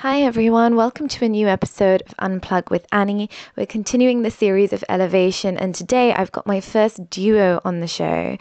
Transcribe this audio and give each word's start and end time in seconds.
Hi, 0.00 0.20
everyone. 0.20 0.76
Welcome 0.76 1.08
to 1.08 1.24
a 1.24 1.28
new 1.30 1.48
episode 1.48 2.02
of 2.02 2.14
Unplug 2.18 2.68
with 2.70 2.86
Annie. 2.92 3.30
We're 3.56 3.64
continuing 3.64 4.20
the 4.20 4.30
series 4.30 4.74
of 4.74 4.84
elevation, 4.90 5.56
and 5.56 5.74
today 5.74 6.12
I've 6.12 6.30
got 6.32 6.46
my 6.46 6.60
first 6.60 7.08
duo 7.08 7.62
on 7.64 7.80
the 7.80 7.86
show. 7.86 8.36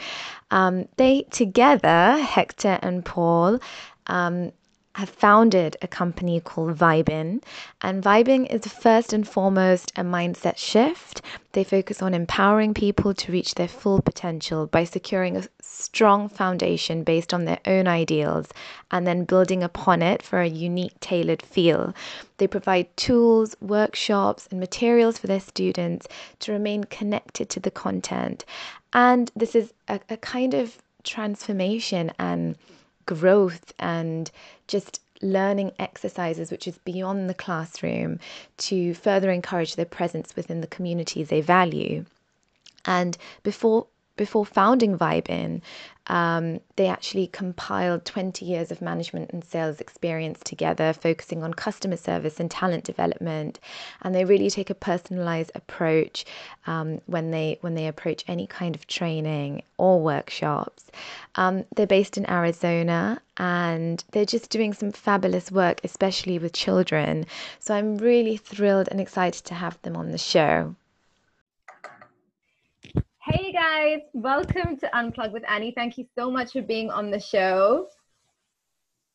Um, 0.52 0.90
they 0.98 1.22
together, 1.32 2.18
Hector 2.18 2.78
and 2.82 3.06
Paul, 3.06 3.62
um, 4.08 4.52
have 4.96 5.10
founded 5.10 5.76
a 5.82 5.88
company 5.90 6.40
called 6.40 6.78
Vibin. 6.78 7.44
And 7.82 8.02
Vibin 8.02 8.46
is 8.50 8.66
first 8.66 9.12
and 9.12 9.28
foremost 9.28 9.92
a 9.98 10.04
mindset 10.04 10.58
shift. 10.58 11.22
They 11.52 11.66
focus 11.66 12.02
on 12.02 12.14
empowering 12.14 12.74
people 12.74 13.14
to 13.14 13.32
reach 13.34 13.56
their 13.56 13.68
full 13.68 14.02
potential 14.02 14.68
by 14.68 14.86
securing 14.86 15.36
a 15.36 15.44
strong 15.62 16.30
foundation 16.30 17.04
based 17.04 17.34
on 17.34 17.44
their 17.44 17.60
own 17.66 17.90
ideals 17.90 18.48
and 18.90 19.06
then 19.06 19.26
building 19.26 19.64
upon 19.64 20.02
it 20.02 20.24
for 20.24 20.40
a 20.40 20.48
unique, 20.48 20.98
tailored 21.02 21.42
feel. 21.42 21.94
They 22.38 22.48
provide 22.48 22.96
tools, 22.96 23.54
workshops, 23.60 24.48
and 24.50 24.62
materials 24.62 25.18
for 25.18 25.28
their 25.28 25.42
students 25.42 26.08
to 26.40 26.54
remain 26.54 26.86
connected 26.86 27.50
to 27.50 27.60
the 27.60 27.72
content. 27.72 28.46
And 28.94 29.30
this 29.36 29.56
is 29.56 29.74
a, 29.90 30.00
a 30.10 30.16
kind 30.16 30.54
of 30.54 30.78
transformation 31.04 32.14
and 32.18 32.56
growth 33.06 33.74
and 33.80 34.32
just 34.68 35.02
learning 35.22 35.72
exercises 35.80 36.52
which 36.52 36.68
is 36.68 36.78
beyond 36.80 37.30
the 37.30 37.34
classroom 37.34 38.20
to 38.58 38.94
further 38.94 39.32
encourage 39.32 39.76
their 39.76 39.86
presence 39.86 40.36
within 40.36 40.62
the 40.62 40.68
community 40.68 41.24
they 41.24 41.42
value. 41.42 42.06
And 42.86 43.18
before 43.44 43.88
before 44.16 44.46
founding 44.46 44.98
Vibin, 44.98 45.62
um, 46.08 46.60
they 46.76 46.88
actually 46.88 47.28
compiled 47.28 48.06
20 48.06 48.46
years 48.46 48.72
of 48.72 48.82
management 48.82 49.32
and 49.32 49.44
sales 49.44 49.82
experience 49.82 50.40
together, 50.44 50.94
focusing 50.94 51.44
on 51.44 51.54
customer 51.54 51.98
service 51.98 52.40
and 52.40 52.52
talent 52.52 52.84
development. 52.84 53.60
And 54.02 54.14
they 54.14 54.24
really 54.24 54.50
take 54.50 54.70
a 54.70 54.76
personalized 54.76 55.52
approach 55.56 56.26
um, 56.68 57.02
when 57.08 57.32
they 57.32 57.58
when 57.62 57.74
they 57.74 57.88
approach 57.88 58.24
any 58.28 58.46
kind 58.46 58.76
of 58.76 58.86
training 58.88 59.64
or 59.78 60.00
workshops. 60.00 60.92
Um, 61.36 61.66
they're 61.76 61.88
based 61.88 62.18
in 62.18 62.30
Arizona, 62.30 63.20
and 63.38 64.04
they're 64.12 64.26
just 64.26 64.52
doing 64.52 64.74
some 64.74 64.92
fabulous 64.92 65.52
work, 65.52 65.82
especially 65.84 66.38
with 66.38 66.54
children. 66.54 67.26
So 67.60 67.74
I'm 67.74 67.98
really 67.98 68.38
thrilled 68.38 68.90
and 68.92 69.02
excited 69.02 69.44
to 69.46 69.56
have 69.56 69.82
them 69.82 69.98
on 69.98 70.12
the 70.12 70.18
show. 70.20 70.76
Hey 73.28 73.52
guys, 73.52 74.02
welcome 74.14 74.78
to 74.78 74.88
Unplug 74.94 75.32
with 75.32 75.42
Annie. 75.50 75.74
Thank 75.76 75.98
you 75.98 76.06
so 76.16 76.30
much 76.30 76.52
for 76.52 76.62
being 76.62 76.92
on 76.92 77.10
the 77.10 77.20
show. 77.20 77.88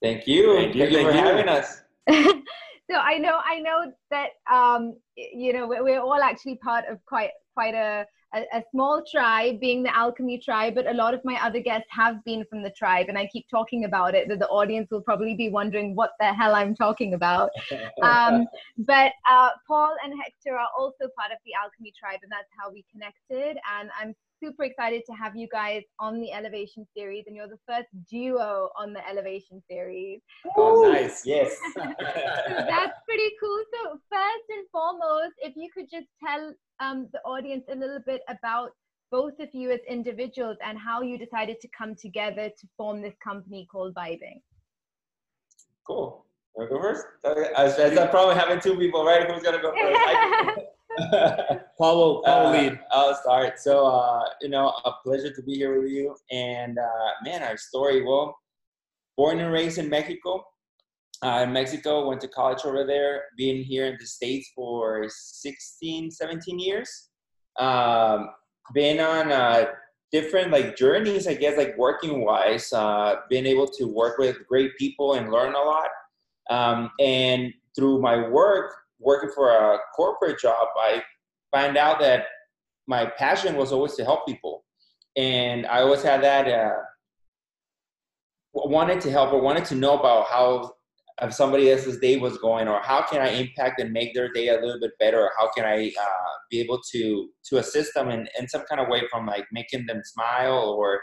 Thank 0.02 0.26
you. 0.26 0.56
Thank 0.56 0.74
you, 0.74 0.80
Thank 0.80 0.92
you 0.96 1.04
for 1.04 1.12
you. 1.12 1.16
having 1.16 1.48
us. 1.48 1.82
so 2.10 2.96
I 2.96 3.18
know 3.18 3.38
I 3.44 3.60
know 3.60 3.92
that 4.10 4.30
um, 4.52 4.96
you 5.14 5.52
know 5.52 5.68
we're, 5.68 5.84
we're 5.84 6.00
all 6.00 6.20
actually 6.20 6.56
part 6.56 6.86
of 6.90 6.98
quite 7.06 7.30
quite 7.54 7.74
a 7.74 8.04
a, 8.34 8.44
a, 8.52 8.62
small 8.70 9.02
tribe 9.10 9.60
being 9.60 9.82
the 9.82 9.96
alchemy 9.96 10.38
tribe 10.38 10.74
but 10.74 10.86
a 10.86 10.92
lot 10.92 11.14
of 11.14 11.20
my 11.24 11.34
other 11.44 11.60
guests 11.60 11.88
have 11.90 12.22
been 12.24 12.44
from 12.48 12.62
the 12.62 12.70
tribe 12.70 13.06
and 13.08 13.18
i 13.18 13.26
keep 13.26 13.46
talking 13.48 13.84
about 13.84 14.14
it 14.14 14.28
that 14.28 14.38
the 14.38 14.48
audience 14.48 14.88
will 14.90 15.00
probably 15.00 15.34
be 15.34 15.48
wondering 15.48 15.94
what 15.94 16.12
the 16.20 16.32
hell 16.32 16.54
i'm 16.54 16.74
talking 16.74 17.14
about. 17.14 17.50
Um, 18.02 18.46
but 18.78 19.12
uh, 19.28 19.50
paul 19.66 19.94
and 20.04 20.12
hector 20.22 20.56
are 20.56 20.68
also 20.78 21.04
part 21.16 21.32
of 21.32 21.38
the 21.44 21.52
alchemy 21.60 21.92
tribe 21.98 22.20
and 22.22 22.30
that's 22.30 22.48
how 22.56 22.70
we 22.72 22.84
connected 22.92 23.58
and 23.78 23.90
i'm 24.00 24.14
super 24.42 24.64
excited 24.64 25.02
to 25.06 25.12
have 25.12 25.36
you 25.36 25.48
guys 25.52 25.82
on 25.98 26.20
the 26.20 26.32
Elevation 26.32 26.86
series, 26.96 27.24
and 27.26 27.36
you're 27.36 27.48
the 27.48 27.58
first 27.66 27.88
duo 28.10 28.70
on 28.76 28.92
the 28.92 29.06
Elevation 29.08 29.62
series. 29.70 30.20
Oh, 30.56 30.90
nice. 30.92 31.24
Yes. 31.24 31.56
so 31.74 31.80
that's 32.00 32.98
pretty 33.06 33.30
cool. 33.40 33.62
So, 33.74 33.98
first 34.10 34.46
and 34.50 34.66
foremost, 34.72 35.34
if 35.38 35.54
you 35.56 35.68
could 35.74 35.86
just 35.90 36.06
tell 36.24 36.52
um, 36.80 37.08
the 37.12 37.20
audience 37.20 37.64
a 37.70 37.74
little 37.74 38.00
bit 38.06 38.22
about 38.28 38.70
both 39.10 39.34
of 39.40 39.48
you 39.52 39.70
as 39.70 39.80
individuals 39.88 40.56
and 40.64 40.78
how 40.78 41.02
you 41.02 41.18
decided 41.18 41.60
to 41.60 41.68
come 41.76 41.94
together 41.94 42.48
to 42.48 42.68
form 42.76 43.02
this 43.02 43.14
company 43.22 43.66
called 43.70 43.94
Vibin. 43.94 44.40
Cool. 45.86 46.24
Wanna 46.54 46.70
go 46.70 46.80
first? 46.80 47.06
I, 47.24 47.66
I, 47.66 48.06
probably 48.06 48.34
having 48.34 48.60
two 48.60 48.76
people, 48.76 49.04
right? 49.04 49.30
Who's 49.30 49.42
gonna 49.42 49.62
go 49.62 49.72
first? 49.72 50.66
Paul 51.78 51.96
will, 51.96 52.22
will 52.26 52.50
lead. 52.50 52.72
Uh, 52.72 52.76
I'll 52.92 53.14
start. 53.14 53.58
So, 53.60 53.86
uh, 53.86 54.24
you 54.40 54.48
know, 54.48 54.68
a 54.84 54.92
pleasure 55.04 55.32
to 55.32 55.42
be 55.42 55.54
here 55.54 55.80
with 55.80 55.90
you. 55.90 56.16
And 56.30 56.78
uh, 56.78 57.10
man, 57.24 57.42
our 57.42 57.56
story. 57.56 58.04
Well, 58.04 58.36
born 59.16 59.40
and 59.40 59.52
raised 59.52 59.78
in 59.78 59.88
Mexico. 59.88 60.44
Uh, 61.22 61.44
in 61.44 61.52
Mexico, 61.52 62.08
went 62.08 62.20
to 62.22 62.28
college 62.28 62.60
over 62.64 62.84
there. 62.84 63.24
Been 63.36 63.62
here 63.62 63.86
in 63.86 63.96
the 64.00 64.06
states 64.06 64.50
for 64.54 65.06
16, 65.08 66.10
17 66.10 66.58
years. 66.58 67.10
Um, 67.58 68.30
been 68.72 69.00
on 69.00 69.30
uh, 69.30 69.66
different 70.12 70.50
like 70.50 70.76
journeys, 70.76 71.26
I 71.26 71.34
guess, 71.34 71.56
like 71.56 71.76
working 71.76 72.24
wise. 72.24 72.72
Uh, 72.72 73.16
been 73.28 73.46
able 73.46 73.66
to 73.66 73.84
work 73.84 74.18
with 74.18 74.46
great 74.48 74.76
people 74.78 75.14
and 75.14 75.30
learn 75.30 75.54
a 75.54 75.58
lot. 75.58 75.88
Um, 76.48 76.90
and 76.98 77.52
through 77.76 78.00
my 78.00 78.28
work, 78.28 78.72
working 79.00 79.30
for 79.34 79.50
a 79.50 79.78
corporate 79.96 80.38
job, 80.38 80.68
I 80.80 81.02
find 81.50 81.76
out 81.76 81.98
that 82.00 82.26
my 82.86 83.06
passion 83.18 83.56
was 83.56 83.72
always 83.72 83.94
to 83.96 84.04
help 84.04 84.26
people, 84.26 84.64
and 85.16 85.66
I 85.66 85.80
always 85.80 86.02
had 86.02 86.22
that 86.22 86.48
uh, 86.48 86.76
wanted 88.52 89.00
to 89.02 89.10
help 89.10 89.32
or 89.32 89.40
wanted 89.40 89.64
to 89.66 89.74
know 89.74 89.98
about 89.98 90.26
how 90.26 90.72
if 91.22 91.34
somebody 91.34 91.70
else's 91.70 91.98
day 91.98 92.16
was 92.16 92.38
going, 92.38 92.66
or 92.66 92.80
how 92.80 93.02
can 93.02 93.20
I 93.20 93.28
impact 93.28 93.80
and 93.80 93.92
make 93.92 94.14
their 94.14 94.32
day 94.32 94.48
a 94.48 94.54
little 94.54 94.80
bit 94.80 94.92
better, 94.98 95.20
or 95.20 95.30
how 95.38 95.50
can 95.50 95.64
I 95.64 95.92
uh, 96.00 96.32
be 96.50 96.60
able 96.60 96.80
to 96.92 97.28
to 97.48 97.58
assist 97.58 97.94
them 97.94 98.10
in, 98.10 98.26
in 98.38 98.48
some 98.48 98.62
kind 98.68 98.80
of 98.80 98.88
way 98.88 99.02
from 99.10 99.26
like 99.26 99.46
making 99.52 99.86
them 99.86 100.00
smile, 100.04 100.74
or 100.78 101.00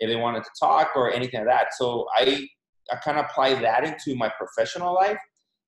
if 0.00 0.08
they 0.08 0.16
wanted 0.16 0.44
to 0.44 0.50
talk, 0.58 0.92
or 0.96 1.12
anything 1.12 1.40
like 1.40 1.48
that. 1.48 1.66
So 1.74 2.06
I 2.16 2.46
I 2.90 2.96
kind 2.96 3.18
of 3.18 3.26
applied 3.26 3.62
that 3.62 3.84
into 3.84 4.16
my 4.16 4.30
professional 4.38 4.94
life, 4.94 5.18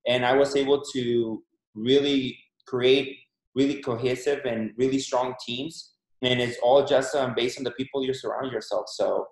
and 0.07 0.25
I 0.25 0.33
was 0.33 0.55
able 0.55 0.81
to 0.93 1.43
really 1.75 2.37
create 2.67 3.17
really 3.55 3.81
cohesive 3.81 4.45
and 4.45 4.71
really 4.77 4.99
strong 4.99 5.35
teams. 5.45 5.93
And 6.21 6.39
it's 6.39 6.57
all 6.61 6.85
just 6.85 7.15
um, 7.15 7.33
based 7.35 7.57
on 7.57 7.63
the 7.63 7.71
people 7.71 8.05
you 8.05 8.13
surround 8.13 8.51
yourself. 8.51 8.85
So, 8.89 9.27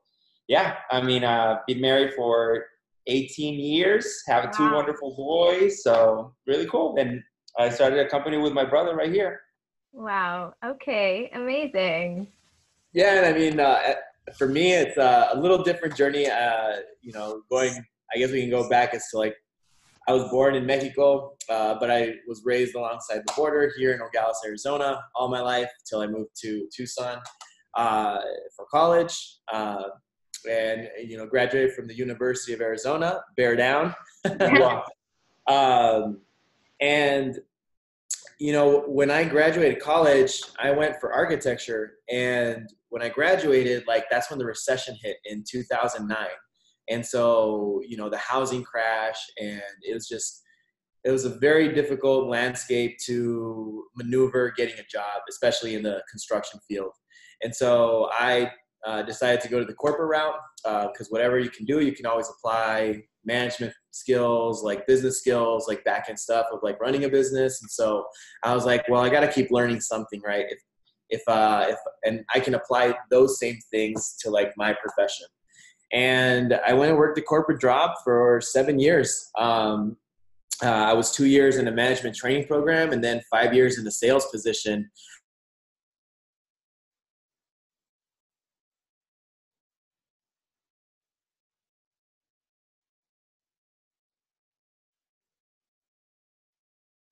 yeah, 0.47 0.77
I 0.91 1.01
mean, 1.01 1.23
uh, 1.23 1.59
been 1.67 1.79
married 1.81 2.13
for 2.15 2.65
18 3.07 3.59
years, 3.59 4.23
have 4.27 4.45
wow. 4.45 4.51
two 4.51 4.75
wonderful 4.75 5.15
boys. 5.15 5.83
So, 5.83 6.33
really 6.47 6.65
cool. 6.65 6.95
And 6.97 7.21
I 7.57 7.69
started 7.69 7.99
a 7.99 8.09
company 8.09 8.37
with 8.37 8.53
my 8.53 8.65
brother 8.65 8.95
right 8.95 9.11
here. 9.11 9.41
Wow. 9.93 10.53
Okay. 10.65 11.29
Amazing. 11.33 12.27
Yeah. 12.93 13.17
And 13.17 13.25
I 13.25 13.37
mean, 13.37 13.59
uh, 13.59 13.93
for 14.37 14.47
me, 14.47 14.73
it's 14.73 14.97
uh, 14.97 15.29
a 15.31 15.39
little 15.39 15.63
different 15.63 15.95
journey. 15.95 16.27
Uh, 16.29 16.77
you 17.01 17.11
know, 17.11 17.41
going, 17.49 17.73
I 18.13 18.17
guess 18.17 18.31
we 18.31 18.41
can 18.41 18.49
go 18.49 18.69
back 18.69 18.93
as 18.93 19.07
to 19.11 19.17
like 19.17 19.35
I 20.07 20.13
was 20.13 20.29
born 20.29 20.55
in 20.55 20.65
Mexico, 20.65 21.35
uh, 21.49 21.75
but 21.79 21.91
I 21.91 22.15
was 22.27 22.41
raised 22.43 22.75
alongside 22.75 23.19
the 23.25 23.33
border 23.35 23.71
here 23.77 23.93
in 23.93 23.99
Nogales, 23.99 24.37
Arizona, 24.45 25.03
all 25.15 25.29
my 25.29 25.41
life 25.41 25.69
until 25.81 26.01
I 26.01 26.07
moved 26.07 26.31
to 26.41 26.67
Tucson 26.75 27.19
uh, 27.75 28.19
for 28.55 28.65
college. 28.71 29.37
Uh, 29.51 29.83
and 30.49 30.89
you 31.03 31.17
know, 31.17 31.25
graduated 31.25 31.73
from 31.73 31.87
the 31.87 31.93
University 31.93 32.53
of 32.53 32.61
Arizona. 32.61 33.21
Bear 33.35 33.55
down. 33.55 33.93
um, 35.47 36.21
and 36.79 37.39
you 38.39 38.53
know, 38.53 38.83
when 38.87 39.11
I 39.11 39.25
graduated 39.25 39.81
college, 39.81 40.41
I 40.57 40.71
went 40.71 40.95
for 41.01 41.11
architecture, 41.11 41.95
and 42.09 42.69
when 42.87 43.01
I 43.01 43.09
graduated, 43.09 43.85
like 43.85 44.05
that's 44.09 44.29
when 44.29 44.39
the 44.39 44.45
recession 44.45 44.95
hit 45.01 45.17
in 45.25 45.43
2009 45.49 46.17
and 46.89 47.05
so, 47.05 47.81
you 47.87 47.97
know, 47.97 48.09
the 48.09 48.17
housing 48.17 48.63
crash, 48.63 49.19
and 49.39 49.61
it 49.81 49.93
was 49.93 50.07
just, 50.07 50.41
it 51.03 51.11
was 51.11 51.25
a 51.25 51.37
very 51.39 51.73
difficult 51.73 52.27
landscape 52.27 52.97
to 53.05 53.85
maneuver 53.95 54.51
getting 54.57 54.75
a 54.79 54.83
job, 54.91 55.21
especially 55.29 55.75
in 55.75 55.83
the 55.83 56.01
construction 56.11 56.59
field. 56.67 56.91
And 57.41 57.55
so 57.55 58.09
I 58.11 58.51
uh, 58.85 59.03
decided 59.03 59.41
to 59.41 59.49
go 59.49 59.59
to 59.59 59.65
the 59.65 59.73
corporate 59.73 60.09
route 60.09 60.35
because 60.63 61.07
uh, 61.07 61.09
whatever 61.09 61.39
you 61.39 61.49
can 61.49 61.65
do, 61.65 61.79
you 61.79 61.93
can 61.93 62.05
always 62.05 62.29
apply 62.29 63.01
management 63.25 63.73
skills, 63.91 64.63
like 64.63 64.87
business 64.87 65.19
skills, 65.19 65.67
like 65.67 65.83
back 65.83 66.07
end 66.09 66.19
stuff 66.19 66.47
of 66.51 66.59
like 66.63 66.79
running 66.81 67.03
a 67.03 67.09
business. 67.09 67.61
And 67.61 67.69
so 67.69 68.05
I 68.43 68.53
was 68.53 68.65
like, 68.65 68.87
well, 68.89 69.01
I 69.01 69.09
got 69.09 69.21
to 69.21 69.31
keep 69.31 69.51
learning 69.51 69.81
something, 69.81 70.21
right? 70.25 70.45
If 70.49 70.59
if 71.09 71.21
uh, 71.27 71.65
if 71.69 71.77
and 72.03 72.23
I 72.33 72.39
can 72.39 72.55
apply 72.55 72.95
those 73.09 73.39
same 73.39 73.57
things 73.71 74.15
to 74.21 74.29
like 74.29 74.51
my 74.57 74.73
profession. 74.73 75.27
And 75.91 76.59
I 76.65 76.73
went 76.73 76.91
and 76.91 76.99
worked 76.99 77.17
a 77.17 77.21
corporate 77.21 77.59
job 77.59 77.91
for 78.03 78.41
seven 78.41 78.79
years. 78.79 79.29
Um, 79.37 79.97
uh, 80.63 80.67
I 80.67 80.93
was 80.93 81.11
two 81.11 81.25
years 81.25 81.57
in 81.57 81.67
a 81.67 81.71
management 81.71 82.15
training 82.15 82.45
program 82.45 82.91
and 82.91 83.03
then 83.03 83.21
five 83.31 83.53
years 83.53 83.79
in 83.79 83.87
a 83.87 83.91
sales 83.91 84.27
position 84.31 84.89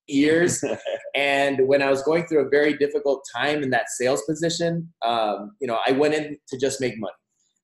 years. 0.08 0.64
and 1.16 1.68
when 1.68 1.82
I 1.82 1.90
was 1.90 2.02
going 2.04 2.28
through 2.28 2.46
a 2.46 2.50
very 2.50 2.78
difficult 2.78 3.26
time 3.36 3.64
in 3.64 3.70
that 3.72 3.90
sales 3.90 4.24
position, 4.24 4.92
um, 5.06 5.56
you 5.60 5.68
know, 5.68 5.80
I 5.86 5.92
went 5.92 6.14
in 6.14 6.38
to 6.48 6.58
just 6.58 6.82
make 6.82 6.98
money, 6.98 7.14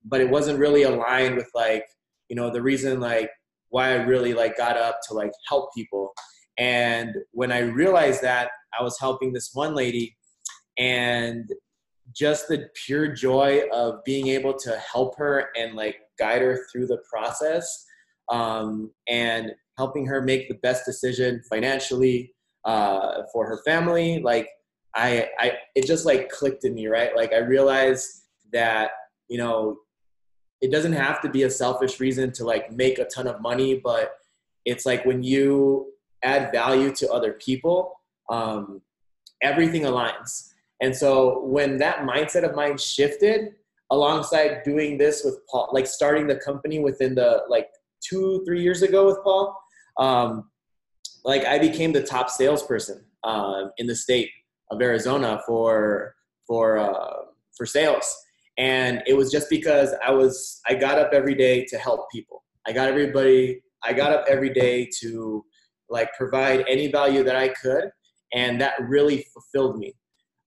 but 0.06 0.22
it 0.22 0.30
wasn't 0.30 0.60
really 0.60 0.84
aligned 0.84 1.36
with 1.36 1.50
like, 1.54 1.86
you 2.30 2.36
know, 2.36 2.50
the 2.50 2.62
reason 2.62 3.00
like 3.00 3.30
why 3.70 3.92
I 3.92 4.04
really 4.04 4.34
like 4.34 4.58
got 4.58 4.78
up 4.78 5.00
to 5.08 5.14
like 5.14 5.32
help 5.48 5.74
people. 5.76 6.14
And 6.58 7.16
when 7.32 7.52
I 7.52 7.60
realized 7.60 8.22
that 8.22 8.50
I 8.78 8.84
was 8.84 9.00
helping 9.00 9.34
this 9.34 9.52
one 9.54 9.74
lady 9.74 10.16
and 10.78 11.50
just 12.16 12.48
the 12.48 12.68
pure 12.86 13.08
joy 13.08 13.62
of 13.72 14.04
being 14.04 14.28
able 14.28 14.54
to 14.54 14.78
help 14.78 15.18
her 15.18 15.50
and 15.56 15.76
like 15.76 15.98
guide 16.20 16.42
her 16.42 16.66
through 16.72 16.88
the 16.88 17.02
process 17.10 17.86
um, 18.30 18.92
and 19.08 19.52
helping 19.78 20.06
her 20.06 20.22
make 20.22 20.48
the 20.48 20.56
best 20.56 20.86
decision 20.86 21.42
financially 21.50 22.34
uh, 22.66 23.24
for 23.32 23.48
her 23.48 23.60
family 23.66 24.22
like 24.24 24.48
I, 24.96 25.28
I 25.40 25.54
it 25.76 25.88
just 25.88 26.06
like 26.06 26.30
clicked 26.30 26.66
in 26.66 26.76
me 26.76 26.88
right 26.88 27.16
like 27.16 27.34
i 27.34 27.40
realized 27.40 28.26
that 28.54 28.92
you 29.28 29.38
know 29.38 29.78
it 30.64 30.72
doesn't 30.72 30.94
have 30.94 31.22
to 31.22 31.30
be 31.30 31.44
a 31.44 31.50
selfish 31.50 32.00
reason 32.00 32.32
to 32.32 32.44
like 32.46 32.72
make 32.72 32.98
a 33.00 33.06
ton 33.06 33.28
of 33.28 33.42
money 33.42 33.72
but 33.84 34.06
it's 34.66 34.86
like 34.86 35.06
when 35.06 35.22
you 35.22 35.92
add 36.24 36.52
value 36.52 36.92
to 36.92 37.12
other 37.12 37.34
people 37.34 38.00
um, 38.30 38.82
everything 39.44 39.84
aligns. 39.84 40.50
And 40.82 40.96
so 40.96 41.44
when 41.44 41.78
that 41.78 42.00
mindset 42.00 42.44
of 42.44 42.56
mine 42.56 42.78
shifted 42.78 43.54
alongside 43.92 44.64
doing 44.64 44.98
this 44.98 45.24
with 45.24 45.38
Paul, 45.48 45.70
like 45.72 45.86
starting 45.86 46.26
the 46.26 46.38
company 46.38 46.80
within 46.80 47.14
the 47.14 47.44
like 47.48 47.70
two, 48.02 48.44
three 48.46 48.62
years 48.62 48.82
ago 48.82 49.06
with 49.06 49.18
Paul, 49.24 49.56
um, 50.00 50.50
like 51.24 51.46
I 51.46 51.60
became 51.60 51.94
the 51.94 52.02
top 52.02 52.30
salesperson 52.30 53.06
uh, 53.24 53.66
in 53.78 53.88
the 53.88 53.96
state 53.96 54.30
of 54.72 54.82
Arizona 54.82 55.42
for 55.46 56.16
for 56.48 56.78
uh, 56.78 57.26
for 57.56 57.66
sales, 57.66 58.14
and 58.58 59.02
it 59.08 59.16
was 59.16 59.32
just 59.32 59.50
because 59.50 59.94
I 60.06 60.12
was 60.12 60.62
I 60.68 60.76
got 60.76 61.00
up 61.00 61.12
every 61.14 61.36
day 61.36 61.66
to 61.66 61.78
help 61.78 62.10
people. 62.12 62.44
I 62.68 62.72
got 62.72 62.90
everybody. 62.90 63.62
I 63.84 63.94
got 63.94 64.12
up 64.12 64.26
every 64.30 64.50
day 64.50 64.90
to 65.02 65.44
like 65.90 66.10
provide 66.18 66.66
any 66.70 66.92
value 66.92 67.24
that 67.24 67.36
I 67.36 67.50
could, 67.50 67.90
and 68.34 68.62
that 68.62 68.74
really 68.82 69.26
fulfilled 69.34 69.78
me. 69.78 69.94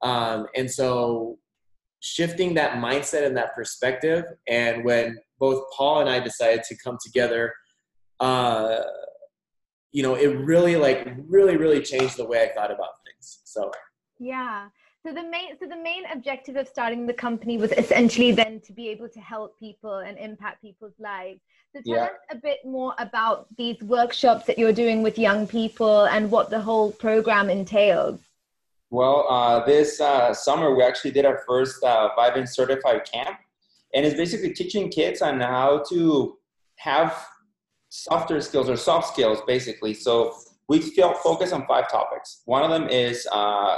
Um, 0.03 0.47
and 0.55 0.71
so 0.71 1.39
shifting 2.01 2.55
that 2.55 2.79
mindset 2.79 3.27
and 3.27 3.37
that 3.37 3.55
perspective, 3.55 4.25
and 4.49 4.85
when 4.85 5.19
both 5.39 5.65
Paul 5.77 6.01
and 6.01 6.09
I 6.09 6.21
decided 6.21 6.63
to 6.65 6.77
come 6.83 6.99
together, 7.05 7.53
uh, 8.21 8.79
you 9.93 10.03
know, 10.03 10.15
it 10.15 10.29
really 10.29 10.77
like 10.77 11.09
really 11.27 11.57
really 11.57 11.83
changed 11.83 12.17
the 12.17 12.27
way 12.27 12.43
I 12.43 12.55
thought 12.55 12.71
about 12.71 12.91
things. 13.05 13.41
So 13.45 13.71
yeah. 14.19 14.69
So 15.07 15.13
the 15.13 15.23
main 15.23 15.57
so 15.61 15.69
the 15.69 15.77
main 15.77 16.03
objective 16.13 16.57
of 16.57 16.67
starting 16.67 17.07
the 17.07 17.15
company 17.15 17.59
was 17.59 17.71
essentially 17.71 18.33
then 18.33 18.61
to 18.63 18.73
be 18.73 18.89
able 18.89 19.09
to 19.11 19.21
help 19.21 19.57
people 19.57 19.99
and 19.99 20.19
impact 20.19 20.61
people's 20.61 20.99
lives. 20.99 21.39
So 21.73 21.81
tell 21.83 21.95
yeah. 21.95 22.05
us 22.07 22.11
a 22.33 22.37
bit 22.37 22.59
more 22.65 22.93
about 22.99 23.47
these 23.57 23.81
workshops 23.83 24.47
that 24.47 24.59
you're 24.59 24.73
doing 24.73 25.05
with 25.05 25.17
young 25.17 25.47
people 25.47 26.07
and 26.07 26.29
what 26.29 26.51
the 26.51 26.61
whole 26.61 26.91
program 26.91 27.51
entails. 27.51 28.19
Well, 28.91 29.27
uh, 29.31 29.65
this 29.65 30.01
uh, 30.01 30.35
summer 30.35 30.75
we 30.75 30.83
actually 30.83 31.13
did 31.13 31.25
our 31.25 31.41
first 31.47 31.85
uh, 31.85 32.11
Vibin 32.19 32.49
certified 32.49 33.03
camp, 33.05 33.39
and 33.95 34.05
it's 34.05 34.17
basically 34.17 34.55
teaching 34.55 34.91
kids 34.91 35.23
on 35.23 35.39
how 35.41 35.85
to 35.91 36.37
have 36.79 37.29
softer 37.91 38.41
skills 38.41 38.69
or 38.69 38.77
soft 38.77 39.13
skills, 39.13 39.39
basically. 39.47 39.95
So 39.95 40.35
we 40.69 40.81
focus 41.23 41.53
on 41.53 41.65
five 41.69 41.89
topics. 41.89 42.43
One 42.45 42.65
of 42.65 42.71
them 42.71 42.89
is 42.89 43.25
uh, 43.31 43.77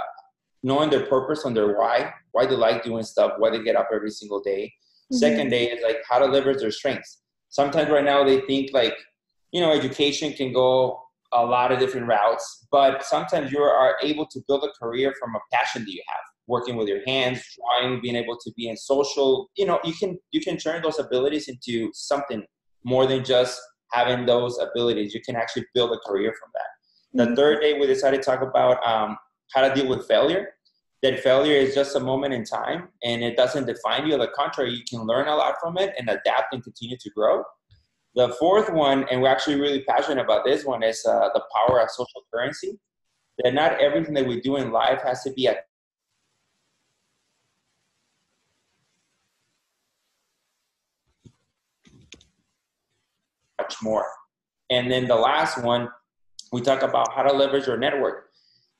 knowing 0.62 0.90
their 0.90 1.06
purpose 1.06 1.44
and 1.44 1.56
their 1.56 1.76
why, 1.78 2.12
why 2.32 2.46
they 2.46 2.56
like 2.56 2.82
doing 2.82 3.02
stuff, 3.02 3.32
why 3.38 3.50
they 3.50 3.62
get 3.62 3.76
up 3.76 3.88
every 3.92 4.10
single 4.10 4.40
day. 4.40 4.72
Mm-hmm. 5.12 5.16
Second 5.16 5.50
day 5.50 5.70
is 5.70 5.82
like 5.82 5.98
how 6.08 6.18
to 6.18 6.26
leverage 6.26 6.60
their 6.60 6.70
strengths. 6.70 7.22
Sometimes 7.48 7.90
right 7.90 8.04
now 8.04 8.24
they 8.24 8.40
think 8.42 8.70
like, 8.72 8.94
you 9.52 9.60
know, 9.60 9.72
education 9.72 10.32
can 10.32 10.52
go 10.52 11.00
a 11.32 11.44
lot 11.44 11.72
of 11.72 11.78
different 11.78 12.06
routes, 12.06 12.66
but 12.70 13.04
sometimes 13.04 13.52
you 13.52 13.60
are 13.60 13.96
able 14.02 14.26
to 14.26 14.40
build 14.48 14.64
a 14.64 14.70
career 14.82 15.14
from 15.20 15.34
a 15.34 15.40
passion 15.52 15.84
that 15.84 15.92
you 15.92 16.02
have, 16.08 16.20
working 16.46 16.76
with 16.76 16.88
your 16.88 17.00
hands, 17.06 17.42
drawing, 17.56 18.00
being 18.00 18.16
able 18.16 18.36
to 18.36 18.52
be 18.56 18.68
in 18.68 18.76
social. 18.76 19.50
You 19.56 19.66
know, 19.66 19.78
you 19.84 19.92
can 19.92 20.18
you 20.30 20.40
can 20.40 20.56
turn 20.56 20.82
those 20.82 20.98
abilities 20.98 21.48
into 21.48 21.90
something 21.92 22.44
more 22.84 23.06
than 23.06 23.24
just 23.24 23.60
having 23.92 24.26
those 24.26 24.58
abilities. 24.58 25.14
You 25.14 25.20
can 25.24 25.36
actually 25.36 25.66
build 25.74 25.92
a 25.92 25.98
career 26.08 26.34
from 26.38 26.50
that. 26.54 27.22
Mm-hmm. 27.22 27.30
The 27.30 27.36
third 27.36 27.60
day, 27.60 27.78
we 27.78 27.86
decided 27.86 28.22
to 28.22 28.26
talk 28.30 28.42
about 28.42 28.86
um, 28.86 29.16
how 29.52 29.66
to 29.66 29.74
deal 29.74 29.88
with 29.88 30.06
failure. 30.06 30.54
That 31.02 31.20
failure 31.20 31.54
is 31.54 31.74
just 31.74 31.94
a 31.94 32.00
moment 32.00 32.34
in 32.34 32.44
time, 32.44 32.88
and 33.04 33.22
it 33.22 33.36
doesn't 33.36 33.66
define 33.66 34.06
you. 34.06 34.14
On 34.14 34.18
the 34.18 34.28
contrary, 34.28 34.72
you 34.72 34.82
can 34.88 35.06
learn 35.06 35.28
a 35.28 35.36
lot 35.36 35.54
from 35.60 35.78
it 35.78 35.94
and 35.98 36.08
adapt 36.08 36.52
and 36.52 36.62
continue 36.62 36.96
to 36.98 37.10
grow. 37.10 37.44
The 38.14 38.30
fourth 38.40 38.68
one, 38.72 39.06
and 39.10 39.22
we're 39.22 39.28
actually 39.28 39.60
really 39.60 39.82
passionate 39.84 40.24
about 40.24 40.44
this 40.44 40.64
one, 40.64 40.82
is 40.82 41.04
uh, 41.06 41.28
the 41.34 41.42
power 41.54 41.80
of 41.80 41.90
social 41.90 42.22
currency. 42.34 42.80
That 43.44 43.54
not 43.54 43.80
everything 43.80 44.14
that 44.14 44.26
we 44.26 44.40
do 44.40 44.56
in 44.56 44.72
life 44.72 45.00
has 45.02 45.22
to 45.22 45.32
be 45.32 45.46
a 45.46 45.54
much 53.60 53.76
more. 53.82 54.06
And 54.70 54.90
then 54.90 55.06
the 55.06 55.14
last 55.14 55.62
one, 55.62 55.88
we 56.52 56.60
talk 56.60 56.82
about 56.82 57.12
how 57.14 57.22
to 57.22 57.32
leverage 57.32 57.66
your 57.66 57.76
network. 57.78 58.27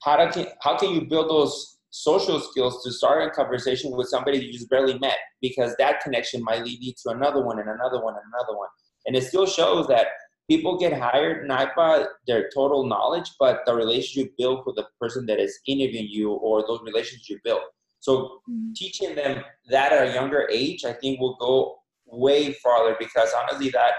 How, 0.03 0.17
to, 0.17 0.53
how 0.63 0.77
can 0.77 0.91
you 0.91 1.03
build 1.03 1.31
those 1.31 1.79
social 1.91 2.39
skills 2.41 2.83
to 2.85 2.93
start 2.93 3.27
a 3.27 3.31
conversation 3.31 3.91
with 3.93 4.09
somebody 4.09 4.39
you 4.39 4.53
just 4.53 4.71
barely 4.71 4.99
met? 4.99 5.17
Because 5.41 5.75
that 5.79 6.01
connection 6.01 6.43
might 6.43 6.65
lead 6.65 6.79
you 6.81 6.93
to 7.03 7.11
another 7.11 7.45
one 7.45 7.59
and 7.59 7.69
another 7.69 8.03
one 8.03 8.15
and 8.15 8.23
another 8.35 8.57
one. 8.57 8.69
And 9.07 9.17
it 9.17 9.25
still 9.25 9.47
shows 9.47 9.87
that 9.89 10.09
people 10.49 10.79
get 10.79 10.99
hired 10.99 11.47
not 11.47 11.75
by 11.77 12.07
their 12.27 12.49
total 12.55 12.87
knowledge, 12.87 13.31
but 13.39 13.61
the 13.67 13.75
relationship 13.75 14.33
you 14.37 14.45
build 14.45 14.65
with 14.67 14.77
the 14.77 14.87
person 15.01 15.27
that 15.27 15.39
is 15.39 15.59
interviewing 15.67 16.09
you 16.09 16.33
or 16.33 16.67
those 16.67 16.81
relationships 16.83 17.29
you 17.29 17.39
build. 17.45 17.61
So 18.01 18.41
mm-hmm. 18.49 18.73
teaching 18.75 19.15
them 19.15 19.43
that 19.71 19.93
at 19.93 20.09
a 20.09 20.15
younger 20.15 20.49
age, 20.51 20.85
I 20.85 20.93
think 20.93 21.21
will 21.21 21.37
go 21.37 21.79
way 22.07 22.53
farther 22.55 22.97
because 22.99 23.31
honestly, 23.35 23.71
that 23.71 23.93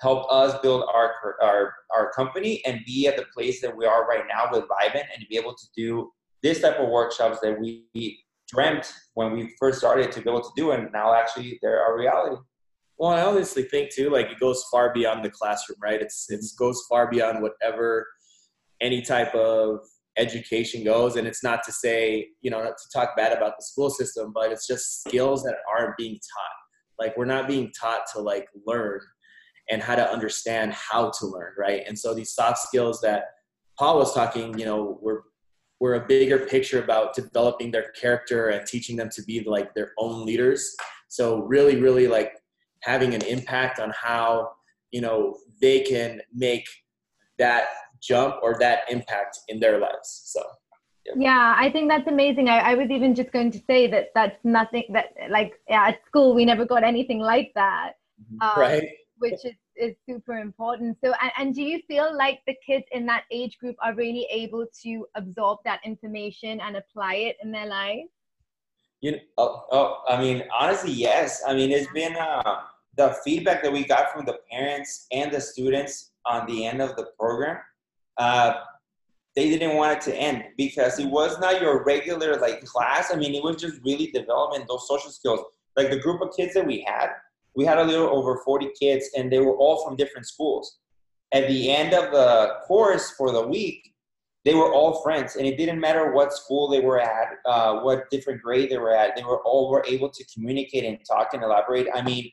helped 0.00 0.30
us 0.30 0.58
build 0.62 0.84
our 0.94 1.12
our 1.42 1.74
our 1.94 2.10
company 2.12 2.62
and 2.64 2.80
be 2.86 3.06
at 3.06 3.16
the 3.16 3.24
place 3.34 3.60
that 3.60 3.76
we 3.76 3.84
are 3.84 4.06
right 4.06 4.24
now 4.28 4.48
with 4.50 4.64
Vibin 4.64 5.04
and 5.14 5.26
be 5.28 5.36
able 5.36 5.54
to 5.54 5.66
do 5.76 6.10
this 6.42 6.60
type 6.60 6.78
of 6.78 6.88
workshops 6.88 7.40
that 7.42 7.58
we 7.58 8.24
dreamt 8.48 8.92
when 9.14 9.32
we 9.32 9.54
first 9.58 9.78
started 9.78 10.10
to 10.12 10.20
be 10.20 10.30
able 10.30 10.40
to 10.40 10.50
do, 10.56 10.70
and 10.70 10.90
now 10.92 11.14
actually 11.14 11.58
they're 11.62 11.84
a 11.86 11.96
reality. 11.96 12.36
Well, 12.98 13.10
I 13.10 13.22
honestly 13.22 13.62
think 13.62 13.92
too, 13.92 14.10
like 14.10 14.30
it 14.30 14.40
goes 14.40 14.64
far 14.70 14.92
beyond 14.92 15.24
the 15.24 15.30
classroom, 15.30 15.78
right? 15.82 16.00
It's 16.00 16.30
it 16.30 16.36
mm-hmm. 16.36 16.64
goes 16.64 16.84
far 16.88 17.10
beyond 17.10 17.42
whatever 17.42 18.06
any 18.80 19.02
type 19.02 19.34
of 19.34 19.80
education 20.16 20.84
goes. 20.84 21.16
And 21.16 21.26
it's 21.26 21.44
not 21.44 21.62
to 21.64 21.72
say, 21.72 22.28
you 22.42 22.50
know, 22.50 22.62
not 22.62 22.76
to 22.76 22.88
talk 22.92 23.16
bad 23.16 23.36
about 23.36 23.56
the 23.56 23.64
school 23.64 23.90
system, 23.90 24.32
but 24.34 24.50
it's 24.50 24.66
just 24.66 25.04
skills 25.04 25.42
that 25.44 25.56
aren't 25.70 25.96
being 25.96 26.14
taught. 26.14 27.04
Like 27.06 27.16
we're 27.16 27.24
not 27.24 27.46
being 27.46 27.72
taught 27.80 28.02
to 28.14 28.20
like 28.20 28.48
learn 28.66 29.00
and 29.70 29.82
how 29.82 29.94
to 29.94 30.10
understand 30.10 30.72
how 30.72 31.10
to 31.18 31.26
learn, 31.26 31.52
right? 31.58 31.82
And 31.86 31.98
so 31.98 32.14
these 32.14 32.32
soft 32.32 32.58
skills 32.58 33.00
that 33.02 33.24
Paul 33.78 33.98
was 33.98 34.14
talking, 34.14 34.58
you 34.58 34.64
know, 34.64 34.98
we're 35.00 35.22
we're 35.80 35.94
a 35.94 36.06
bigger 36.06 36.40
picture 36.40 36.82
about 36.82 37.14
developing 37.14 37.70
their 37.70 37.90
character 37.92 38.48
and 38.48 38.66
teaching 38.66 38.96
them 38.96 39.08
to 39.10 39.22
be 39.22 39.44
like 39.44 39.74
their 39.74 39.92
own 39.96 40.26
leaders. 40.26 40.74
So 41.08 41.42
really, 41.44 41.80
really 41.80 42.08
like 42.08 42.32
having 42.82 43.14
an 43.14 43.22
impact 43.22 43.78
on 43.78 43.92
how 43.96 44.50
you 44.90 45.00
know 45.00 45.36
they 45.60 45.80
can 45.80 46.20
make 46.34 46.66
that 47.38 47.68
jump 48.00 48.36
or 48.42 48.56
that 48.58 48.80
impact 48.90 49.38
in 49.48 49.60
their 49.60 49.78
lives 49.78 50.22
so. 50.24 50.42
Yeah, 51.04 51.12
yeah 51.16 51.54
i 51.56 51.70
think 51.70 51.88
that's 51.88 52.06
amazing. 52.06 52.48
I, 52.48 52.58
I, 52.58 52.74
was 52.74 52.88
even 52.90 53.14
just 53.14 53.32
going 53.32 53.50
to 53.52 53.60
say 53.66 53.90
that 53.90 54.08
that's 54.14 54.38
nothing 54.44 54.84
that 54.92 55.06
like 55.30 55.54
yeah, 55.68 55.88
at 55.88 55.98
school 56.06 56.34
we 56.34 56.44
never 56.44 56.64
got 56.64 56.84
anything 56.84 57.18
like 57.18 57.52
that. 57.54 57.92
Um, 58.40 58.52
right 58.56 58.88
which 59.18 59.44
is, 59.44 59.54
is 59.76 59.94
super 60.08 60.38
important 60.38 60.96
so 61.02 61.12
and, 61.22 61.32
and 61.38 61.54
do 61.54 61.62
you 61.62 61.80
feel 61.86 62.16
like 62.16 62.40
the 62.46 62.54
kids 62.66 62.84
in 62.92 63.06
that 63.06 63.24
age 63.30 63.58
group 63.58 63.76
are 63.82 63.94
really 63.94 64.26
able 64.30 64.66
to 64.82 65.06
absorb 65.14 65.58
that 65.64 65.80
information 65.84 66.60
and 66.60 66.76
apply 66.76 67.14
it 67.14 67.36
in 67.42 67.50
their 67.50 67.66
lives 67.66 68.08
you 69.00 69.12
know, 69.12 69.18
oh, 69.36 69.64
oh, 69.70 70.02
I 70.08 70.20
mean, 70.20 70.42
honestly, 70.52 70.92
yes. 70.92 71.42
I 71.46 71.54
mean, 71.54 71.70
it's 71.70 71.90
been 71.92 72.16
uh, 72.16 72.62
the 72.96 73.16
feedback 73.24 73.62
that 73.62 73.72
we 73.72 73.84
got 73.84 74.12
from 74.12 74.24
the 74.24 74.38
parents 74.50 75.06
and 75.12 75.32
the 75.32 75.40
students 75.40 76.10
on 76.26 76.46
the 76.46 76.66
end 76.66 76.82
of 76.82 76.96
the 76.96 77.06
program. 77.18 77.58
Uh, 78.16 78.54
they 79.36 79.48
didn't 79.48 79.76
want 79.76 79.98
it 79.98 80.00
to 80.10 80.16
end 80.16 80.42
because 80.56 80.98
it 80.98 81.06
was 81.06 81.38
not 81.38 81.60
your 81.60 81.84
regular 81.84 82.40
like 82.40 82.64
class. 82.64 83.12
I 83.12 83.16
mean, 83.16 83.34
it 83.34 83.42
was 83.42 83.56
just 83.56 83.80
really 83.84 84.10
developing 84.10 84.66
those 84.68 84.88
social 84.88 85.12
skills. 85.12 85.40
Like 85.76 85.90
the 85.90 86.00
group 86.00 86.20
of 86.20 86.34
kids 86.36 86.54
that 86.54 86.66
we 86.66 86.84
had, 86.88 87.10
we 87.56 87.64
had 87.64 87.78
a 87.78 87.84
little 87.84 88.08
over 88.08 88.40
40 88.44 88.70
kids, 88.80 89.10
and 89.16 89.30
they 89.30 89.40
were 89.40 89.56
all 89.56 89.84
from 89.84 89.96
different 89.96 90.26
schools. 90.26 90.78
At 91.32 91.48
the 91.48 91.70
end 91.70 91.92
of 91.92 92.10
the 92.12 92.54
course 92.66 93.10
for 93.10 93.32
the 93.32 93.46
week, 93.46 93.92
they 94.44 94.54
were 94.54 94.72
all 94.72 95.02
friends, 95.02 95.36
and 95.36 95.46
it 95.46 95.58
didn't 95.58 95.80
matter 95.80 96.12
what 96.12 96.32
school 96.32 96.68
they 96.68 96.80
were 96.80 97.00
at, 97.00 97.28
uh, 97.44 97.80
what 97.80 98.08
different 98.10 98.40
grade 98.40 98.70
they 98.70 98.78
were 98.78 98.94
at. 98.94 99.14
They 99.16 99.22
were 99.22 99.42
all 99.44 99.70
were 99.70 99.84
able 99.86 100.08
to 100.08 100.24
communicate 100.32 100.84
and 100.84 100.98
talk 101.06 101.34
and 101.34 101.42
elaborate. 101.42 101.88
I 101.92 102.02
mean, 102.02 102.30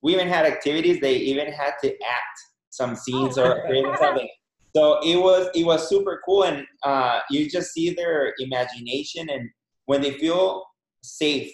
we 0.00 0.14
even 0.14 0.28
had 0.28 0.46
activities. 0.46 1.00
They 1.00 1.16
even 1.16 1.52
had 1.52 1.72
to 1.82 1.88
act 1.88 2.38
some 2.70 2.94
scenes 2.94 3.36
oh. 3.36 3.50
or 3.50 3.96
something. 4.00 4.28
So 4.76 5.00
it 5.04 5.16
was 5.16 5.48
it 5.54 5.64
was 5.64 5.88
super 5.88 6.22
cool, 6.24 6.44
and 6.44 6.64
uh, 6.84 7.20
you 7.30 7.50
just 7.50 7.72
see 7.72 7.90
their 7.90 8.34
imagination, 8.38 9.28
and 9.28 9.50
when 9.86 10.00
they 10.00 10.12
feel 10.12 10.64
safe 11.02 11.52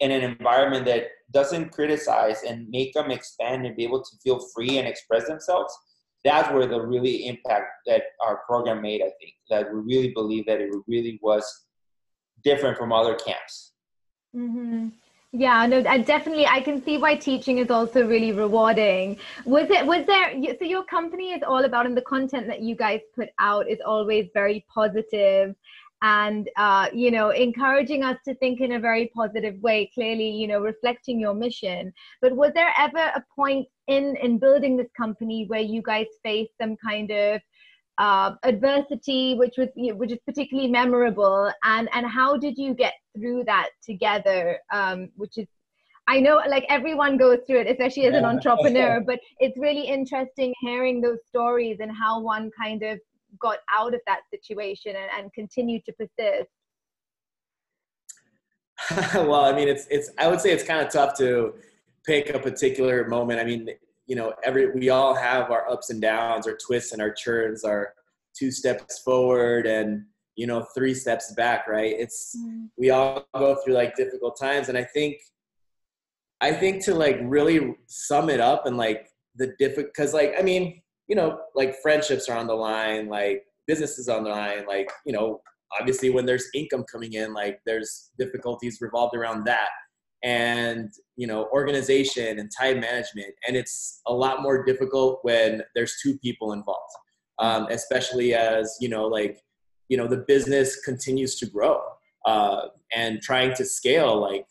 in 0.00 0.10
an 0.10 0.22
environment 0.22 0.84
that 0.86 1.08
doesn't 1.32 1.70
criticize 1.70 2.42
and 2.42 2.68
make 2.70 2.92
them 2.94 3.10
expand 3.10 3.66
and 3.66 3.76
be 3.76 3.84
able 3.84 4.02
to 4.02 4.16
feel 4.22 4.40
free 4.54 4.78
and 4.78 4.86
express 4.86 5.26
themselves, 5.26 5.76
that's 6.24 6.50
where 6.52 6.66
the 6.66 6.80
really 6.80 7.26
impact 7.26 7.66
that 7.86 8.02
our 8.24 8.40
program 8.46 8.80
made. 8.80 9.02
I 9.02 9.12
think 9.20 9.34
that 9.50 9.72
we 9.72 9.80
really 9.80 10.12
believe 10.12 10.46
that 10.46 10.60
it 10.60 10.70
really 10.86 11.18
was 11.22 11.44
different 12.42 12.78
from 12.78 12.92
other 12.92 13.14
camps. 13.14 13.72
Mm-hmm. 14.34 14.88
Yeah, 15.36 15.66
no, 15.66 15.82
I 15.88 15.98
definitely 15.98 16.46
I 16.46 16.60
can 16.60 16.82
see 16.84 16.96
why 16.96 17.16
teaching 17.16 17.58
is 17.58 17.68
also 17.68 18.06
really 18.06 18.30
rewarding. 18.30 19.18
Was 19.44 19.68
it 19.68 19.84
was 19.84 20.06
there 20.06 20.32
so 20.56 20.64
your 20.64 20.84
company 20.84 21.32
is 21.32 21.42
all 21.42 21.64
about 21.64 21.86
and 21.86 21.96
the 21.96 22.02
content 22.02 22.46
that 22.46 22.60
you 22.60 22.76
guys 22.76 23.00
put 23.16 23.30
out 23.40 23.68
is 23.68 23.80
always 23.84 24.28
very 24.32 24.64
positive 24.72 25.56
and 26.02 26.48
uh, 26.56 26.88
you 26.92 27.10
know 27.10 27.30
encouraging 27.30 28.02
us 28.02 28.18
to 28.26 28.34
think 28.36 28.60
in 28.60 28.72
a 28.72 28.80
very 28.80 29.10
positive 29.14 29.60
way 29.62 29.90
clearly 29.94 30.28
you 30.28 30.46
know 30.46 30.60
reflecting 30.60 31.18
your 31.20 31.34
mission. 31.34 31.92
But 32.20 32.36
was 32.36 32.52
there 32.54 32.72
ever 32.78 32.98
a 32.98 33.24
point 33.34 33.66
in 33.88 34.16
in 34.22 34.38
building 34.38 34.76
this 34.76 34.90
company 34.96 35.46
where 35.46 35.60
you 35.60 35.82
guys 35.82 36.06
faced 36.22 36.52
some 36.60 36.76
kind 36.76 37.10
of 37.10 37.40
uh, 37.98 38.32
adversity 38.42 39.34
which 39.34 39.54
was 39.56 39.68
you 39.76 39.92
know, 39.92 39.98
which 39.98 40.12
is 40.12 40.18
particularly 40.26 40.70
memorable? 40.70 41.52
And 41.64 41.88
and 41.92 42.06
how 42.06 42.36
did 42.36 42.58
you 42.58 42.74
get 42.74 42.94
through 43.16 43.44
that 43.44 43.70
together? 43.82 44.58
Um, 44.72 45.10
which 45.16 45.38
is 45.38 45.46
I 46.06 46.20
know 46.20 46.42
like 46.48 46.66
everyone 46.68 47.16
goes 47.16 47.38
through 47.46 47.60
it, 47.60 47.66
especially 47.66 48.06
as 48.06 48.14
an 48.14 48.24
entrepreneur, 48.26 49.00
but 49.00 49.20
it's 49.38 49.58
really 49.58 49.86
interesting 49.86 50.52
hearing 50.60 51.00
those 51.00 51.18
stories 51.26 51.78
and 51.80 51.90
how 51.90 52.20
one 52.20 52.50
kind 52.60 52.82
of 52.82 53.00
got 53.40 53.58
out 53.72 53.94
of 53.94 54.00
that 54.06 54.20
situation 54.30 54.94
and, 54.96 55.10
and 55.16 55.32
continued 55.32 55.84
to 55.86 55.92
persist? 55.92 56.50
well, 59.14 59.44
I 59.44 59.52
mean, 59.54 59.68
it's 59.68 59.86
it's. 59.90 60.10
I 60.18 60.28
would 60.28 60.40
say 60.40 60.50
it's 60.50 60.64
kind 60.64 60.84
of 60.84 60.92
tough 60.92 61.16
to 61.18 61.54
pick 62.04 62.30
a 62.30 62.38
particular 62.38 63.08
moment. 63.08 63.40
I 63.40 63.44
mean, 63.44 63.68
you 64.06 64.16
know, 64.16 64.34
every 64.42 64.70
we 64.72 64.90
all 64.90 65.14
have 65.14 65.50
our 65.50 65.70
ups 65.70 65.90
and 65.90 66.00
downs, 66.00 66.46
our 66.46 66.56
twists 66.56 66.92
and 66.92 67.00
our 67.00 67.14
turns, 67.14 67.64
our 67.64 67.94
two 68.36 68.50
steps 68.50 68.98
forward 68.98 69.66
and 69.66 70.04
you 70.34 70.46
know 70.46 70.66
three 70.74 70.94
steps 70.94 71.32
back. 71.34 71.68
Right? 71.68 71.94
It's 71.96 72.36
mm. 72.36 72.68
we 72.76 72.90
all 72.90 73.26
go 73.36 73.56
through 73.64 73.74
like 73.74 73.94
difficult 73.96 74.38
times, 74.38 74.68
and 74.68 74.76
I 74.76 74.84
think 74.84 75.18
I 76.40 76.52
think 76.52 76.84
to 76.84 76.94
like 76.94 77.18
really 77.22 77.76
sum 77.86 78.28
it 78.28 78.40
up 78.40 78.66
and 78.66 78.76
like 78.76 79.08
the 79.36 79.54
difficult 79.58 79.94
because 79.94 80.12
like 80.12 80.34
I 80.38 80.42
mean 80.42 80.82
you 81.08 81.16
know, 81.16 81.38
like 81.54 81.74
friendships 81.82 82.28
are 82.28 82.38
on 82.38 82.46
the 82.46 82.54
line, 82.54 83.08
like 83.08 83.44
businesses 83.66 84.08
on 84.08 84.24
the 84.24 84.30
line, 84.30 84.66
like, 84.66 84.90
you 85.04 85.12
know, 85.12 85.40
obviously 85.78 86.10
when 86.10 86.26
there's 86.26 86.46
income 86.54 86.84
coming 86.90 87.14
in, 87.14 87.32
like 87.32 87.60
there's 87.66 88.10
difficulties 88.18 88.78
revolved 88.80 89.16
around 89.16 89.44
that 89.44 89.68
and, 90.22 90.90
you 91.16 91.26
know, 91.26 91.48
organization 91.52 92.38
and 92.38 92.50
time 92.58 92.80
management. 92.80 93.34
And 93.46 93.56
it's 93.56 94.00
a 94.06 94.12
lot 94.12 94.42
more 94.42 94.64
difficult 94.64 95.20
when 95.22 95.62
there's 95.74 95.96
two 96.02 96.18
people 96.18 96.52
involved, 96.52 96.92
um, 97.38 97.66
especially 97.70 98.34
as, 98.34 98.76
you 98.80 98.88
know, 98.88 99.06
like, 99.06 99.38
you 99.88 99.96
know, 99.96 100.06
the 100.06 100.24
business 100.26 100.80
continues 100.80 101.36
to 101.36 101.46
grow 101.46 101.80
uh, 102.24 102.68
and 102.94 103.20
trying 103.20 103.54
to 103.54 103.64
scale, 103.66 104.18
like 104.18 104.46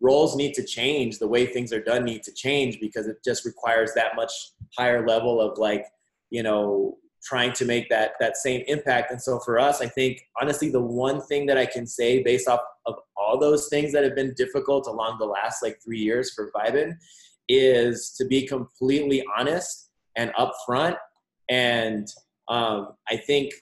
roles 0.00 0.36
need 0.36 0.54
to 0.54 0.64
change 0.64 1.18
the 1.18 1.26
way 1.26 1.46
things 1.46 1.72
are 1.72 1.82
done 1.82 2.04
need 2.04 2.22
to 2.22 2.32
change 2.32 2.78
because 2.80 3.06
it 3.06 3.16
just 3.24 3.44
requires 3.44 3.92
that 3.94 4.14
much 4.16 4.32
higher 4.76 5.06
level 5.06 5.40
of 5.40 5.58
like 5.58 5.84
you 6.30 6.42
know 6.42 6.96
trying 7.22 7.52
to 7.52 7.64
make 7.64 7.88
that 7.88 8.12
that 8.20 8.36
same 8.36 8.62
impact. 8.68 9.10
And 9.10 9.20
so 9.20 9.40
for 9.40 9.58
us 9.58 9.80
i 9.80 9.86
think 9.86 10.20
honestly 10.40 10.70
the 10.70 10.80
one 10.80 11.20
thing 11.20 11.46
that 11.46 11.58
i 11.58 11.66
can 11.66 11.86
say 11.86 12.22
based 12.22 12.48
off 12.48 12.60
of 12.86 12.94
all 13.16 13.38
those 13.38 13.68
things 13.68 13.92
that 13.92 14.04
have 14.04 14.14
been 14.14 14.34
difficult 14.36 14.86
along 14.86 15.18
the 15.18 15.26
last 15.26 15.62
like 15.62 15.78
three 15.82 15.98
years 15.98 16.32
for 16.32 16.50
vibin 16.52 16.94
is 17.48 18.14
to 18.18 18.24
be 18.24 18.46
completely 18.46 19.24
honest 19.36 19.90
and 20.16 20.32
upfront. 20.34 20.96
And 21.48 22.06
um, 22.48 22.94
i 23.08 23.16
think 23.16 23.52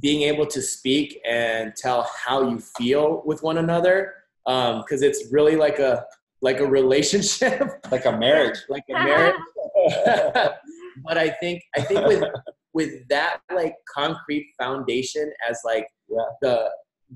being 0.00 0.22
able 0.22 0.46
to 0.46 0.60
speak 0.60 1.20
and 1.28 1.74
tell 1.76 2.08
how 2.24 2.48
you 2.48 2.58
feel 2.58 3.22
with 3.24 3.42
one 3.42 3.58
another 3.58 4.12
because 4.44 5.02
um, 5.02 5.08
it's 5.08 5.32
really 5.32 5.56
like 5.56 5.78
a 5.78 6.04
like 6.42 6.60
a 6.60 6.66
relationship, 6.66 7.62
like 7.90 8.04
a 8.04 8.16
marriage, 8.16 8.58
like 8.68 8.84
a 8.90 8.92
marriage. 8.92 9.34
but 11.04 11.18
I 11.18 11.30
think 11.40 11.62
I 11.76 11.80
think 11.80 12.06
with 12.06 12.24
with 12.74 13.08
that 13.08 13.38
like 13.52 13.74
concrete 13.92 14.50
foundation 14.58 15.32
as 15.48 15.60
like 15.64 15.86
yeah. 16.08 16.18
the 16.42 16.70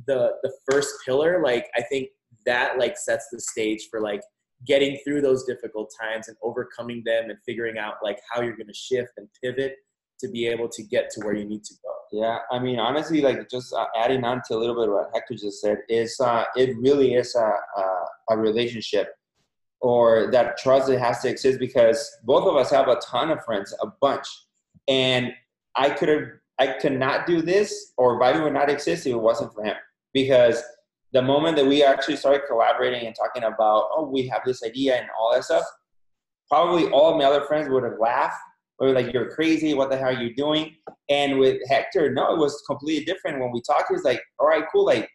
the 0.07 0.33
the 0.43 0.53
first 0.71 0.95
pillar, 1.05 1.43
like 1.43 1.67
I 1.77 1.83
think 1.83 2.09
that 2.47 2.79
like 2.79 2.97
sets 2.97 3.29
the 3.31 3.41
stage 3.41 3.89
for 3.91 4.01
like 4.01 4.23
getting 4.67 4.99
through 5.05 5.21
those 5.21 5.45
difficult 5.45 5.93
times 6.01 6.29
and 6.29 6.37
overcoming 6.43 7.03
them 7.05 7.31
and 7.31 7.39
figuring 7.47 7.79
out 7.79 7.95
like 8.03 8.19
how 8.31 8.41
you're 8.41 8.57
going 8.57 8.67
to 8.67 8.75
shift 8.75 9.11
and 9.17 9.29
pivot 9.43 9.75
to 10.21 10.29
be 10.29 10.47
able 10.47 10.69
to 10.69 10.83
get 10.83 11.11
to 11.11 11.21
where 11.25 11.35
you 11.35 11.45
need 11.45 11.63
to 11.63 11.75
go. 11.85 11.93
Yeah, 12.13 12.39
I 12.51 12.59
mean, 12.59 12.79
honestly, 12.79 13.21
like 13.21 13.51
just 13.51 13.73
uh, 13.75 13.87
adding 13.97 14.25
on 14.25 14.41
to 14.49 14.57
a 14.57 14.59
little 14.59 14.75
bit 14.75 14.89
of 14.89 14.95
what 14.95 15.11
Hector 15.13 15.35
just 15.35 15.61
said 15.61 15.79
is 15.89 16.19
uh, 16.21 16.45
it 16.57 16.77
really 16.79 17.15
is 17.15 17.35
a, 17.35 17.41
a, 17.81 17.85
a 18.31 18.39
relationship 18.39 19.15
or 19.81 20.31
that 20.33 20.57
trust 20.59 20.89
that 20.89 20.99
has 20.99 21.21
to 21.21 21.29
exist 21.29 21.59
because 21.59 22.11
both 22.25 22.47
of 22.49 22.57
us 22.57 22.71
have 22.71 22.89
a 22.89 22.97
ton 22.97 23.31
of 23.31 23.45
friends, 23.45 23.75
a 23.83 23.87
bunch, 24.01 24.27
and 24.89 25.33
I 25.77 25.91
could 25.91 26.09
have, 26.09 26.25
I 26.59 26.69
could 26.69 26.99
not 26.99 27.27
do 27.27 27.43
this 27.43 27.93
or 27.99 28.19
Vibin 28.19 28.43
would 28.43 28.55
not 28.55 28.71
exist 28.71 29.07
if 29.07 29.13
it 29.13 29.19
wasn't 29.19 29.53
for 29.55 29.65
him 29.65 29.77
because 30.13 30.63
the 31.13 31.23
moment 31.23 31.57
that 31.57 31.67
we 31.67 31.83
actually 31.83 32.17
started 32.17 32.43
collaborating 32.49 33.07
and 33.07 33.15
talking 33.15 33.45
about, 33.45 33.89
oh, 33.93 34.09
we 34.11 34.27
have 34.29 34.43
this 34.45 34.63
idea 34.63 34.97
and 34.97 35.09
all 35.19 35.33
that 35.33 35.45
stuff, 35.45 35.65
probably 36.49 36.89
all 36.91 37.13
of 37.13 37.17
my 37.17 37.25
other 37.25 37.45
friends 37.45 37.69
would 37.69 37.85
have 37.85 37.99
laughed 38.01 38.41
or 38.79 38.91
like 38.91 39.13
you're 39.13 39.31
crazy 39.31 39.75
what 39.75 39.91
the 39.91 39.97
hell 39.97 40.09
are 40.09 40.13
you 40.13 40.35
doing? 40.35 40.77
And 41.09 41.39
with 41.39 41.61
hector 41.69 42.13
no 42.13 42.35
it 42.35 42.39
was 42.39 42.63
completely 42.67 43.05
different. 43.05 43.41
When 43.41 43.53
we 43.53 43.61
talked 43.63 43.91
it 43.91 43.95
was 43.95 44.05
like 44.05 44.23
all 44.39 44.49
right 44.49 44.65
cool 44.73 44.87
like 44.87 45.09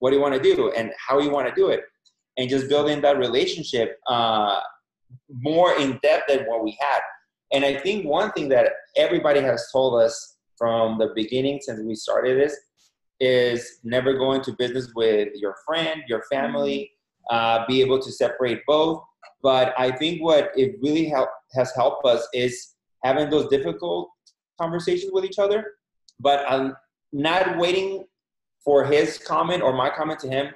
what 0.00 0.10
do 0.10 0.16
you 0.16 0.22
want 0.22 0.34
to 0.34 0.42
do? 0.42 0.70
And 0.70 0.92
how 1.06 1.18
you 1.18 1.30
want 1.30 1.48
to 1.48 1.54
do 1.54 1.68
it? 1.68 1.82
And 2.36 2.48
just 2.48 2.68
building 2.68 3.00
that 3.00 3.18
relationship 3.18 3.98
uh, 4.06 4.60
more 5.30 5.76
in 5.78 5.98
depth 6.02 6.28
than 6.28 6.44
what 6.46 6.62
we 6.62 6.76
had. 6.80 7.00
And 7.52 7.64
i 7.64 7.78
think 7.78 8.06
one 8.06 8.32
thing 8.32 8.48
that 8.50 8.72
everybody 8.96 9.40
has 9.40 9.68
told 9.72 10.00
us 10.00 10.36
from 10.56 10.98
the 10.98 11.12
beginning 11.14 11.60
since 11.62 11.80
we 11.80 11.94
started 11.94 12.38
this 12.38 12.56
is 13.20 13.80
never 13.84 14.12
go 14.14 14.32
into 14.32 14.52
business 14.52 14.92
with 14.94 15.28
your 15.34 15.54
friend 15.66 16.02
your 16.08 16.22
family 16.30 16.90
uh, 17.30 17.64
be 17.66 17.82
able 17.82 18.00
to 18.00 18.10
separate 18.12 18.60
both. 18.66 19.02
But 19.42 19.74
i 19.78 19.90
think 19.90 20.22
what 20.22 20.50
it 20.56 20.76
really 20.82 21.06
help, 21.08 21.30
has 21.54 21.72
helped 21.74 22.04
us 22.06 22.26
is 22.34 22.74
having 23.04 23.30
those 23.30 23.48
difficult 23.48 24.10
conversations 24.60 25.12
with 25.12 25.24
each 25.24 25.38
other, 25.38 25.72
but 26.20 26.44
I'm 26.50 26.76
not 27.12 27.58
waiting 27.58 28.04
for 28.64 28.84
his 28.84 29.18
comment 29.18 29.62
or 29.62 29.72
my 29.72 29.90
comment 29.90 30.18
to 30.20 30.28
him 30.28 30.52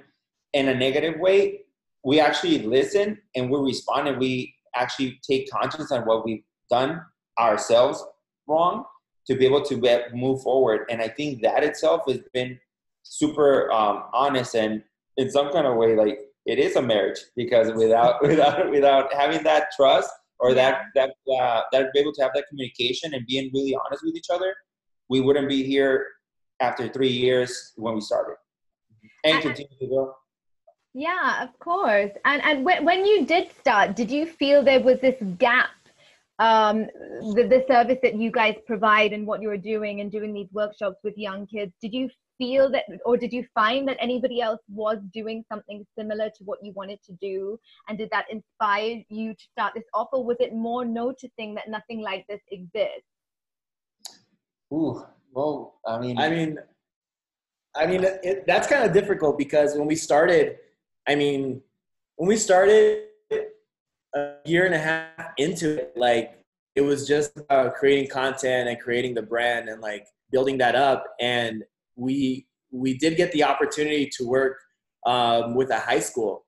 in 0.52 0.68
a 0.68 0.75
negative 0.75 1.18
way. 1.18 1.61
We 2.04 2.20
actually 2.20 2.58
listen 2.58 3.18
and 3.34 3.50
we 3.50 3.58
respond 3.58 4.08
and 4.08 4.18
we 4.18 4.54
actually 4.75 5.20
take 5.28 5.50
conscience 5.50 5.92
on 5.92 6.02
what 6.02 6.25
we've 6.25 6.42
done 6.70 7.02
ourselves 7.38 8.04
wrong 8.46 8.84
to 9.26 9.37
be 9.37 9.46
able 9.46 9.62
to 9.62 10.04
move 10.12 10.42
forward. 10.42 10.87
And 10.90 11.00
I 11.00 11.08
think 11.08 11.42
that 11.42 11.62
itself 11.62 12.02
has 12.08 12.20
been 12.34 12.58
super 13.02 13.70
um, 13.72 14.04
honest 14.12 14.54
and 14.54 14.82
in 15.16 15.30
some 15.30 15.52
kind 15.52 15.66
of 15.66 15.76
way, 15.76 15.94
like 15.94 16.18
it 16.46 16.58
is 16.58 16.76
a 16.76 16.82
marriage 16.82 17.18
because 17.37 17.72
without 17.72 18.22
without 18.26 18.70
without 18.70 19.12
having 19.12 19.42
that 19.44 19.68
trust 19.76 20.11
or 20.42 20.52
that 20.54 20.87
that 20.96 21.11
uh, 21.38 21.62
that 21.72 21.92
be 21.94 22.00
able 22.00 22.12
to 22.12 22.22
have 22.22 22.32
that 22.34 22.46
communication 22.49 23.14
and 23.14 23.25
being 23.26 23.50
really 23.54 23.76
honest 23.87 24.02
with 24.04 24.16
each 24.16 24.30
other, 24.30 24.54
we 25.08 25.20
wouldn't 25.20 25.49
be 25.49 25.62
here 25.62 26.06
after 26.61 26.88
three 26.88 27.14
years 27.26 27.72
when 27.76 27.94
we 27.94 28.00
started 28.00 28.37
and 29.25 29.40
continue 29.40 29.76
to 29.80 29.87
grow. 29.87 30.12
Yeah, 30.94 31.44
of 31.44 31.56
course. 31.58 32.11
And 32.25 32.42
and 32.42 32.64
when, 32.64 32.84
when 32.84 33.06
you 33.06 33.25
did 33.25 33.50
start, 33.61 33.96
did 33.96 34.11
you 34.11 34.26
feel 34.26 34.62
there 34.62 34.80
was 34.80 34.99
this 35.00 35.20
gap 35.38 35.70
um, 36.38 36.87
the, 37.37 37.46
the 37.49 37.64
service 37.68 37.99
that 38.02 38.16
you 38.16 38.32
guys 38.32 38.56
provide 38.66 39.12
and 39.12 39.26
what 39.26 39.40
you 39.40 39.49
were 39.49 39.56
doing 39.75 40.00
and 40.00 40.11
doing 40.11 40.32
these 40.34 40.49
workshops 40.52 40.96
with 41.04 41.16
young 41.16 41.46
kids 41.46 41.72
did 41.80 41.92
you 41.94 42.08
feel 42.42 42.70
that 42.75 42.84
or 43.04 43.16
did 43.16 43.32
you 43.32 43.44
find 43.54 43.87
that 43.88 43.96
anybody 44.00 44.40
else 44.40 44.62
was 44.68 44.99
doing 45.12 45.44
something 45.50 45.84
similar 45.99 46.28
to 46.37 46.42
what 46.44 46.58
you 46.64 46.72
wanted 46.80 47.00
to 47.08 47.12
do 47.28 47.58
and 47.88 47.99
did 47.99 48.11
that 48.11 48.26
inspire 48.37 48.94
you 49.08 49.32
to 49.40 49.44
start 49.54 49.72
this 49.76 49.88
off 49.94 50.08
or 50.12 50.25
was 50.25 50.37
it 50.40 50.52
more 50.52 50.84
noticing 50.84 51.54
that 51.54 51.68
nothing 51.76 52.00
like 52.00 52.25
this 52.28 52.40
exists 52.50 53.12
Ooh, 54.72 55.04
well 55.32 55.78
I 55.87 55.99
mean, 55.99 56.18
I 56.18 56.28
mean, 56.30 56.58
I 57.75 57.87
mean, 57.87 58.04
it, 58.04 58.46
that's 58.46 58.66
kind 58.66 58.84
of 58.84 58.92
difficult 58.92 59.38
because 59.38 59.75
when 59.76 59.87
we 59.87 59.96
started, 59.96 60.58
I 61.08 61.14
mean, 61.14 61.62
when 62.16 62.28
we 62.28 62.37
started 62.37 63.04
a 64.14 64.34
year 64.44 64.66
and 64.66 64.75
a 64.75 64.78
half 64.78 65.32
into 65.38 65.78
it, 65.78 65.92
like 65.96 66.38
it 66.75 66.82
was 66.82 67.06
just 67.06 67.37
about 67.38 67.75
creating 67.75 68.08
content 68.11 68.68
and 68.68 68.78
creating 68.78 69.14
the 69.14 69.22
brand 69.22 69.68
and 69.68 69.80
like 69.80 70.06
building 70.30 70.58
that 70.58 70.75
up. 70.75 71.04
And 71.20 71.64
we 71.96 72.46
we 72.70 72.96
did 72.96 73.16
get 73.16 73.32
the 73.32 73.44
opportunity 73.44 74.08
to 74.16 74.26
work 74.26 74.56
um, 75.06 75.54
with 75.54 75.70
a 75.70 75.78
high 75.78 76.00
school 76.00 76.46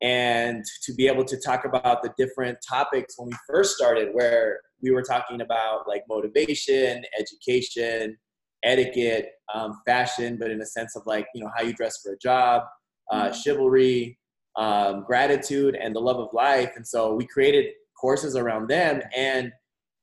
and 0.00 0.64
to 0.84 0.94
be 0.94 1.08
able 1.08 1.24
to 1.24 1.36
talk 1.38 1.64
about 1.64 2.02
the 2.02 2.12
different 2.16 2.58
topics 2.66 3.14
when 3.18 3.28
we 3.28 3.36
first 3.48 3.76
started, 3.76 4.08
where 4.12 4.60
we 4.80 4.90
were 4.90 5.02
talking 5.02 5.40
about 5.40 5.88
like 5.88 6.04
motivation, 6.08 7.02
education, 7.18 8.16
etiquette, 8.64 9.30
um, 9.52 9.80
fashion, 9.86 10.36
but 10.38 10.50
in 10.50 10.60
a 10.60 10.66
sense 10.66 10.96
of 10.96 11.02
like, 11.06 11.26
you 11.34 11.42
know, 11.42 11.50
how 11.56 11.62
you 11.62 11.72
dress 11.72 12.00
for 12.02 12.12
a 12.12 12.18
job, 12.18 12.62
uh, 13.10 13.24
mm-hmm. 13.24 13.40
chivalry, 13.40 14.18
um, 14.56 15.04
gratitude, 15.04 15.76
and 15.80 15.94
the 15.94 16.00
love 16.00 16.18
of 16.18 16.28
life. 16.32 16.72
And 16.76 16.86
so 16.86 17.14
we 17.14 17.26
created 17.26 17.66
courses 18.00 18.36
around 18.36 18.68
them. 18.68 19.02
And 19.16 19.52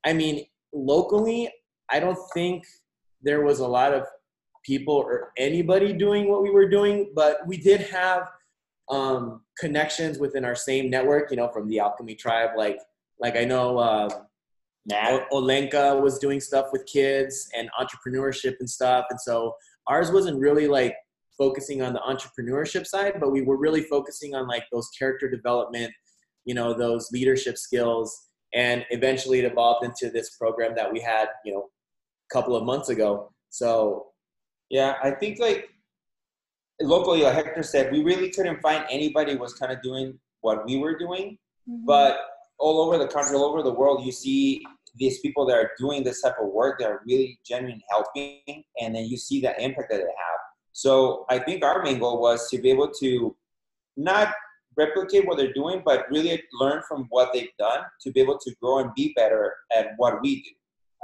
I 0.05 0.13
mean, 0.13 0.45
locally, 0.73 1.49
I 1.89 1.99
don't 1.99 2.19
think 2.33 2.65
there 3.21 3.43
was 3.43 3.59
a 3.59 3.67
lot 3.67 3.93
of 3.93 4.03
people 4.65 4.95
or 4.95 5.31
anybody 5.37 5.93
doing 5.93 6.29
what 6.29 6.41
we 6.41 6.49
were 6.49 6.67
doing, 6.67 7.11
but 7.15 7.45
we 7.45 7.57
did 7.57 7.81
have 7.81 8.29
um, 8.89 9.41
connections 9.59 10.17
within 10.19 10.45
our 10.45 10.55
same 10.55 10.89
network, 10.89 11.31
you 11.31 11.37
know, 11.37 11.49
from 11.49 11.67
the 11.67 11.79
Alchemy 11.79 12.15
Tribe. 12.15 12.51
Like, 12.57 12.79
like 13.19 13.35
I 13.35 13.45
know 13.45 13.77
uh, 13.77 14.09
Matt 14.85 15.29
Olenka 15.31 15.99
was 16.01 16.19
doing 16.19 16.39
stuff 16.39 16.67
with 16.71 16.85
kids 16.85 17.49
and 17.55 17.69
entrepreneurship 17.79 18.55
and 18.59 18.69
stuff. 18.69 19.05
And 19.09 19.19
so 19.19 19.55
ours 19.87 20.11
wasn't 20.11 20.39
really 20.39 20.67
like 20.67 20.95
focusing 21.37 21.81
on 21.81 21.93
the 21.93 21.99
entrepreneurship 21.99 22.85
side, 22.85 23.13
but 23.19 23.31
we 23.31 23.41
were 23.41 23.57
really 23.57 23.81
focusing 23.81 24.35
on 24.35 24.47
like 24.47 24.63
those 24.71 24.89
character 24.97 25.29
development, 25.29 25.91
you 26.45 26.53
know, 26.53 26.73
those 26.73 27.11
leadership 27.11 27.57
skills. 27.57 28.27
And 28.53 28.85
eventually 28.89 29.39
it 29.39 29.51
evolved 29.51 29.85
into 29.85 30.09
this 30.09 30.37
program 30.37 30.75
that 30.75 30.91
we 30.91 31.01
had, 31.01 31.27
you 31.43 31.53
know, 31.53 31.69
a 32.29 32.33
couple 32.33 32.55
of 32.55 32.63
months 32.63 32.89
ago. 32.89 33.31
So 33.49 34.07
yeah, 34.69 34.95
I 35.03 35.11
think 35.11 35.39
like 35.39 35.69
locally, 36.81 37.23
like 37.23 37.35
Hector 37.35 37.63
said, 37.63 37.91
we 37.91 38.03
really 38.03 38.29
couldn't 38.29 38.61
find 38.61 38.85
anybody 38.89 39.35
was 39.35 39.53
kind 39.53 39.71
of 39.71 39.81
doing 39.81 40.19
what 40.41 40.65
we 40.65 40.77
were 40.77 40.97
doing. 40.97 41.37
Mm-hmm. 41.69 41.85
But 41.85 42.17
all 42.57 42.79
over 42.79 42.97
the 42.97 43.07
country, 43.07 43.35
all 43.35 43.45
over 43.45 43.63
the 43.63 43.73
world, 43.73 44.05
you 44.05 44.11
see 44.11 44.63
these 44.95 45.19
people 45.19 45.45
that 45.45 45.57
are 45.57 45.71
doing 45.77 46.03
this 46.03 46.21
type 46.21 46.35
of 46.41 46.47
work 46.53 46.79
that 46.79 46.89
are 46.89 47.01
really 47.05 47.39
genuine 47.45 47.81
helping, 47.89 48.63
and 48.81 48.95
then 48.95 49.05
you 49.05 49.17
see 49.17 49.41
the 49.41 49.51
impact 49.61 49.89
that 49.89 49.97
they 49.97 50.03
have. 50.03 50.39
So 50.71 51.25
I 51.29 51.39
think 51.39 51.63
our 51.63 51.83
main 51.83 51.99
goal 51.99 52.21
was 52.21 52.49
to 52.49 52.57
be 52.57 52.69
able 52.69 52.91
to 52.99 53.35
not 53.97 54.33
replicate 54.77 55.25
what 55.25 55.37
they're 55.37 55.53
doing, 55.53 55.81
but 55.85 56.05
really 56.09 56.41
learn 56.59 56.81
from 56.87 57.07
what 57.09 57.31
they've 57.33 57.55
done 57.57 57.79
to 58.01 58.11
be 58.11 58.19
able 58.19 58.37
to 58.37 58.55
grow 58.61 58.79
and 58.79 58.93
be 58.95 59.13
better 59.15 59.53
at 59.75 59.91
what 59.97 60.21
we 60.21 60.43
do. 60.43 60.51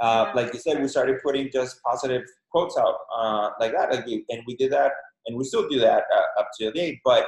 Uh, 0.00 0.32
like 0.34 0.52
you 0.52 0.58
said, 0.58 0.80
we 0.80 0.88
started 0.88 1.16
putting 1.22 1.50
just 1.50 1.80
positive 1.82 2.22
quotes 2.52 2.76
out 2.76 2.96
uh, 3.16 3.50
like 3.58 3.72
that, 3.72 3.90
like 3.90 4.06
we, 4.06 4.24
and 4.28 4.42
we 4.46 4.54
did 4.56 4.70
that, 4.72 4.92
and 5.26 5.36
we 5.36 5.44
still 5.44 5.68
do 5.68 5.80
that 5.80 6.04
uh, 6.14 6.40
up 6.40 6.48
to 6.58 6.70
date. 6.72 7.00
But 7.04 7.26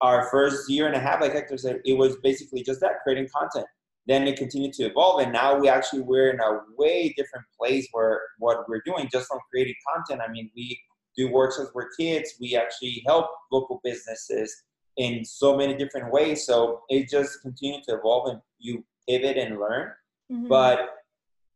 our 0.00 0.28
first 0.30 0.70
year 0.70 0.86
and 0.86 0.94
a 0.94 1.00
half, 1.00 1.20
like 1.20 1.32
Hector 1.32 1.56
said, 1.56 1.80
it 1.84 1.96
was 1.96 2.16
basically 2.22 2.62
just 2.62 2.80
that 2.80 3.00
creating 3.02 3.28
content. 3.34 3.66
Then 4.06 4.26
it 4.26 4.38
continued 4.38 4.72
to 4.74 4.84
evolve 4.84 5.20
and 5.20 5.32
now 5.32 5.58
we 5.58 5.68
actually 5.68 6.00
we're 6.00 6.30
in 6.30 6.40
a 6.40 6.60
way 6.78 7.12
different 7.14 7.44
place 7.60 7.86
where 7.92 8.22
what 8.38 8.66
we're 8.66 8.80
doing 8.86 9.06
just 9.12 9.28
from 9.28 9.38
creating 9.50 9.74
content. 9.86 10.22
I 10.26 10.32
mean 10.32 10.50
we 10.56 10.80
do 11.14 11.30
workshops 11.30 11.72
with 11.74 11.88
kids. 11.98 12.32
We 12.40 12.56
actually 12.56 13.02
help 13.06 13.26
local 13.52 13.80
businesses 13.84 14.54
in 14.96 15.26
so 15.26 15.56
many 15.56 15.74
different 15.76 16.10
ways. 16.10 16.46
So 16.46 16.80
it 16.88 17.10
just 17.10 17.42
continued 17.42 17.82
to 17.86 17.96
evolve 17.96 18.30
and 18.30 18.40
you 18.58 18.82
pivot 19.06 19.36
and 19.36 19.58
learn. 19.58 19.92
Mm-hmm. 20.30 20.48
but 20.48 20.90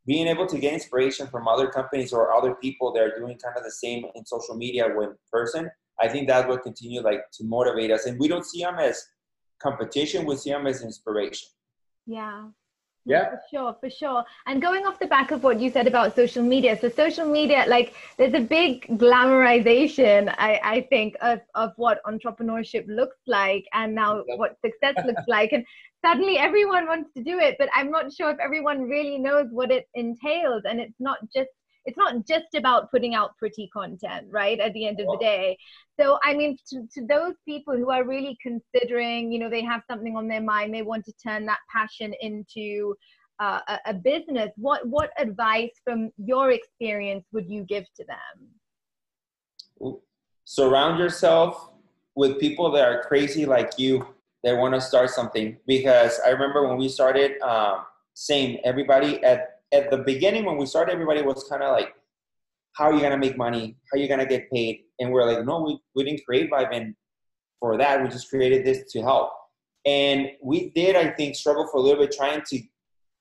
being 0.07 0.27
able 0.27 0.47
to 0.47 0.59
get 0.59 0.73
inspiration 0.73 1.27
from 1.29 1.47
other 1.47 1.69
companies 1.69 2.12
or 2.12 2.35
other 2.35 2.55
people 2.57 2.93
that 2.93 3.03
are 3.03 3.17
doing 3.17 3.38
kind 3.38 3.57
of 3.57 3.62
the 3.62 3.71
same 3.71 4.05
in 4.15 4.25
social 4.25 4.57
media 4.57 4.87
with 4.95 5.11
person 5.31 5.71
i 6.01 6.09
think 6.09 6.29
that 6.29 6.49
will 6.49 6.59
continue 6.59 7.01
like 7.01 7.23
to 7.33 7.45
motivate 7.45 7.91
us 7.91 8.07
and 8.07 8.19
we 8.19 8.29
don't 8.29 8.47
see 8.47 8.62
them 8.62 8.79
as 8.79 9.07
competition 9.61 10.27
we 10.27 10.37
see 10.37 10.51
them 10.51 10.67
as 10.67 10.83
inspiration 10.83 11.49
yeah. 12.07 12.49
Yeah. 13.05 13.31
For 13.31 13.41
sure, 13.51 13.77
for 13.81 13.91
sure. 13.91 14.25
And 14.47 14.62
going 14.62 14.87
off 14.87 14.99
the 14.99 15.07
back 15.07 15.33
of 15.33 15.43
what 15.43 15.61
you 15.61 15.71
said 15.71 15.87
about 15.87 16.15
social 16.15 16.43
media, 16.43 16.79
so 16.81 16.88
social 16.88 17.27
media, 17.27 17.65
like 17.67 17.95
there's 18.17 18.35
a 18.35 18.41
big 18.41 18.87
glamorization, 18.99 20.33
I, 20.38 20.61
I 20.62 20.87
think, 20.88 21.17
of, 21.21 21.41
of 21.55 21.73
what 21.77 22.01
entrepreneurship 22.07 22.85
looks 22.87 23.17
like 23.27 23.65
and 23.73 23.95
now 23.95 24.23
what 24.37 24.57
success 24.65 24.95
looks 25.05 25.25
like. 25.27 25.53
And 25.53 25.65
suddenly 26.05 26.38
everyone 26.38 26.87
wants 26.87 27.11
to 27.17 27.25
do 27.25 27.38
it, 27.41 27.57
but 27.59 27.69
I'm 27.75 27.91
not 27.91 28.12
sure 28.12 28.31
if 28.31 28.38
everyone 28.38 28.83
really 28.83 29.19
knows 29.19 29.47
what 29.51 29.73
it 29.73 29.88
entails. 29.95 30.62
And 30.65 30.79
it's 30.79 31.01
not 31.01 31.19
just 31.35 31.51
it's 31.85 31.97
not 31.97 32.27
just 32.27 32.55
about 32.55 32.90
putting 32.90 33.14
out 33.14 33.37
pretty 33.38 33.68
content 33.73 34.27
right 34.31 34.61
at 34.61 34.73
the 34.73 34.87
end 34.87 35.01
of 35.01 35.07
the 35.07 35.18
day. 35.21 35.59
So 36.01 36.18
i 36.23 36.35
mean 36.35 36.57
to, 36.68 36.87
to 36.95 37.07
those 37.07 37.35
people 37.45 37.77
who 37.77 37.90
are 37.90 38.05
really 38.05 38.37
considering 38.42 39.31
you 39.33 39.38
know 39.38 39.51
they 39.51 39.62
have 39.62 39.83
something 39.90 40.16
on 40.16 40.29
their 40.29 40.40
mind 40.40 40.75
they 40.75 40.83
want 40.83 41.05
to 41.07 41.12
turn 41.25 41.47
that 41.47 41.59
passion 41.75 42.14
into 42.21 42.95
uh, 43.40 43.61
a, 43.68 43.79
a 43.87 43.95
business 43.95 44.51
what 44.57 44.87
what 44.87 45.11
advice 45.18 45.71
from 45.85 46.11
your 46.16 46.51
experience 46.51 47.25
would 47.33 47.49
you 47.49 47.64
give 47.64 47.85
to 47.97 48.05
them? 48.05 49.99
Surround 50.45 50.99
yourself 50.99 51.71
with 52.14 52.38
people 52.38 52.71
that 52.73 52.87
are 52.87 53.03
crazy 53.03 53.47
like 53.47 53.79
you 53.79 54.07
that 54.45 54.57
want 54.57 54.75
to 54.75 54.81
start 54.81 55.11
something. 55.11 55.57
Because 55.66 56.21
i 56.25 56.31
remember 56.31 56.68
when 56.68 56.79
we 56.79 56.88
started 56.88 57.40
um, 57.42 57.85
same 58.14 58.59
everybody 58.64 59.23
at 59.25 59.62
at 59.73 59.91
the 59.91 59.99
beginning 59.99 60.45
when 60.45 60.57
we 60.57 60.67
started, 60.67 60.93
everybody 60.93 61.23
was 61.23 61.45
kind 61.49 61.63
of 61.63 61.73
like, 61.73 61.95
"How 62.75 62.87
are 62.87 62.95
you 62.95 63.01
gonna 63.01 63.19
make 63.19 63.37
money? 63.37 63.77
How 63.91 63.99
are 63.99 64.01
you 64.03 64.09
gonna 64.09 64.27
get 64.27 64.51
paid?" 64.51 64.85
And 64.99 65.11
we're 65.11 65.25
like, 65.25 65.45
"No, 65.45 65.63
we, 65.63 65.81
we 65.95 66.05
didn't 66.05 66.25
create 66.25 66.51
Vibin 66.51 66.95
for 67.61 67.77
that. 67.79 68.03
We 68.03 68.09
just 68.09 68.29
created 68.31 68.65
this 68.65 68.91
to 68.93 69.03
help." 69.03 69.33
And 69.85 70.31
we 70.43 70.71
did, 70.71 70.95
I 70.97 71.11
think, 71.11 71.35
struggle 71.35 71.67
for 71.67 71.79
a 71.79 71.81
little 71.81 72.05
bit 72.05 72.13
trying 72.13 72.43
to 72.49 72.61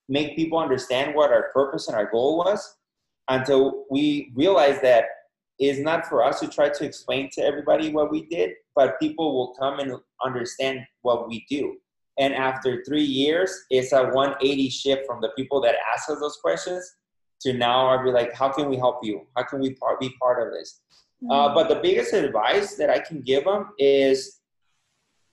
make 0.10 0.36
people 0.36 0.60
understand 0.60 1.16
what 1.16 1.32
our 1.32 1.52
purpose 1.54 1.88
and 1.88 1.96
our 1.96 2.10
goal 2.12 2.38
was 2.38 2.78
until 3.30 3.86
we 3.90 4.32
realized 4.36 4.82
that 4.82 5.06
it's 5.58 5.80
not 5.80 6.06
for 6.08 6.24
us 6.24 6.40
to 6.40 6.48
try 6.48 6.70
to 6.70 6.86
explain 6.86 7.30
to 7.32 7.42
everybody 7.42 7.92
what 7.92 8.12
we 8.12 8.26
did, 8.26 8.52
but 8.76 9.00
people 9.00 9.34
will 9.34 9.54
come 9.54 9.80
and 9.80 9.94
understand 10.24 10.80
what 11.02 11.28
we 11.28 11.46
do. 11.50 11.78
And 12.20 12.34
after 12.34 12.84
three 12.84 13.04
years, 13.04 13.66
it's 13.70 13.94
a 13.94 14.04
180 14.04 14.70
shift 14.70 15.06
from 15.06 15.22
the 15.22 15.30
people 15.38 15.62
that 15.62 15.76
ask 15.94 16.10
us 16.10 16.20
those 16.20 16.38
questions 16.38 16.96
to 17.42 17.54
now 17.54 17.88
I'll 17.88 18.04
be 18.04 18.12
like, 18.12 18.34
how 18.34 18.50
can 18.50 18.70
we 18.70 18.78
help 18.78 19.00
you? 19.04 19.26
How 19.36 19.44
can 19.44 19.60
we 19.60 19.76
be 20.00 20.16
part 20.22 20.46
of 20.46 20.54
this? 20.54 20.82
Mm-hmm. 21.24 21.32
Uh, 21.32 21.54
but 21.54 21.70
the 21.70 21.80
biggest 21.82 22.14
advice 22.14 22.76
that 22.76 22.90
I 22.90 23.00
can 23.00 23.22
give 23.22 23.46
them 23.46 23.70
is 23.80 24.42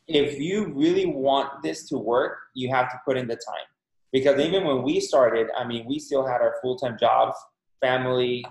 if 0.07 0.39
you 0.39 0.73
really 0.73 1.07
want 1.07 1.63
this 1.63 1.87
to 1.89 1.99
work, 1.99 2.39
you 2.55 2.71
have 2.71 2.91
to 2.91 3.01
put 3.05 3.17
in 3.17 3.29
the 3.29 3.37
time. 3.37 3.67
Because 4.11 4.41
even 4.41 4.65
when 4.65 4.83
we 4.83 5.01
started, 5.01 5.49
I 5.57 5.65
mean, 5.65 5.85
we 5.87 5.99
still 5.99 6.27
had 6.27 6.41
our 6.41 6.57
full 6.63 6.77
time 6.79 6.97
jobs, 6.99 7.37
family, 7.81 8.45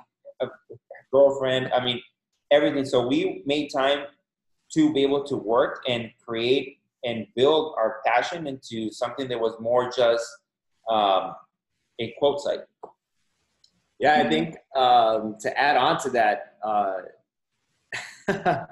girlfriend, 1.11 1.71
I 1.73 1.83
mean, 1.83 1.99
everything. 2.51 2.85
So 2.85 3.07
we 3.07 3.41
made 3.45 3.69
time 3.69 4.05
to 4.73 4.93
be 4.93 5.01
able 5.01 5.23
to 5.23 5.35
work 5.35 5.83
and 5.87 6.11
create 6.25 6.76
and 7.07 7.25
build 7.35 7.73
our 7.77 8.01
passion 8.05 8.47
into 8.47 8.91
something 8.91 9.29
that 9.29 9.39
was 9.39 9.55
more 9.61 9.89
just 9.89 10.25
um, 10.89 11.33
a 11.99 12.13
quote 12.19 12.41
site. 12.41 12.59
Yeah, 13.99 14.21
I 14.21 14.29
think 14.29 14.57
um, 14.75 15.37
to 15.39 15.59
add 15.59 15.77
on 15.77 15.99
to 16.01 16.09
that, 16.11 16.57
uh, 16.63 16.97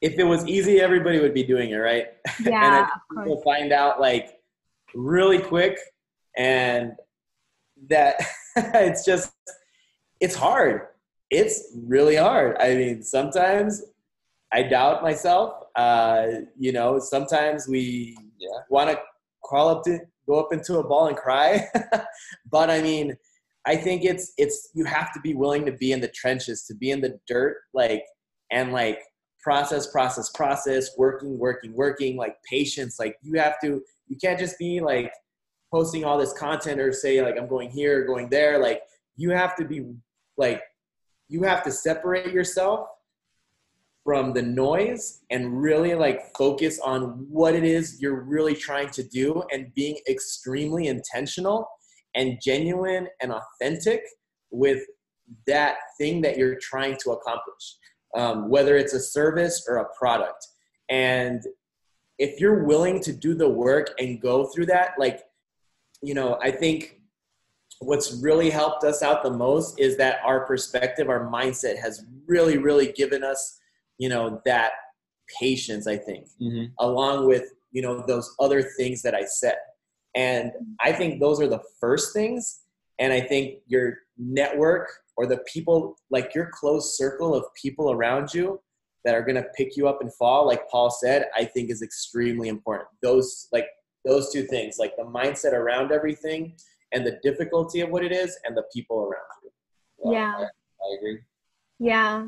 if 0.00 0.18
it 0.18 0.24
was 0.24 0.46
easy, 0.46 0.80
everybody 0.80 1.20
would 1.20 1.34
be 1.34 1.44
doing 1.44 1.70
it, 1.70 1.76
right? 1.76 2.06
Yeah, 2.40 2.88
and 3.12 3.24
people 3.24 3.42
find 3.42 3.72
out 3.72 4.00
like 4.00 4.40
really 4.94 5.38
quick, 5.38 5.78
and 6.36 6.92
that 7.88 8.16
it's 8.56 9.04
just 9.04 9.32
it's 10.20 10.34
hard. 10.34 10.88
It's 11.30 11.76
really 11.76 12.16
hard. 12.16 12.56
I 12.58 12.74
mean, 12.74 13.02
sometimes 13.02 13.82
I 14.52 14.62
doubt 14.62 15.02
myself. 15.02 15.64
Uh, 15.76 16.26
you 16.58 16.72
know, 16.72 16.98
sometimes 16.98 17.68
we 17.68 18.16
yeah. 18.38 18.48
want 18.70 18.90
to 18.90 18.98
crawl 19.42 19.68
up 19.68 19.84
to 19.84 19.98
go 20.26 20.40
up 20.40 20.52
into 20.52 20.78
a 20.78 20.86
ball 20.86 21.08
and 21.08 21.16
cry, 21.16 21.66
but 22.50 22.70
I 22.70 22.82
mean, 22.82 23.16
I 23.66 23.76
think 23.76 24.04
it's 24.04 24.32
it's 24.38 24.70
you 24.74 24.84
have 24.84 25.12
to 25.12 25.20
be 25.20 25.34
willing 25.34 25.66
to 25.66 25.72
be 25.72 25.92
in 25.92 26.00
the 26.00 26.08
trenches, 26.08 26.64
to 26.64 26.74
be 26.74 26.90
in 26.90 27.00
the 27.00 27.18
dirt, 27.26 27.58
like 27.74 28.02
and 28.50 28.72
like 28.72 29.00
process, 29.42 29.86
process, 29.86 30.30
process, 30.30 30.90
working, 30.96 31.38
working, 31.38 31.72
working, 31.74 32.16
like 32.16 32.36
patience. 32.48 32.98
Like 32.98 33.16
you 33.22 33.38
have 33.38 33.56
to, 33.62 33.82
you 34.08 34.16
can't 34.16 34.38
just 34.38 34.58
be 34.58 34.80
like 34.80 35.12
posting 35.72 36.04
all 36.04 36.18
this 36.18 36.32
content 36.32 36.80
or 36.80 36.92
say 36.92 37.22
like 37.22 37.36
I'm 37.38 37.48
going 37.48 37.70
here, 37.70 38.06
going 38.06 38.28
there. 38.28 38.58
Like 38.58 38.82
you 39.16 39.30
have 39.30 39.56
to 39.56 39.64
be 39.64 39.84
like 40.36 40.62
you 41.28 41.42
have 41.42 41.62
to 41.64 41.70
separate 41.70 42.32
yourself 42.32 42.88
from 44.08 44.32
the 44.32 44.40
noise 44.40 45.20
and 45.28 45.60
really 45.60 45.94
like 45.94 46.34
focus 46.34 46.80
on 46.80 47.26
what 47.28 47.54
it 47.54 47.62
is 47.62 48.00
you're 48.00 48.22
really 48.22 48.54
trying 48.54 48.88
to 48.88 49.02
do 49.02 49.42
and 49.52 49.74
being 49.74 49.98
extremely 50.08 50.86
intentional 50.86 51.68
and 52.14 52.38
genuine 52.42 53.06
and 53.20 53.30
authentic 53.30 54.00
with 54.50 54.82
that 55.46 55.76
thing 55.98 56.22
that 56.22 56.38
you're 56.38 56.56
trying 56.56 56.96
to 56.96 57.10
accomplish, 57.10 57.76
um, 58.16 58.48
whether 58.48 58.78
it's 58.78 58.94
a 58.94 58.98
service 58.98 59.66
or 59.68 59.76
a 59.76 59.88
product. 59.98 60.46
And 60.88 61.42
if 62.18 62.40
you're 62.40 62.64
willing 62.64 63.02
to 63.02 63.12
do 63.12 63.34
the 63.34 63.50
work 63.50 63.90
and 63.98 64.22
go 64.22 64.46
through 64.46 64.66
that, 64.66 64.92
like, 64.98 65.20
you 66.02 66.14
know, 66.14 66.38
I 66.40 66.50
think 66.50 67.02
what's 67.80 68.14
really 68.22 68.48
helped 68.48 68.84
us 68.84 69.02
out 69.02 69.22
the 69.22 69.30
most 69.30 69.78
is 69.78 69.98
that 69.98 70.20
our 70.24 70.46
perspective, 70.46 71.10
our 71.10 71.30
mindset 71.30 71.78
has 71.78 72.06
really, 72.26 72.56
really 72.56 72.90
given 72.92 73.22
us, 73.22 73.58
you 73.98 74.08
know, 74.08 74.40
that 74.44 74.72
patience, 75.40 75.86
I 75.86 75.96
think, 75.96 76.28
mm-hmm. 76.40 76.66
along 76.78 77.26
with, 77.26 77.52
you 77.72 77.82
know, 77.82 78.04
those 78.06 78.34
other 78.40 78.62
things 78.62 79.02
that 79.02 79.14
I 79.14 79.24
said. 79.24 79.56
And 80.14 80.52
I 80.80 80.92
think 80.92 81.20
those 81.20 81.40
are 81.40 81.48
the 81.48 81.62
first 81.80 82.12
things. 82.12 82.60
And 82.98 83.12
I 83.12 83.20
think 83.20 83.58
your 83.66 83.98
network 84.16 84.88
or 85.16 85.26
the 85.26 85.38
people, 85.52 85.96
like 86.10 86.34
your 86.34 86.50
close 86.52 86.96
circle 86.96 87.34
of 87.34 87.44
people 87.60 87.92
around 87.92 88.32
you 88.32 88.60
that 89.04 89.14
are 89.14 89.22
going 89.22 89.36
to 89.36 89.46
pick 89.56 89.76
you 89.76 89.86
up 89.86 90.00
and 90.00 90.12
fall, 90.14 90.46
like 90.46 90.68
Paul 90.68 90.90
said, 90.90 91.26
I 91.36 91.44
think 91.44 91.70
is 91.70 91.82
extremely 91.82 92.48
important. 92.48 92.88
Those, 93.02 93.48
like, 93.52 93.66
those 94.04 94.32
two 94.32 94.44
things, 94.44 94.76
like 94.78 94.96
the 94.96 95.04
mindset 95.04 95.52
around 95.52 95.92
everything 95.92 96.54
and 96.92 97.06
the 97.06 97.18
difficulty 97.22 97.80
of 97.80 97.90
what 97.90 98.04
it 98.04 98.12
is 98.12 98.38
and 98.44 98.56
the 98.56 98.64
people 98.72 99.00
around 99.00 99.22
you. 99.44 100.12
yeah. 100.12 100.34
I, 100.36 100.42
I 100.42 100.96
agree. 100.98 101.18
Yeah. 101.78 102.26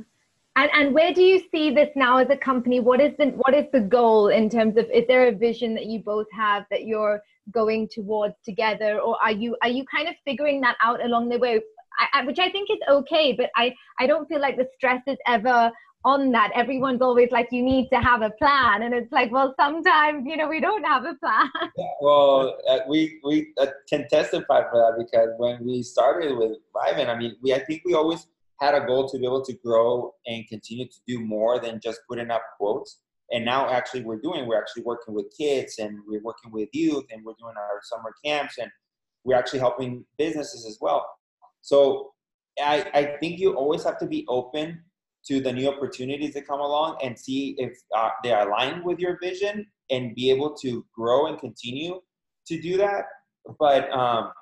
And, 0.60 0.70
and 0.74 0.94
where 0.94 1.14
do 1.14 1.22
you 1.22 1.42
see 1.50 1.70
this 1.70 1.88
now 1.96 2.18
as 2.18 2.28
a 2.28 2.36
company? 2.36 2.80
What 2.80 3.00
is 3.00 3.12
the 3.18 3.28
what 3.28 3.54
is 3.54 3.64
the 3.72 3.80
goal 3.80 4.28
in 4.28 4.50
terms 4.50 4.76
of 4.76 4.84
is 4.92 5.06
there 5.08 5.26
a 5.28 5.32
vision 5.32 5.74
that 5.74 5.86
you 5.86 6.00
both 6.00 6.26
have 6.32 6.64
that 6.70 6.84
you're 6.84 7.22
going 7.50 7.88
towards 7.90 8.34
together? 8.44 9.00
Or 9.00 9.16
are 9.22 9.32
you 9.32 9.56
are 9.62 9.70
you 9.70 9.86
kind 9.86 10.06
of 10.06 10.14
figuring 10.22 10.60
that 10.60 10.76
out 10.82 11.02
along 11.02 11.30
the 11.30 11.38
way? 11.38 11.60
I, 11.98 12.20
I, 12.20 12.24
which 12.24 12.38
i 12.38 12.48
think 12.48 12.70
is 12.70 12.78
okay 12.88 13.32
but 13.32 13.50
i 13.56 13.74
i 13.98 14.06
don't 14.06 14.26
feel 14.28 14.40
like 14.40 14.56
the 14.56 14.68
stress 14.76 15.02
is 15.08 15.18
ever 15.26 15.72
on 16.04 16.32
that. 16.32 16.50
Everyone's 16.54 17.02
always 17.02 17.30
like 17.30 17.48
you 17.50 17.62
need 17.62 17.90
to 17.90 18.00
have 18.00 18.22
a 18.22 18.30
plan. 18.30 18.82
And 18.84 18.94
it's 18.94 19.12
like 19.12 19.30
well 19.30 19.54
sometimes 19.58 20.24
you 20.26 20.36
know 20.36 20.48
we 20.48 20.60
don't 20.60 20.84
have 20.84 21.04
a 21.04 21.14
plan. 21.14 21.50
Yeah, 21.76 21.86
well 22.00 22.58
uh, 22.68 22.78
we 22.88 23.20
we 23.24 23.52
uh, 23.58 23.66
can 23.88 24.08
testify 24.08 24.62
for 24.70 24.78
that 24.78 24.94
because 25.04 25.30
when 25.38 25.64
we 25.64 25.82
started 25.82 26.36
with 26.36 26.58
Vibin, 26.74 27.08
i 27.08 27.18
mean 27.18 27.36
we 27.42 27.52
i 27.52 27.58
think 27.58 27.82
we 27.84 27.94
always 27.94 28.26
had 28.60 28.74
a 28.74 28.86
goal 28.86 29.08
to 29.08 29.18
be 29.18 29.24
able 29.24 29.44
to 29.44 29.54
grow 29.64 30.12
and 30.26 30.46
continue 30.48 30.86
to 30.86 30.98
do 31.06 31.20
more 31.20 31.58
than 31.58 31.80
just 31.82 32.00
putting 32.08 32.30
up 32.30 32.42
quotes. 32.58 33.00
And 33.32 33.44
now 33.44 33.68
actually 33.70 34.02
we're 34.02 34.20
doing 34.20 34.46
we're 34.46 34.58
actually 34.58 34.82
working 34.82 35.14
with 35.14 35.26
kids 35.36 35.78
and 35.78 35.98
we're 36.06 36.22
working 36.22 36.52
with 36.52 36.68
youth 36.72 37.04
and 37.10 37.24
we're 37.24 37.34
doing 37.40 37.54
our 37.56 37.80
summer 37.82 38.12
camps 38.24 38.58
and 38.58 38.70
we're 39.24 39.36
actually 39.36 39.60
helping 39.60 40.04
businesses 40.18 40.66
as 40.66 40.78
well. 40.80 41.06
So 41.60 42.10
i, 42.60 42.84
I 42.92 43.04
think 43.20 43.38
you 43.38 43.54
always 43.54 43.84
have 43.84 43.98
to 43.98 44.06
be 44.06 44.26
open 44.28 44.82
to 45.26 45.40
the 45.40 45.52
new 45.52 45.68
opportunities 45.68 46.34
that 46.34 46.46
come 46.46 46.60
along 46.60 46.98
and 47.02 47.18
see 47.18 47.54
if 47.58 47.78
uh, 47.96 48.08
they 48.22 48.32
align 48.32 48.82
with 48.84 48.98
your 48.98 49.18
vision 49.20 49.66
and 49.90 50.14
be 50.14 50.30
able 50.30 50.54
to 50.54 50.84
grow 50.94 51.26
and 51.26 51.38
continue 51.38 52.00
to 52.46 52.60
do 52.60 52.76
that. 52.78 53.04
But 53.58 53.90
um, 53.92 54.32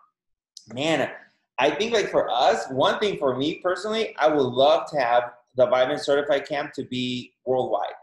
man 0.72 1.11
i 1.59 1.71
think 1.71 1.92
like 1.92 2.11
for 2.11 2.31
us 2.31 2.66
one 2.71 2.99
thing 2.99 3.16
for 3.18 3.37
me 3.37 3.57
personally 3.57 4.14
i 4.18 4.29
would 4.29 4.40
love 4.40 4.88
to 4.90 4.99
have 4.99 5.33
the 5.57 5.66
Vibin 5.66 5.99
certified 5.99 6.47
camp 6.47 6.73
to 6.73 6.85
be 6.85 7.33
worldwide 7.44 7.99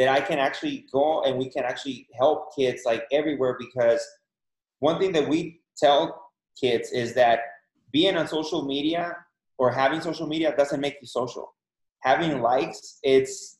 that 0.00 0.08
I 0.08 0.20
can 0.20 0.38
actually 0.38 0.86
go 0.90 1.22
and 1.24 1.36
we 1.38 1.50
can 1.50 1.64
actually 1.64 2.08
help 2.18 2.56
kids 2.56 2.84
like 2.86 3.04
everywhere 3.12 3.56
because 3.58 4.02
one 4.78 4.98
thing 4.98 5.12
that 5.12 5.28
we 5.28 5.60
tell 5.76 6.30
kids 6.58 6.90
is 6.90 7.14
that 7.14 7.40
being 7.92 8.16
on 8.16 8.26
social 8.26 8.64
media 8.64 9.16
or 9.58 9.70
having 9.70 10.00
social 10.00 10.26
media 10.26 10.56
doesn't 10.56 10.80
make 10.80 10.96
you 11.02 11.06
social. 11.06 11.54
Having 12.00 12.40
likes, 12.40 12.98
it's 13.02 13.58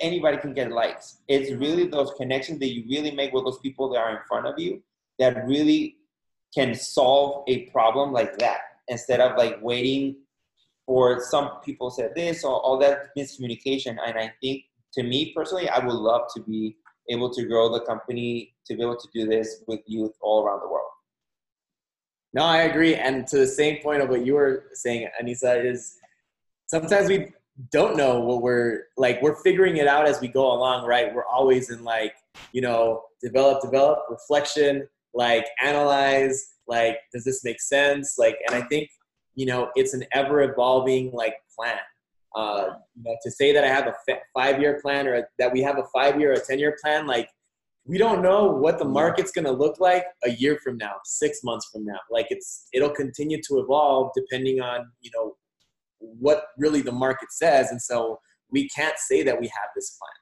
anybody 0.00 0.36
can 0.36 0.52
get 0.52 0.70
likes. 0.70 1.22
It's 1.26 1.52
really 1.52 1.86
those 1.86 2.12
connections 2.18 2.58
that 2.58 2.74
you 2.74 2.84
really 2.86 3.10
make 3.10 3.32
with 3.32 3.44
those 3.44 3.60
people 3.60 3.88
that 3.92 3.98
are 3.98 4.10
in 4.10 4.18
front 4.28 4.46
of 4.46 4.58
you 4.58 4.82
that 5.18 5.46
really 5.46 5.96
can 6.54 6.74
solve 6.74 7.44
a 7.48 7.66
problem 7.70 8.12
like 8.12 8.38
that 8.38 8.60
instead 8.88 9.20
of 9.20 9.36
like 9.36 9.58
waiting 9.62 10.16
for 10.86 11.20
some 11.20 11.50
people 11.64 11.90
said 11.90 12.12
this 12.16 12.42
or 12.42 12.60
all 12.60 12.78
that 12.78 13.10
miscommunication. 13.16 13.96
And 14.04 14.18
I 14.18 14.32
think 14.40 14.64
to 14.94 15.02
me 15.02 15.32
personally, 15.34 15.68
I 15.68 15.78
would 15.78 15.94
love 15.94 16.22
to 16.34 16.42
be 16.42 16.76
able 17.08 17.32
to 17.34 17.44
grow 17.44 17.72
the 17.72 17.80
company 17.80 18.54
to 18.66 18.74
be 18.74 18.82
able 18.82 18.96
to 18.96 19.08
do 19.14 19.26
this 19.26 19.62
with 19.66 19.80
youth 19.86 20.12
all 20.20 20.44
around 20.44 20.60
the 20.60 20.68
world. 20.68 20.90
No, 22.32 22.42
I 22.42 22.62
agree. 22.62 22.94
And 22.94 23.26
to 23.28 23.38
the 23.38 23.46
same 23.46 23.82
point 23.82 24.02
of 24.02 24.08
what 24.08 24.24
you 24.24 24.34
were 24.34 24.66
saying, 24.74 25.08
Anissa, 25.20 25.64
is 25.64 25.96
sometimes 26.66 27.08
we 27.08 27.32
don't 27.70 27.96
know 27.96 28.20
what 28.20 28.42
we're 28.42 28.84
like. 28.96 29.20
We're 29.20 29.42
figuring 29.42 29.76
it 29.76 29.88
out 29.88 30.06
as 30.06 30.20
we 30.20 30.28
go 30.28 30.52
along, 30.52 30.86
right? 30.86 31.12
We're 31.12 31.26
always 31.26 31.70
in 31.70 31.84
like, 31.84 32.14
you 32.52 32.62
know, 32.62 33.02
develop, 33.20 33.62
develop, 33.62 34.04
reflection, 34.08 34.88
like 35.14 35.46
analyze, 35.62 36.54
like, 36.68 36.98
does 37.12 37.24
this 37.24 37.44
make 37.44 37.60
sense? 37.60 38.14
Like, 38.18 38.36
and 38.46 38.62
I 38.62 38.66
think, 38.68 38.88
you 39.34 39.46
know, 39.46 39.70
it's 39.74 39.94
an 39.94 40.04
ever 40.12 40.42
evolving 40.42 41.10
like 41.12 41.34
plan. 41.56 41.78
Uh, 42.36 42.74
you 42.94 43.02
know, 43.04 43.16
to 43.24 43.30
say 43.30 43.52
that 43.52 43.64
I 43.64 43.68
have 43.68 43.88
a 43.88 43.94
five-year 44.34 44.80
plan 44.80 45.08
or 45.08 45.28
that 45.38 45.52
we 45.52 45.62
have 45.62 45.78
a 45.78 45.84
five-year 45.92 46.30
or 46.30 46.34
a 46.34 46.40
ten-year 46.40 46.76
plan, 46.80 47.06
like 47.06 47.28
we 47.86 47.98
don't 47.98 48.22
know 48.22 48.46
what 48.46 48.78
the 48.78 48.84
market's 48.84 49.32
going 49.32 49.46
to 49.46 49.50
look 49.50 49.80
like 49.80 50.04
a 50.24 50.30
year 50.30 50.58
from 50.62 50.76
now, 50.76 50.92
six 51.04 51.40
months 51.42 51.68
from 51.72 51.84
now. 51.84 51.98
Like 52.08 52.26
it's 52.30 52.68
it'll 52.72 52.90
continue 52.90 53.40
to 53.48 53.58
evolve 53.58 54.12
depending 54.14 54.60
on 54.60 54.90
you 55.00 55.10
know 55.14 55.34
what 55.98 56.44
really 56.56 56.82
the 56.82 56.92
market 56.92 57.32
says, 57.32 57.70
and 57.70 57.82
so 57.82 58.20
we 58.50 58.68
can't 58.68 58.98
say 58.98 59.22
that 59.24 59.40
we 59.40 59.46
have 59.48 59.70
this 59.74 59.96
plan. 59.98 60.12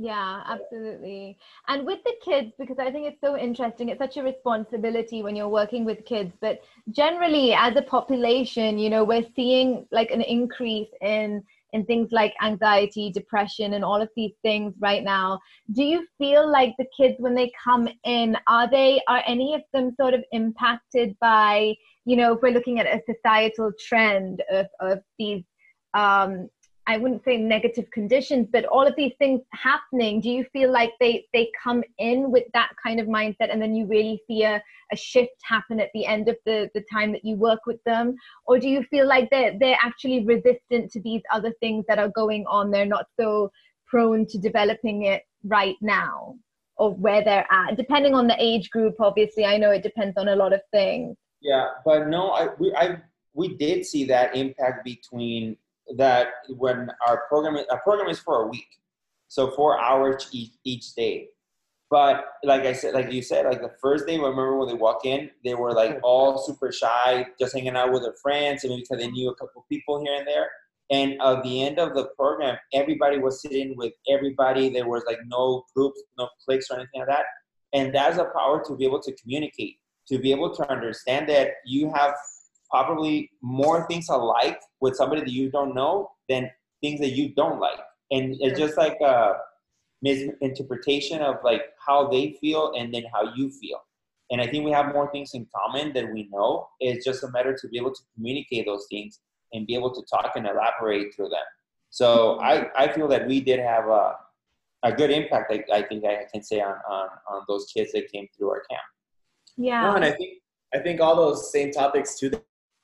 Yeah, 0.00 0.42
absolutely. 0.46 1.36
And 1.66 1.84
with 1.84 1.98
the 2.04 2.14
kids, 2.24 2.52
because 2.56 2.78
I 2.78 2.92
think 2.92 3.08
it's 3.08 3.20
so 3.20 3.36
interesting, 3.36 3.88
it's 3.88 3.98
such 3.98 4.16
a 4.16 4.22
responsibility 4.22 5.24
when 5.24 5.34
you're 5.34 5.48
working 5.48 5.84
with 5.84 6.04
kids. 6.04 6.32
But 6.40 6.60
generally, 6.92 7.52
as 7.52 7.74
a 7.74 7.82
population, 7.82 8.78
you 8.78 8.90
know, 8.90 9.02
we're 9.02 9.26
seeing 9.34 9.88
like 9.90 10.12
an 10.12 10.22
increase 10.22 10.88
in 11.02 11.42
in 11.72 11.84
things 11.84 12.12
like 12.12 12.32
anxiety, 12.42 13.10
depression, 13.10 13.74
and 13.74 13.84
all 13.84 14.00
of 14.00 14.08
these 14.16 14.32
things 14.40 14.72
right 14.78 15.02
now. 15.04 15.38
Do 15.72 15.82
you 15.82 16.06
feel 16.16 16.50
like 16.50 16.74
the 16.78 16.86
kids, 16.96 17.16
when 17.18 17.34
they 17.34 17.52
come 17.62 17.88
in, 18.04 18.38
are 18.48 18.70
they, 18.70 19.02
are 19.06 19.22
any 19.26 19.54
of 19.54 19.60
them 19.74 19.94
sort 20.00 20.14
of 20.14 20.24
impacted 20.32 21.14
by, 21.20 21.74
you 22.06 22.16
know, 22.16 22.32
if 22.32 22.40
we're 22.40 22.52
looking 22.52 22.80
at 22.80 22.86
a 22.86 23.02
societal 23.04 23.70
trend 23.78 24.42
of, 24.50 24.66
of 24.80 25.00
these 25.18 25.42
um, 25.92 26.48
I 26.88 26.96
wouldn't 26.96 27.22
say 27.22 27.36
negative 27.36 27.90
conditions, 27.90 28.48
but 28.50 28.64
all 28.64 28.86
of 28.86 28.96
these 28.96 29.12
things 29.18 29.42
happening, 29.52 30.22
do 30.22 30.30
you 30.30 30.44
feel 30.54 30.72
like 30.72 30.92
they 30.98 31.26
they 31.34 31.50
come 31.62 31.84
in 31.98 32.30
with 32.30 32.44
that 32.54 32.70
kind 32.82 32.98
of 32.98 33.06
mindset 33.06 33.52
and 33.52 33.60
then 33.60 33.74
you 33.74 33.86
really 33.86 34.22
see 34.26 34.42
a, 34.44 34.62
a 34.90 34.96
shift 34.96 35.36
happen 35.44 35.80
at 35.80 35.90
the 35.92 36.06
end 36.06 36.30
of 36.30 36.36
the, 36.46 36.70
the 36.74 36.82
time 36.90 37.12
that 37.12 37.26
you 37.26 37.36
work 37.36 37.60
with 37.66 37.82
them? 37.84 38.16
Or 38.46 38.58
do 38.58 38.70
you 38.70 38.82
feel 38.84 39.06
like 39.06 39.28
they're 39.30 39.52
they're 39.60 39.76
actually 39.82 40.24
resistant 40.24 40.90
to 40.92 41.00
these 41.02 41.20
other 41.30 41.52
things 41.60 41.84
that 41.88 41.98
are 41.98 42.08
going 42.08 42.46
on? 42.46 42.70
They're 42.70 42.86
not 42.86 43.06
so 43.20 43.52
prone 43.86 44.24
to 44.28 44.38
developing 44.38 45.04
it 45.04 45.24
right 45.44 45.76
now 45.82 46.36
or 46.78 46.94
where 46.94 47.22
they're 47.22 47.46
at, 47.50 47.76
depending 47.76 48.14
on 48.14 48.26
the 48.28 48.36
age 48.38 48.70
group, 48.70 48.94
obviously. 48.98 49.44
I 49.44 49.58
know 49.58 49.72
it 49.72 49.82
depends 49.82 50.16
on 50.16 50.28
a 50.28 50.36
lot 50.36 50.54
of 50.54 50.60
things. 50.70 51.16
Yeah, 51.42 51.66
but 51.84 52.08
no, 52.08 52.30
I 52.30 52.48
we 52.58 52.74
I 52.74 53.02
we 53.34 53.56
did 53.56 53.84
see 53.84 54.04
that 54.06 54.34
impact 54.34 54.84
between 54.84 55.58
that 55.96 56.28
when 56.56 56.90
our 57.06 57.22
program 57.28 57.56
our 57.70 57.80
program 57.80 58.08
is 58.08 58.18
for 58.18 58.42
a 58.42 58.46
week, 58.46 58.68
so 59.28 59.50
four 59.50 59.80
hours 59.80 60.28
each, 60.32 60.52
each 60.64 60.94
day. 60.94 61.28
But 61.90 62.24
like 62.44 62.62
I 62.62 62.74
said, 62.74 62.92
like 62.92 63.10
you 63.10 63.22
said, 63.22 63.46
like 63.46 63.62
the 63.62 63.72
first 63.80 64.06
day, 64.06 64.18
remember 64.18 64.58
when 64.58 64.68
they 64.68 64.74
walk 64.74 65.06
in, 65.06 65.30
they 65.42 65.54
were 65.54 65.72
like 65.72 65.98
all 66.02 66.36
super 66.36 66.70
shy, 66.70 67.26
just 67.40 67.54
hanging 67.54 67.76
out 67.76 67.92
with 67.92 68.02
their 68.02 68.14
friends, 68.22 68.64
and 68.64 68.70
maybe 68.70 68.82
because 68.82 69.02
they 69.02 69.10
knew 69.10 69.30
a 69.30 69.34
couple 69.36 69.64
people 69.70 70.04
here 70.04 70.14
and 70.14 70.26
there. 70.26 70.50
And 70.90 71.20
at 71.22 71.42
the 71.42 71.62
end 71.62 71.78
of 71.78 71.94
the 71.94 72.06
program, 72.16 72.58
everybody 72.74 73.18
was 73.18 73.40
sitting 73.42 73.74
with 73.76 73.92
everybody. 74.08 74.68
There 74.68 74.88
was 74.88 75.02
like 75.06 75.18
no 75.26 75.64
groups, 75.74 76.02
no 76.18 76.28
cliques 76.44 76.70
or 76.70 76.78
anything 76.78 77.00
like 77.00 77.08
that. 77.08 77.24
And 77.74 77.94
that's 77.94 78.18
a 78.18 78.24
power 78.24 78.62
to 78.66 78.76
be 78.76 78.84
able 78.84 79.00
to 79.02 79.12
communicate, 79.16 79.76
to 80.08 80.18
be 80.18 80.30
able 80.30 80.54
to 80.56 80.70
understand 80.70 81.28
that 81.28 81.52
you 81.66 81.92
have 81.94 82.14
probably 82.70 83.30
more 83.42 83.86
things 83.86 84.08
alike 84.08 84.60
with 84.80 84.96
somebody 84.96 85.22
that 85.22 85.30
you 85.30 85.50
don't 85.50 85.74
know 85.74 86.10
than 86.28 86.50
things 86.80 87.00
that 87.00 87.10
you 87.10 87.34
don't 87.34 87.60
like. 87.60 87.78
And 88.10 88.36
it's 88.40 88.58
just 88.58 88.76
like 88.76 88.98
a 89.00 89.34
misinterpretation 90.02 91.20
of 91.20 91.36
like 91.42 91.62
how 91.84 92.08
they 92.08 92.36
feel 92.40 92.72
and 92.76 92.92
then 92.92 93.04
how 93.12 93.34
you 93.34 93.50
feel. 93.50 93.80
And 94.30 94.40
I 94.40 94.46
think 94.46 94.64
we 94.64 94.70
have 94.72 94.92
more 94.92 95.10
things 95.10 95.32
in 95.34 95.46
common 95.56 95.92
than 95.92 96.12
we 96.12 96.28
know. 96.30 96.68
It's 96.80 97.04
just 97.04 97.24
a 97.24 97.30
matter 97.30 97.56
to 97.58 97.68
be 97.68 97.78
able 97.78 97.94
to 97.94 98.02
communicate 98.14 98.66
those 98.66 98.86
things 98.90 99.20
and 99.52 99.66
be 99.66 99.74
able 99.74 99.94
to 99.94 100.02
talk 100.10 100.32
and 100.36 100.46
elaborate 100.46 101.14
through 101.14 101.30
them. 101.30 101.38
So 101.90 102.38
I, 102.40 102.68
I 102.76 102.92
feel 102.92 103.08
that 103.08 103.26
we 103.26 103.40
did 103.40 103.60
have 103.60 103.88
a, 103.88 104.14
a 104.82 104.92
good 104.92 105.10
impact. 105.10 105.50
I, 105.50 105.64
I 105.78 105.82
think 105.82 106.04
I 106.04 106.26
can 106.30 106.42
say 106.42 106.60
on, 106.60 106.74
on, 106.88 107.08
on 107.30 107.42
those 107.48 107.72
kids 107.74 107.92
that 107.92 108.12
came 108.12 108.28
through 108.36 108.50
our 108.50 108.62
camp. 108.70 108.82
Yeah. 109.56 109.82
No, 109.82 109.96
and 109.96 110.04
I 110.04 110.12
think 110.12 110.38
I 110.74 110.78
think 110.78 111.00
all 111.00 111.16
those 111.16 111.50
same 111.50 111.72
topics 111.72 112.18
too 112.18 112.30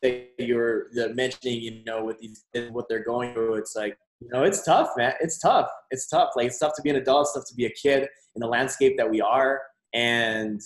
that 0.05 0.31
you 0.39 0.57
were 0.57 0.89
mentioning, 1.15 1.61
you 1.61 1.83
know, 1.85 2.05
with 2.05 2.21
these 2.21 2.45
what 2.71 2.89
they're 2.89 3.05
going 3.05 3.35
through, 3.35 3.55
it's 3.55 3.75
like 3.75 3.99
you 4.21 4.29
know, 4.33 4.45
it's 4.45 4.65
tough, 4.65 4.91
man. 4.97 5.15
It's 5.21 5.39
tough. 5.39 5.69
It's 5.91 6.07
tough. 6.07 6.31
Like 6.37 6.47
it's 6.47 6.59
tough 6.59 6.75
to 6.77 6.83
be 6.83 6.91
an 6.91 6.97
adult. 6.97 7.27
It's 7.27 7.35
tough 7.35 7.49
to 7.49 7.55
be 7.55 7.67
a 7.67 7.71
kid 7.71 8.09
in 8.35 8.41
the 8.41 8.47
landscape 8.47 8.97
that 8.97 9.11
we 9.11 9.21
are, 9.21 9.61
and 9.93 10.61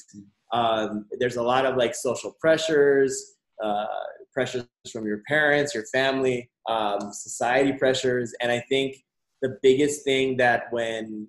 um, 0.53 1.07
there's 1.19 1.37
a 1.37 1.43
lot 1.43 1.67
of 1.67 1.77
like 1.77 1.95
social 1.95 2.35
pressures, 2.41 3.37
uh, 3.63 3.87
pressures 4.33 4.67
from 4.93 5.07
your 5.07 5.23
parents, 5.27 5.75
your 5.75 5.85
family, 5.93 6.51
um, 6.69 7.13
society 7.13 7.73
pressures, 7.73 8.35
and 8.41 8.53
I 8.53 8.63
think 8.69 8.97
the 9.43 9.57
biggest 9.63 10.05
thing 10.05 10.37
that 10.39 10.65
when 10.71 11.29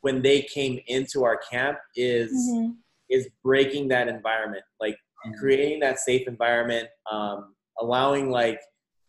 when 0.00 0.22
they 0.22 0.42
came 0.42 0.78
into 0.86 1.24
our 1.24 1.38
camp 1.50 1.78
is 1.94 2.32
mm-hmm. 2.32 2.72
is 3.08 3.28
breaking 3.44 3.88
that 3.88 4.08
environment, 4.08 4.64
like. 4.80 4.96
Creating 5.34 5.80
that 5.80 5.98
safe 5.98 6.26
environment, 6.28 6.88
um, 7.10 7.54
allowing 7.78 8.30
like 8.30 8.60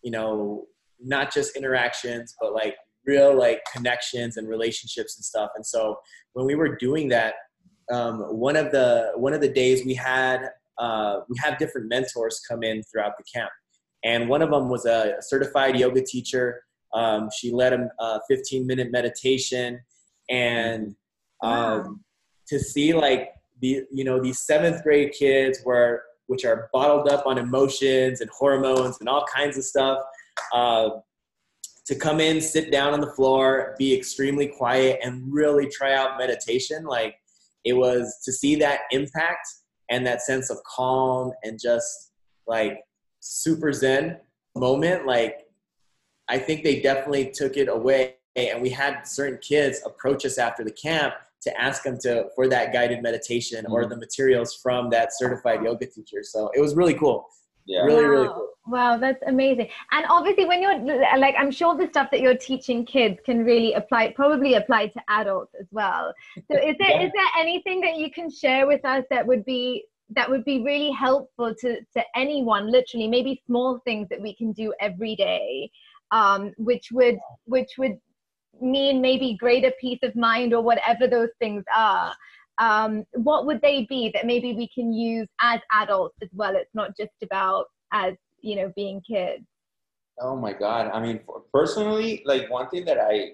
you 0.01 0.11
know 0.11 0.65
not 0.99 1.33
just 1.33 1.55
interactions, 1.55 2.35
but 2.39 2.53
like 2.53 2.75
real 3.05 3.37
like 3.37 3.61
connections 3.73 4.37
and 4.37 4.47
relationships 4.47 5.17
and 5.17 5.23
stuff. 5.23 5.51
And 5.55 5.65
so 5.65 5.97
when 6.33 6.45
we 6.45 6.55
were 6.55 6.75
doing 6.75 7.07
that, 7.09 7.35
um, 7.91 8.19
one 8.37 8.55
of 8.55 8.71
the 8.71 9.13
one 9.15 9.33
of 9.33 9.41
the 9.41 9.49
days 9.49 9.85
we 9.85 9.93
had 9.93 10.49
uh, 10.77 11.21
we 11.29 11.35
have 11.41 11.57
different 11.57 11.89
mentors 11.89 12.41
come 12.47 12.63
in 12.63 12.83
throughout 12.83 13.13
the 13.17 13.23
camp, 13.33 13.49
and 14.03 14.29
one 14.29 14.41
of 14.41 14.51
them 14.51 14.69
was 14.69 14.85
a 14.85 15.15
certified 15.21 15.77
yoga 15.77 16.03
teacher. 16.03 16.63
Um, 16.93 17.29
she 17.35 17.51
led 17.51 17.73
a, 17.73 17.89
a 17.99 18.19
15 18.29 18.67
minute 18.67 18.91
meditation, 18.91 19.79
and 20.29 20.95
um, 21.41 21.51
wow. 21.51 21.95
to 22.49 22.59
see 22.59 22.93
like 22.93 23.29
the 23.61 23.83
you 23.91 24.03
know 24.03 24.21
these 24.21 24.39
seventh 24.39 24.83
grade 24.83 25.13
kids 25.17 25.59
were 25.65 26.03
which 26.27 26.45
are 26.45 26.69
bottled 26.71 27.09
up 27.09 27.25
on 27.25 27.37
emotions 27.37 28.21
and 28.21 28.29
hormones 28.29 28.97
and 28.99 29.09
all 29.09 29.25
kinds 29.33 29.57
of 29.57 29.63
stuff 29.63 29.99
uh, 30.53 30.89
to 31.85 31.95
come 31.95 32.19
in, 32.19 32.41
sit 32.41 32.71
down 32.71 32.93
on 32.93 32.99
the 32.99 33.11
floor, 33.11 33.75
be 33.77 33.97
extremely 33.97 34.47
quiet, 34.47 34.99
and 35.03 35.23
really 35.31 35.67
try 35.69 35.93
out 35.93 36.17
meditation. 36.17 36.85
Like 36.85 37.15
it 37.63 37.73
was 37.73 38.21
to 38.25 38.31
see 38.31 38.55
that 38.57 38.81
impact 38.91 39.47
and 39.89 40.05
that 40.05 40.21
sense 40.21 40.49
of 40.49 40.57
calm 40.63 41.31
and 41.43 41.59
just 41.61 42.11
like 42.45 42.79
super 43.21 43.71
zen 43.71 44.17
moment. 44.55 45.05
Like 45.05 45.47
I 46.27 46.37
think 46.37 46.63
they 46.63 46.81
definitely 46.81 47.31
took 47.31 47.57
it 47.57 47.69
away. 47.69 48.15
And 48.35 48.61
we 48.61 48.69
had 48.69 49.03
certain 49.07 49.39
kids 49.41 49.81
approach 49.85 50.25
us 50.25 50.37
after 50.37 50.63
the 50.63 50.71
camp 50.71 51.15
to 51.47 51.61
ask 51.61 51.83
them 51.83 51.97
to 52.03 52.25
for 52.35 52.47
that 52.47 52.73
guided 52.73 53.01
meditation 53.01 53.65
or 53.69 53.81
mm-hmm. 53.81 53.91
the 53.91 53.97
materials 53.97 54.59
from 54.61 54.89
that 54.89 55.09
certified 55.17 55.63
yoga 55.63 55.85
teacher. 55.85 56.21
So 56.23 56.49
it 56.53 56.61
was 56.61 56.75
really 56.75 56.93
cool. 56.93 57.27
Yeah. 57.65 57.81
Really, 57.81 58.03
wow. 58.03 58.09
really 58.09 58.27
cool. 58.27 58.47
Wow, 58.67 58.97
that's 58.97 59.21
amazing. 59.25 59.69
And 59.91 60.05
obviously, 60.09 60.45
when 60.45 60.61
you're 60.61 60.77
like, 61.17 61.35
I'm 61.37 61.51
sure 61.51 61.75
the 61.75 61.87
stuff 61.87 62.09
that 62.11 62.19
you're 62.19 62.35
teaching 62.35 62.85
kids 62.85 63.17
can 63.25 63.45
really 63.45 63.73
apply, 63.73 64.11
probably 64.13 64.55
apply 64.55 64.87
to 64.87 65.01
adults 65.07 65.53
as 65.59 65.67
well. 65.71 66.13
So, 66.51 66.57
is 66.57 66.75
there 66.79 66.89
yeah. 66.89 67.03
is 67.03 67.11
there 67.13 67.25
anything 67.39 67.79
that 67.81 67.95
you 67.97 68.11
can 68.11 68.29
share 68.29 68.67
with 68.67 68.83
us 68.83 69.05
that 69.09 69.25
would 69.25 69.45
be 69.45 69.85
that 70.15 70.29
would 70.29 70.43
be 70.43 70.63
really 70.63 70.91
helpful 70.91 71.55
to 71.61 71.77
to 71.95 72.03
anyone? 72.15 72.69
Literally, 72.69 73.07
maybe 73.07 73.41
small 73.45 73.79
things 73.85 74.07
that 74.09 74.21
we 74.21 74.35
can 74.35 74.51
do 74.51 74.73
every 74.81 75.15
day, 75.15 75.71
um, 76.11 76.53
which 76.57 76.89
would 76.91 77.17
which 77.45 77.71
would 77.77 77.97
mean 78.61 79.01
maybe 79.01 79.37
greater 79.39 79.71
peace 79.79 79.99
of 80.03 80.15
mind 80.15 80.53
or 80.53 80.61
whatever 80.61 81.07
those 81.07 81.29
things 81.39 81.63
are. 81.75 82.13
Um, 82.59 83.05
what 83.13 83.45
would 83.45 83.61
they 83.61 83.85
be 83.87 84.11
that 84.15 84.25
maybe 84.25 84.53
we 84.53 84.67
can 84.73 84.91
use 84.91 85.27
as 85.41 85.59
adults 85.71 86.15
as 86.23 86.29
well? 86.33 86.55
It's 86.55 86.73
not 86.73 86.97
just 86.97 87.11
about 87.21 87.65
as 87.93 88.15
you 88.41 88.55
know 88.55 88.71
being 88.75 89.01
kids 89.09 89.43
oh 90.19 90.35
my 90.35 90.53
god 90.53 90.89
i 90.93 90.99
mean 90.99 91.19
personally 91.53 92.21
like 92.25 92.49
one 92.49 92.67
thing 92.69 92.85
that 92.85 92.99
i 92.99 93.31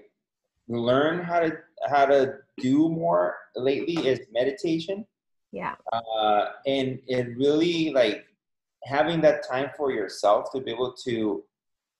learned 0.67 1.23
how 1.23 1.39
to 1.39 1.51
how 1.87 2.05
to 2.05 2.35
do 2.57 2.89
more 2.89 3.35
lately 3.55 3.95
is 4.07 4.19
meditation 4.31 5.05
yeah 5.51 5.75
uh, 5.91 6.45
and 6.65 6.99
it 7.07 7.27
really 7.37 7.91
like 7.91 8.25
having 8.85 9.21
that 9.21 9.47
time 9.47 9.69
for 9.77 9.91
yourself 9.91 10.51
to 10.51 10.61
be 10.61 10.71
able 10.71 10.93
to 10.93 11.43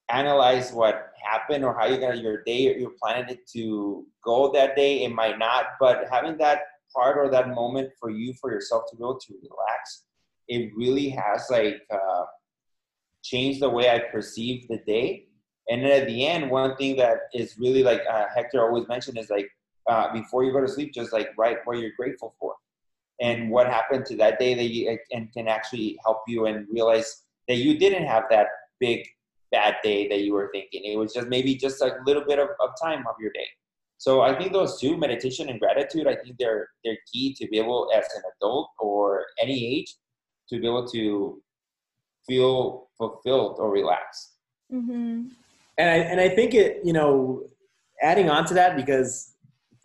analyze 0.10 0.72
what 0.72 1.13
happened 1.24 1.64
or 1.64 1.74
how 1.74 1.86
you're 1.86 2.00
gonna 2.00 2.16
your 2.16 2.44
day 2.44 2.78
you're 2.78 2.94
planning 3.02 3.30
it 3.30 3.48
to 3.48 4.06
go 4.24 4.52
that 4.52 4.76
day 4.76 5.04
it 5.04 5.12
might 5.12 5.40
not 5.40 5.66
but 5.80 6.06
having 6.12 6.38
that 6.38 6.62
part 6.96 7.18
or 7.18 7.30
that 7.30 7.50
moment 7.50 7.90
for 8.00 8.10
you 8.10 8.34
for 8.40 8.52
yourself 8.52 8.84
to 8.90 8.96
go 8.98 9.18
to 9.20 9.34
relax 9.42 10.04
it 10.48 10.72
really 10.76 11.10
has 11.10 11.48
like 11.50 11.82
uh, 11.92 12.26
changed 13.24 13.62
the 13.62 13.70
way 13.70 13.90
I 13.90 14.00
perceive 14.00 14.68
the 14.68 14.78
day. 14.86 15.28
And 15.70 15.84
then 15.84 16.02
at 16.02 16.08
the 16.08 16.28
end, 16.28 16.52
one 16.52 16.76
thing 16.76 16.98
that 16.98 17.18
is 17.34 17.58
really 17.58 17.84
like 17.84 18.02
uh, 18.12 18.26
Hector 18.36 18.62
always 18.62 18.88
mentioned 18.88 19.18
is 19.18 19.30
like 19.30 19.50
uh, 19.90 20.12
before 20.12 20.44
you 20.44 20.52
go 20.52 20.62
to 20.62 20.68
sleep, 20.68 20.94
just 20.94 21.14
like 21.14 21.30
write 21.38 21.58
what 21.64 21.80
you're 21.80 21.92
grateful 21.98 22.36
for 22.40 22.56
and 23.22 23.50
what 23.50 23.68
happened 23.68 24.06
to 24.08 24.18
that 24.18 24.40
day 24.40 24.54
that 24.54 24.66
you 24.66 24.98
and 25.12 25.32
can 25.32 25.48
actually 25.48 25.98
help 26.04 26.22
you 26.28 26.48
and 26.48 26.68
realize 26.70 27.24
that 27.48 27.58
you 27.58 27.78
didn't 27.78 28.06
have 28.06 28.24
that 28.30 28.48
big 28.80 29.08
bad 29.54 29.76
day 29.84 30.10
that 30.10 30.22
you 30.22 30.34
were 30.34 30.50
thinking. 30.54 30.82
It 30.84 30.98
was 30.98 31.14
just 31.14 31.28
maybe 31.28 31.56
just 31.56 31.82
a 31.82 31.96
little 32.06 32.26
bit 32.26 32.40
of, 32.40 32.50
of 32.60 32.70
time 32.84 33.06
of 33.08 33.16
your 33.22 33.32
day. 33.32 33.48
So 33.98 34.22
I 34.22 34.38
think 34.38 34.52
those 34.52 34.82
two, 34.82 34.98
meditation 34.98 35.48
and 35.48 35.60
gratitude, 35.60 36.08
I 36.08 36.16
think 36.16 36.36
they're 36.38 36.68
they're 36.84 36.98
key 37.12 37.34
to 37.40 37.48
be 37.48 37.58
able, 37.58 37.90
as 37.96 38.06
an 38.18 38.24
adult 38.36 38.70
or 38.80 39.26
any 39.40 39.78
age, 39.78 39.96
to 40.50 40.60
be 40.60 40.68
able 40.68 40.86
to 40.88 41.42
feel 42.28 42.90
fulfilled 42.98 43.58
or 43.60 43.72
relaxed. 43.72 44.34
Mm-hmm. 44.74 45.28
And 45.78 45.90
I 45.90 45.96
and 46.12 46.20
I 46.20 46.28
think 46.28 46.54
it, 46.54 46.82
you 46.84 46.92
know, 46.92 47.44
adding 48.02 48.30
on 48.30 48.46
to 48.48 48.54
that 48.56 48.76
because 48.76 49.36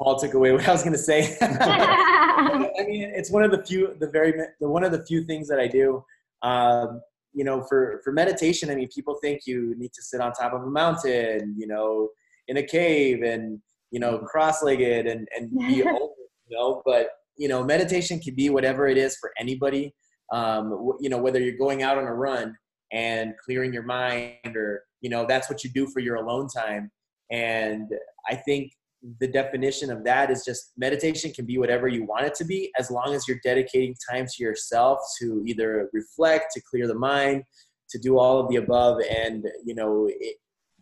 Paul 0.00 0.18
took 0.18 0.34
away 0.34 0.52
what 0.52 0.66
I 0.66 0.72
was 0.72 0.82
going 0.82 0.94
to 0.94 0.98
say. 0.98 1.36
I 1.40 2.84
mean, 2.86 3.12
it's 3.14 3.30
one 3.30 3.44
of 3.44 3.50
the 3.50 3.64
few, 3.64 3.94
the 3.98 4.08
very, 4.08 4.32
the 4.60 4.68
one 4.68 4.84
of 4.84 4.92
the 4.92 5.04
few 5.04 5.24
things 5.24 5.48
that 5.48 5.58
I 5.58 5.66
do. 5.66 6.04
Um, 6.42 7.02
you 7.38 7.44
know, 7.44 7.62
for 7.68 8.00
for 8.04 8.12
meditation, 8.12 8.70
I 8.70 8.74
mean, 8.74 8.88
people 8.94 9.16
think 9.22 9.42
you 9.46 9.74
need 9.78 9.92
to 9.94 10.02
sit 10.02 10.20
on 10.20 10.32
top 10.32 10.52
of 10.52 10.62
a 10.62 10.70
mountain, 10.70 11.54
you 11.58 11.66
know, 11.66 12.10
in 12.48 12.58
a 12.58 12.62
cave, 12.62 13.22
and 13.22 13.60
you 13.90 14.00
know, 14.00 14.18
cross-legged, 14.18 15.06
and 15.06 15.26
and 15.36 15.50
be 15.58 15.82
open, 15.82 16.08
you 16.48 16.56
know. 16.56 16.82
But 16.84 17.10
you 17.36 17.48
know, 17.48 17.64
meditation 17.64 18.18
can 18.18 18.34
be 18.34 18.50
whatever 18.50 18.88
it 18.88 18.98
is 18.98 19.16
for 19.16 19.32
anybody 19.38 19.94
um, 20.32 20.92
you 21.00 21.08
know 21.08 21.18
whether 21.18 21.40
you're 21.40 21.56
going 21.56 21.82
out 21.82 21.98
on 21.98 22.04
a 22.04 22.14
run 22.14 22.56
and 22.92 23.34
clearing 23.44 23.72
your 23.72 23.82
mind 23.82 24.56
or 24.56 24.84
you 25.00 25.10
know 25.10 25.26
that's 25.26 25.48
what 25.48 25.64
you 25.64 25.70
do 25.70 25.86
for 25.86 26.00
your 26.00 26.16
alone 26.16 26.48
time 26.48 26.90
and 27.30 27.88
i 28.28 28.34
think 28.34 28.72
the 29.20 29.28
definition 29.28 29.90
of 29.90 30.04
that 30.04 30.30
is 30.30 30.44
just 30.44 30.72
meditation 30.76 31.32
can 31.32 31.46
be 31.46 31.58
whatever 31.58 31.88
you 31.88 32.04
want 32.04 32.26
it 32.26 32.34
to 32.34 32.44
be 32.44 32.70
as 32.78 32.90
long 32.90 33.14
as 33.14 33.26
you're 33.28 33.40
dedicating 33.44 33.94
time 34.10 34.26
to 34.26 34.42
yourself 34.42 34.98
to 35.20 35.42
either 35.46 35.88
reflect 35.92 36.46
to 36.52 36.60
clear 36.68 36.86
the 36.86 36.94
mind 36.94 37.44
to 37.90 37.98
do 37.98 38.18
all 38.18 38.38
of 38.38 38.48
the 38.48 38.56
above 38.56 39.00
and 39.10 39.46
you 39.64 39.74
know 39.74 40.08
it, 40.08 40.36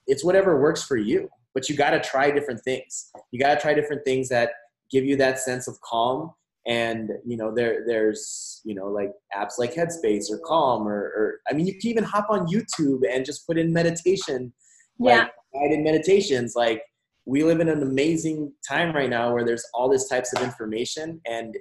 it's 0.06 0.24
whatever 0.24 0.60
works 0.60 0.82
for 0.82 0.96
you. 0.96 1.28
But 1.54 1.68
you 1.68 1.76
got 1.76 1.90
to 1.90 2.00
try 2.00 2.30
different 2.30 2.60
things. 2.62 3.10
You 3.30 3.40
got 3.40 3.54
to 3.54 3.60
try 3.60 3.74
different 3.74 4.04
things 4.04 4.28
that 4.28 4.50
give 4.90 5.04
you 5.04 5.16
that 5.16 5.38
sense 5.38 5.68
of 5.68 5.80
calm. 5.80 6.32
And 6.66 7.10
you 7.24 7.36
know 7.36 7.54
there 7.54 7.84
there's 7.86 8.60
you 8.64 8.74
know 8.74 8.88
like 8.88 9.12
apps 9.36 9.52
like 9.56 9.74
headspace 9.74 10.30
or 10.32 10.40
calm 10.44 10.88
or, 10.88 10.98
or 10.98 11.40
i 11.48 11.52
mean 11.52 11.64
you 11.64 11.78
can 11.78 11.88
even 11.88 12.02
hop 12.02 12.26
on 12.28 12.48
youtube 12.48 13.02
and 13.08 13.24
just 13.24 13.46
put 13.46 13.56
in 13.56 13.72
meditation 13.72 14.52
yeah. 14.98 15.18
like 15.18 15.30
guided 15.54 15.84
meditations 15.84 16.54
like 16.56 16.82
we 17.26 17.42
live 17.42 17.60
in 17.60 17.68
an 17.68 17.82
amazing 17.82 18.52
time 18.66 18.94
right 18.94 19.10
now 19.10 19.32
where 19.32 19.44
there's 19.44 19.64
all 19.74 19.88
this 19.88 20.08
types 20.08 20.32
of 20.32 20.42
information 20.42 21.20
and 21.26 21.56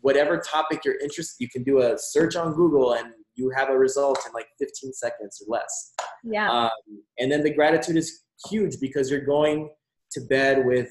whatever 0.00 0.38
topic 0.38 0.80
you're 0.84 0.98
interested 0.98 1.36
you 1.38 1.48
can 1.48 1.62
do 1.62 1.80
a 1.82 1.96
search 1.98 2.36
on 2.36 2.54
google 2.54 2.94
and 2.94 3.12
you 3.40 3.50
have 3.56 3.70
a 3.70 3.78
result 3.78 4.18
in 4.26 4.32
like 4.32 4.48
15 4.58 4.92
seconds 4.92 5.42
or 5.42 5.52
less. 5.56 5.94
Yeah. 6.22 6.50
Um, 6.50 6.70
and 7.18 7.32
then 7.32 7.42
the 7.42 7.52
gratitude 7.52 7.96
is 7.96 8.22
huge 8.48 8.78
because 8.80 9.10
you're 9.10 9.24
going 9.24 9.70
to 10.12 10.20
bed 10.22 10.64
with 10.64 10.90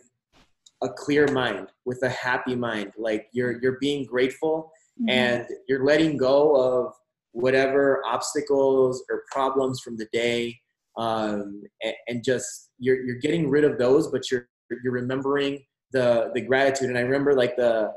a 0.82 0.90
clear 0.90 1.28
mind 1.28 1.68
with 1.86 2.02
a 2.04 2.10
happy 2.10 2.56
mind. 2.56 2.94
Like 2.98 3.28
you're 3.34 3.62
you're 3.62 3.78
being 3.80 4.06
grateful 4.06 4.72
mm-hmm. 5.00 5.10
and 5.10 5.48
you're 5.68 5.86
letting 5.86 6.18
go 6.18 6.56
of 6.56 6.94
whatever 7.32 8.02
obstacles 8.06 9.04
or 9.10 9.24
problems 9.32 9.82
from 9.82 9.98
the 9.98 10.08
day 10.12 10.58
um, 11.00 11.64
and, 11.82 11.94
and, 12.08 12.24
just 12.24 12.72
you're 12.78 13.02
you're 13.04 13.20
getting 13.20 13.50
rid 13.50 13.64
of 13.64 13.78
those 13.78 14.12
but 14.12 14.30
you're 14.30 14.48
you're 14.84 14.94
remembering 14.94 15.64
the 15.92 16.30
the 16.36 16.42
gratitude 16.42 16.90
and 16.90 16.98
i 16.98 17.02
remember 17.02 17.34
like 17.34 17.56
the 17.56 17.92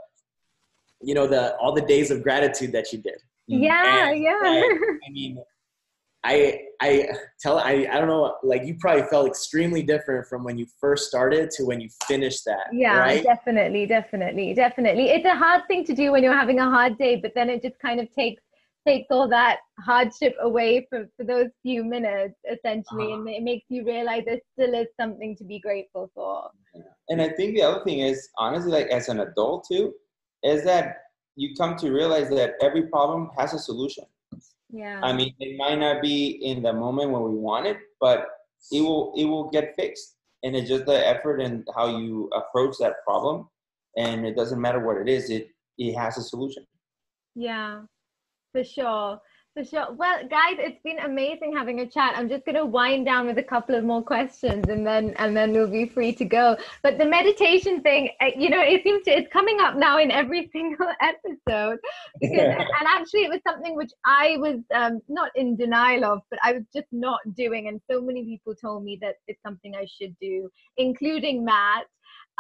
you 1.03 1.15
know 1.15 1.27
the 1.27 1.57
all 1.57 1.73
the 1.73 1.83
days 1.83 2.11
of 2.11 2.23
gratitude 2.23 2.73
that 2.73 2.93
you 2.93 2.99
did 2.99 3.19
yeah 3.49 4.11
and, 4.11 4.23
yeah 4.23 4.41
and, 4.45 5.01
i 5.07 5.11
mean 5.11 5.37
I 6.25 6.61
I 6.81 7.09
tell 7.41 7.59
I 7.59 7.89
I 7.91 7.99
don't 7.99 8.07
know 8.07 8.37
like 8.45 8.65
you 8.65 8.77
probably 8.79 9.03
felt 9.05 9.27
extremely 9.27 9.83
different 9.83 10.27
from 10.29 10.45
when 10.45 10.57
you 10.57 10.67
first 10.81 11.09
started 11.09 11.51
to 11.57 11.65
when 11.65 11.81
you 11.81 11.89
finished 12.07 12.45
that. 12.45 12.67
Yeah, 12.73 12.99
right? 12.99 13.25
definitely, 13.25 13.87
definitely, 13.87 14.55
definitely. 14.55 15.11
It's 15.11 15.27
a 15.27 15.35
hard 15.35 15.67
thing 15.67 15.85
to 15.85 15.95
do 15.95 16.13
when 16.13 16.23
you're 16.23 16.33
having 16.33 16.61
a 16.61 16.71
hard 16.71 16.97
day, 16.97 17.17
but 17.17 17.33
then 17.35 17.51
it 17.51 17.61
just 17.61 17.79
kind 17.81 17.99
of 17.99 18.09
takes 18.13 18.43
takes 18.87 19.07
all 19.11 19.29
that 19.29 19.59
hardship 19.81 20.35
away 20.41 20.87
for, 20.91 21.07
for 21.17 21.25
those 21.25 21.49
few 21.63 21.85
minutes 21.85 22.35
essentially 22.51 23.13
uh-huh. 23.13 23.21
and 23.21 23.29
it 23.29 23.43
makes 23.43 23.65
you 23.69 23.85
realize 23.85 24.23
there 24.27 24.41
still 24.55 24.75
is 24.75 24.89
something 25.01 25.37
to 25.37 25.45
be 25.45 25.61
grateful 25.61 26.11
for 26.15 26.51
and 27.09 27.23
i 27.23 27.29
think 27.29 27.55
the 27.55 27.63
other 27.63 27.85
thing 27.85 28.01
is 28.01 28.29
honestly 28.39 28.73
like 28.73 28.89
as 28.89 29.09
an 29.09 29.21
adult 29.21 29.67
too 29.71 29.93
is 30.43 30.65
that 30.65 30.97
you 31.37 31.55
come 31.57 31.77
to 31.77 31.91
realize 31.91 32.29
that 32.29 32.55
every 32.61 32.87
problem 32.89 33.31
has 33.39 33.55
a 33.55 33.59
solution 33.59 34.05
yeah. 34.73 35.01
I 35.03 35.13
mean, 35.13 35.35
it 35.39 35.57
might 35.59 35.79
not 35.79 36.01
be 36.01 36.41
in 36.43 36.63
the 36.63 36.73
moment 36.73 37.11
when 37.11 37.23
we 37.23 37.35
want 37.35 37.67
it, 37.67 37.77
but 38.01 38.27
it 38.73 38.81
will 38.81 39.13
it 39.17 39.27
will 39.27 39.51
get 39.51 39.77
fixed. 39.77 40.17
And 40.43 40.57
it's 40.57 40.69
just 40.69 40.87
the 40.87 41.07
effort 41.07 41.41
and 41.41 41.65
how 41.77 41.99
you 41.99 42.29
approach 42.35 42.77
that 42.81 43.05
problem. 43.07 43.49
And 43.97 44.27
it 44.27 44.35
doesn't 44.35 44.61
matter 44.61 44.81
what 44.81 44.97
it 44.97 45.09
is, 45.09 45.31
it 45.31 45.49
it 45.77 45.95
has 45.95 46.17
a 46.17 46.23
solution. 46.23 46.67
Yeah, 47.35 47.83
for 48.53 48.65
sure. 48.65 49.21
For 49.55 49.65
sure. 49.67 49.93
Well, 49.93 50.27
guys, 50.29 50.57
it's 50.59 50.81
been 50.83 50.99
amazing 51.01 51.55
having 51.55 51.81
a 51.81 51.87
chat. 51.87 52.15
I'm 52.17 52.27
just 52.27 52.47
going 52.47 52.55
to 52.55 52.65
wind 52.65 53.05
down 53.05 53.27
with 53.27 53.37
a 53.37 53.43
couple 53.43 53.75
of 53.75 53.85
more 53.85 54.03
questions, 54.03 54.65
and 54.71 54.87
then 54.87 55.13
and 55.19 55.37
then 55.37 55.53
we'll 55.53 55.71
be 55.71 55.85
free 55.85 56.15
to 56.15 56.25
go. 56.25 56.57
But 56.83 56.97
the 56.97 57.05
meditation 57.05 57.83
thing, 57.83 58.09
uh, 58.23 58.31
you 58.35 58.49
know, 58.49 58.63
it 58.63 58.83
seems 58.83 59.05
to 59.05 59.11
it's 59.11 59.31
coming 59.31 59.59
up 59.61 59.77
now 59.77 59.99
in 59.99 60.11
every 60.11 60.49
single 60.53 60.89
episode. 61.03 61.79
Because, 62.19 62.41
and 62.41 62.89
actually, 62.89 63.25
it 63.25 63.31
was 63.31 63.41
something 63.47 63.77
which 63.77 63.93
I 64.07 64.39
was 64.39 64.61
um, 64.75 65.03
not 65.09 65.31
in 65.35 65.55
denial 65.55 66.07
of, 66.07 66.21
but 66.31 66.39
I 66.43 66.53
was 66.53 66.63
just 66.75 66.89
not 66.91 67.21
doing. 67.37 67.69
And 67.69 67.79
so 67.91 68.01
many 68.01 68.25
people 68.25 68.55
told 68.55 68.85
me 68.85 68.97
that 69.03 69.17
it's 69.29 69.43
something 69.43 69.75
I 69.75 69.85
should 69.85 70.17
do, 70.19 70.49
including 70.79 71.45
Matt. 71.45 71.85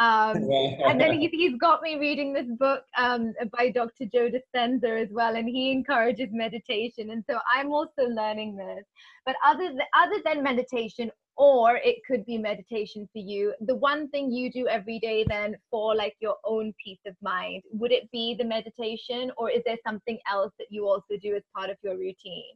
Um, 0.02 0.50
and 0.50 1.00
then 1.00 1.20
he's, 1.20 1.30
he's 1.30 1.56
got 1.58 1.82
me 1.82 1.96
reading 1.96 2.32
this 2.32 2.46
book 2.58 2.82
um, 2.96 3.34
by 3.56 3.70
Dr. 3.70 4.06
Joe 4.12 4.30
Dispenza 4.30 5.02
as 5.02 5.08
well, 5.10 5.36
and 5.36 5.48
he 5.48 5.70
encourages 5.70 6.28
meditation. 6.32 7.10
And 7.10 7.24
so 7.30 7.38
I'm 7.52 7.70
also 7.70 8.02
learning 8.08 8.56
this. 8.56 8.84
But 9.24 9.36
other, 9.46 9.68
th- 9.68 9.80
other 9.96 10.16
than 10.24 10.42
meditation, 10.42 11.10
or 11.36 11.76
it 11.76 11.96
could 12.06 12.26
be 12.26 12.36
meditation 12.36 13.08
for 13.12 13.18
you, 13.18 13.54
the 13.60 13.76
one 13.76 14.08
thing 14.08 14.30
you 14.30 14.50
do 14.50 14.66
every 14.68 14.98
day 14.98 15.24
then 15.28 15.56
for 15.70 15.94
like 15.94 16.14
your 16.20 16.36
own 16.44 16.74
peace 16.84 17.00
of 17.06 17.14
mind, 17.22 17.62
would 17.72 17.92
it 17.92 18.10
be 18.10 18.34
the 18.38 18.44
meditation, 18.44 19.30
or 19.36 19.50
is 19.50 19.62
there 19.64 19.78
something 19.86 20.18
else 20.30 20.52
that 20.58 20.66
you 20.70 20.86
also 20.86 21.16
do 21.22 21.34
as 21.36 21.42
part 21.54 21.70
of 21.70 21.76
your 21.82 21.96
routine? 21.96 22.54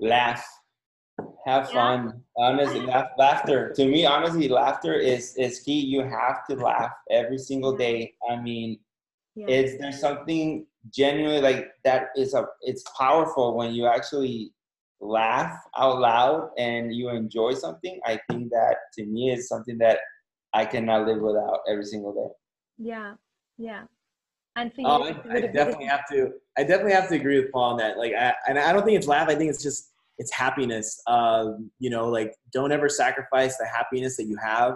Laugh 0.00 0.44
have 1.46 1.70
fun. 1.70 2.22
Honestly 2.36 2.80
laugh, 2.80 3.08
laughter. 3.18 3.72
To 3.74 3.86
me 3.86 4.06
honestly 4.06 4.48
laughter 4.48 4.94
is 4.94 5.34
is 5.36 5.60
key. 5.60 5.80
You 5.80 6.02
have 6.02 6.46
to 6.48 6.56
laugh 6.56 6.92
every 7.10 7.38
single 7.38 7.76
day. 7.76 8.14
I 8.30 8.36
mean 8.36 8.78
yeah. 9.34 9.46
it's 9.48 9.78
there's 9.78 10.00
something 10.00 10.66
genuinely 10.92 11.40
like 11.40 11.68
that 11.84 12.08
is 12.16 12.34
a 12.34 12.46
it's 12.62 12.84
powerful 12.96 13.56
when 13.56 13.74
you 13.74 13.86
actually 13.86 14.52
laugh 15.00 15.56
out 15.76 16.00
loud 16.00 16.50
and 16.58 16.94
you 16.94 17.08
enjoy 17.10 17.54
something? 17.54 18.00
I 18.04 18.18
think 18.30 18.50
that 18.50 18.76
to 18.94 19.04
me 19.04 19.30
is 19.30 19.48
something 19.48 19.78
that 19.78 19.98
i 20.54 20.64
cannot 20.64 21.06
live 21.06 21.20
without 21.20 21.60
every 21.68 21.84
single 21.84 22.12
day. 22.12 22.32
Yeah. 22.78 23.14
Yeah. 23.58 23.82
And 24.56 24.72
for 24.74 24.82
oh, 24.84 25.06
you, 25.06 25.14
I, 25.30 25.36
I 25.36 25.40
definitely 25.42 25.86
have 25.86 26.08
to. 26.10 26.32
I 26.56 26.64
definitely 26.64 26.92
have 26.92 27.08
to 27.10 27.14
agree 27.14 27.40
with 27.40 27.52
Paul 27.52 27.72
on 27.72 27.76
that. 27.78 27.96
Like, 27.96 28.12
I, 28.14 28.34
and 28.48 28.58
I 28.58 28.72
don't 28.72 28.84
think 28.84 28.98
it's 28.98 29.06
laugh. 29.06 29.28
I 29.28 29.36
think 29.36 29.50
it's 29.50 29.62
just 29.62 29.92
it's 30.18 30.32
happiness. 30.32 31.00
Um, 31.06 31.70
you 31.78 31.90
know, 31.90 32.08
like 32.08 32.34
don't 32.52 32.72
ever 32.72 32.88
sacrifice 32.88 33.56
the 33.56 33.66
happiness 33.66 34.16
that 34.16 34.26
you 34.26 34.36
have. 34.42 34.74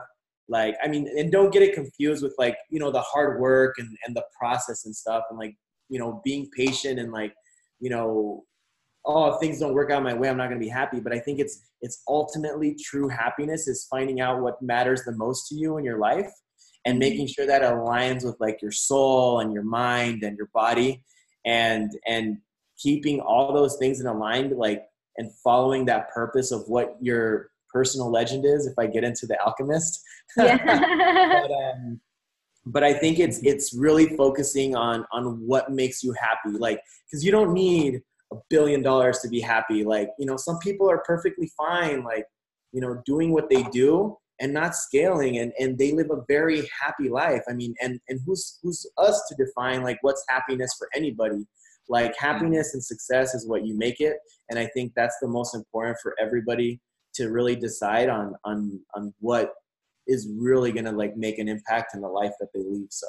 Like, 0.49 0.77
I 0.83 0.89
mean, 0.89 1.09
and 1.17 1.31
don't 1.31 1.53
get 1.53 1.63
it 1.63 1.75
confused 1.75 2.23
with 2.23 2.35
like, 2.39 2.57
you 2.71 2.79
know, 2.79 2.91
the 2.91 3.01
hard 3.01 3.41
work 3.41 3.77
and, 3.79 3.89
and 4.07 4.15
the 4.15 4.25
process 4.39 4.85
and 4.85 4.95
stuff 4.95 5.25
and 5.31 5.39
like, 5.39 5.57
you 5.89 5.99
know, 5.99 6.21
being 6.25 6.49
patient 6.57 6.99
and 6.99 7.13
like, 7.13 7.33
you 7.81 7.91
know, 7.91 8.45
oh, 9.05 9.33
if 9.33 9.41
things 9.41 9.59
don't 9.59 9.75
work 9.75 9.91
out 9.91 10.03
my 10.03 10.15
way, 10.15 10.29
I'm 10.29 10.37
not 10.37 10.49
going 10.49 10.61
to 10.61 10.65
be 10.65 10.71
happy. 10.71 11.01
But 11.01 11.13
I 11.13 11.19
think 11.19 11.41
it's, 11.41 11.61
it's 11.81 12.03
ultimately 12.09 12.77
true 12.81 13.09
happiness 13.09 13.67
is 13.67 13.87
finding 13.91 14.21
out 14.21 14.43
what 14.43 14.61
matters 14.63 15.03
the 15.05 15.13
most 15.13 15.49
to 15.49 15.55
you 15.55 15.79
in 15.79 15.85
your 15.85 15.99
life 15.99 16.31
and 16.85 16.95
mm-hmm. 16.95 17.11
making 17.11 17.27
sure 17.29 17.47
that 17.47 17.63
aligns 17.63 18.25
with 18.25 18.37
like 18.39 18.61
your 18.63 18.71
soul 18.73 19.41
and 19.41 19.53
your 19.53 19.65
mind 19.65 20.23
and 20.23 20.37
your 20.37 20.51
body 20.53 21.05
and, 21.45 21.91
and 22.07 22.39
keeping 22.79 23.21
all 23.21 23.53
those 23.53 23.77
things 23.77 24.01
in 24.01 24.07
aligned, 24.07 24.53
like 24.57 24.85
and 25.17 25.31
following 25.45 25.85
that 25.87 26.11
purpose 26.11 26.53
of 26.53 26.63
what 26.67 26.97
your 27.01 27.51
personal 27.73 28.11
legend 28.11 28.45
is 28.45 28.67
if 28.67 28.75
i 28.79 28.87
get 28.87 29.05
into 29.05 29.27
the 29.27 29.39
alchemist. 29.45 30.01
Yeah. 30.39 30.57
but, 30.67 31.51
um, 31.51 32.01
but 32.65 32.85
i 32.85 32.95
think 32.95 33.19
it's 33.19 33.39
it's 33.43 33.75
really 33.75 34.17
focusing 34.17 34.75
on 34.75 35.05
on 35.13 35.47
what 35.47 35.71
makes 35.71 36.03
you 36.03 36.15
happy. 36.19 36.57
Like 36.57 36.81
because 37.07 37.25
you 37.25 37.33
don't 37.33 37.53
need 37.53 38.01
a 38.33 38.37
billion 38.49 38.83
dollars 38.83 39.19
to 39.21 39.29
be 39.29 39.41
happy. 39.41 39.85
Like 39.85 40.09
you 40.19 40.27
know 40.27 40.37
some 40.37 40.59
people 40.59 40.91
are 40.91 41.03
perfectly 41.07 41.51
fine 41.57 42.03
like 42.03 42.25
you 42.73 42.81
know 42.81 43.03
doing 43.05 43.33
what 43.33 43.51
they 43.51 43.63
do 43.65 44.17
and 44.41 44.55
not 44.55 44.75
scaling 44.75 45.39
and 45.39 45.53
and 45.59 45.77
they 45.77 45.93
live 45.93 46.11
a 46.11 46.25
very 46.29 46.63
happy 46.81 47.09
life. 47.11 47.43
I 47.49 47.53
mean 47.53 47.75
and 47.83 48.01
and 48.09 48.21
who's 48.25 48.59
who's 48.63 48.87
us 48.97 49.23
to 49.29 49.45
define 49.45 49.83
like 49.83 49.99
what's 50.01 50.25
happiness 50.29 50.75
for 50.79 50.89
anybody 50.95 51.47
like 51.89 52.13
mm-hmm. 52.13 52.27
happiness 52.27 52.75
and 52.75 52.85
success 52.85 53.35
is 53.35 53.49
what 53.49 53.67
you 53.67 53.77
make 53.77 54.01
it 54.01 54.17
and 54.51 54.59
i 54.59 54.67
think 54.75 54.93
that's 54.95 55.17
the 55.21 55.29
most 55.29 55.55
important 55.55 55.97
for 56.03 56.15
everybody 56.21 56.81
to 57.15 57.31
really 57.31 57.57
decide 57.57 58.09
on 58.09 58.35
on 58.45 58.81
on 58.95 59.13
what 59.21 59.53
is 60.07 60.29
really 60.37 60.73
going 60.73 60.85
to 60.85 60.93
like 60.93 61.17
make 61.17 61.39
an 61.39 61.49
impact 61.49 61.95
in 61.95 62.01
the 62.01 62.09
life 62.09 62.33
that 62.41 62.49
they 62.55 62.61
leave 62.61 62.89
so. 62.91 63.07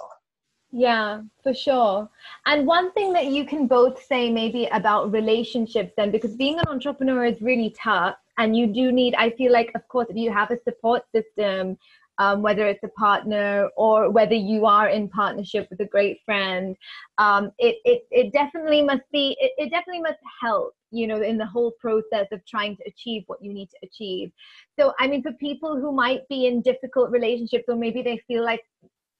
Yeah 0.71 1.21
for 1.43 1.53
sure. 1.53 2.09
And 2.45 2.65
one 2.65 2.91
thing 2.93 3.13
that 3.13 3.27
you 3.27 3.45
can 3.45 3.67
both 3.67 4.03
say 4.03 4.31
maybe 4.31 4.65
about 4.71 5.11
relationships 5.11 5.93
then 5.97 6.11
because 6.11 6.35
being 6.35 6.59
an 6.59 6.67
entrepreneur 6.67 7.25
is 7.25 7.41
really 7.41 7.75
tough 7.79 8.15
and 8.37 8.57
you 8.57 8.67
do 8.67 8.91
need 8.91 9.13
i 9.15 9.29
feel 9.31 9.51
like 9.51 9.71
of 9.75 9.87
course 9.87 10.07
if 10.09 10.15
you 10.15 10.31
have 10.31 10.51
a 10.51 10.57
support 10.63 11.03
system 11.13 11.77
um, 12.19 12.41
whether 12.41 12.67
it's 12.67 12.83
a 12.83 12.89
partner 12.89 13.69
or 13.75 14.11
whether 14.11 14.35
you 14.35 14.65
are 14.65 14.89
in 14.89 15.09
partnership 15.09 15.67
with 15.69 15.79
a 15.79 15.85
great 15.85 16.19
friend 16.25 16.75
um, 17.17 17.51
it, 17.59 17.75
it, 17.85 18.03
it 18.11 18.33
definitely 18.33 18.81
must 18.81 19.03
be 19.11 19.35
it, 19.39 19.51
it 19.57 19.69
definitely 19.69 20.01
must 20.01 20.19
help 20.41 20.73
you 20.91 21.07
know 21.07 21.21
in 21.21 21.37
the 21.37 21.45
whole 21.45 21.71
process 21.79 22.27
of 22.31 22.45
trying 22.45 22.75
to 22.77 22.83
achieve 22.87 23.23
what 23.27 23.43
you 23.43 23.53
need 23.53 23.69
to 23.69 23.77
achieve. 23.83 24.31
So 24.79 24.93
i 24.99 25.07
mean 25.07 25.23
for 25.23 25.33
people 25.33 25.75
who 25.75 25.91
might 25.91 26.27
be 26.29 26.47
in 26.47 26.61
difficult 26.61 27.11
relationships 27.11 27.65
or 27.67 27.75
maybe 27.75 28.01
they 28.01 28.21
feel 28.27 28.43
like 28.43 28.61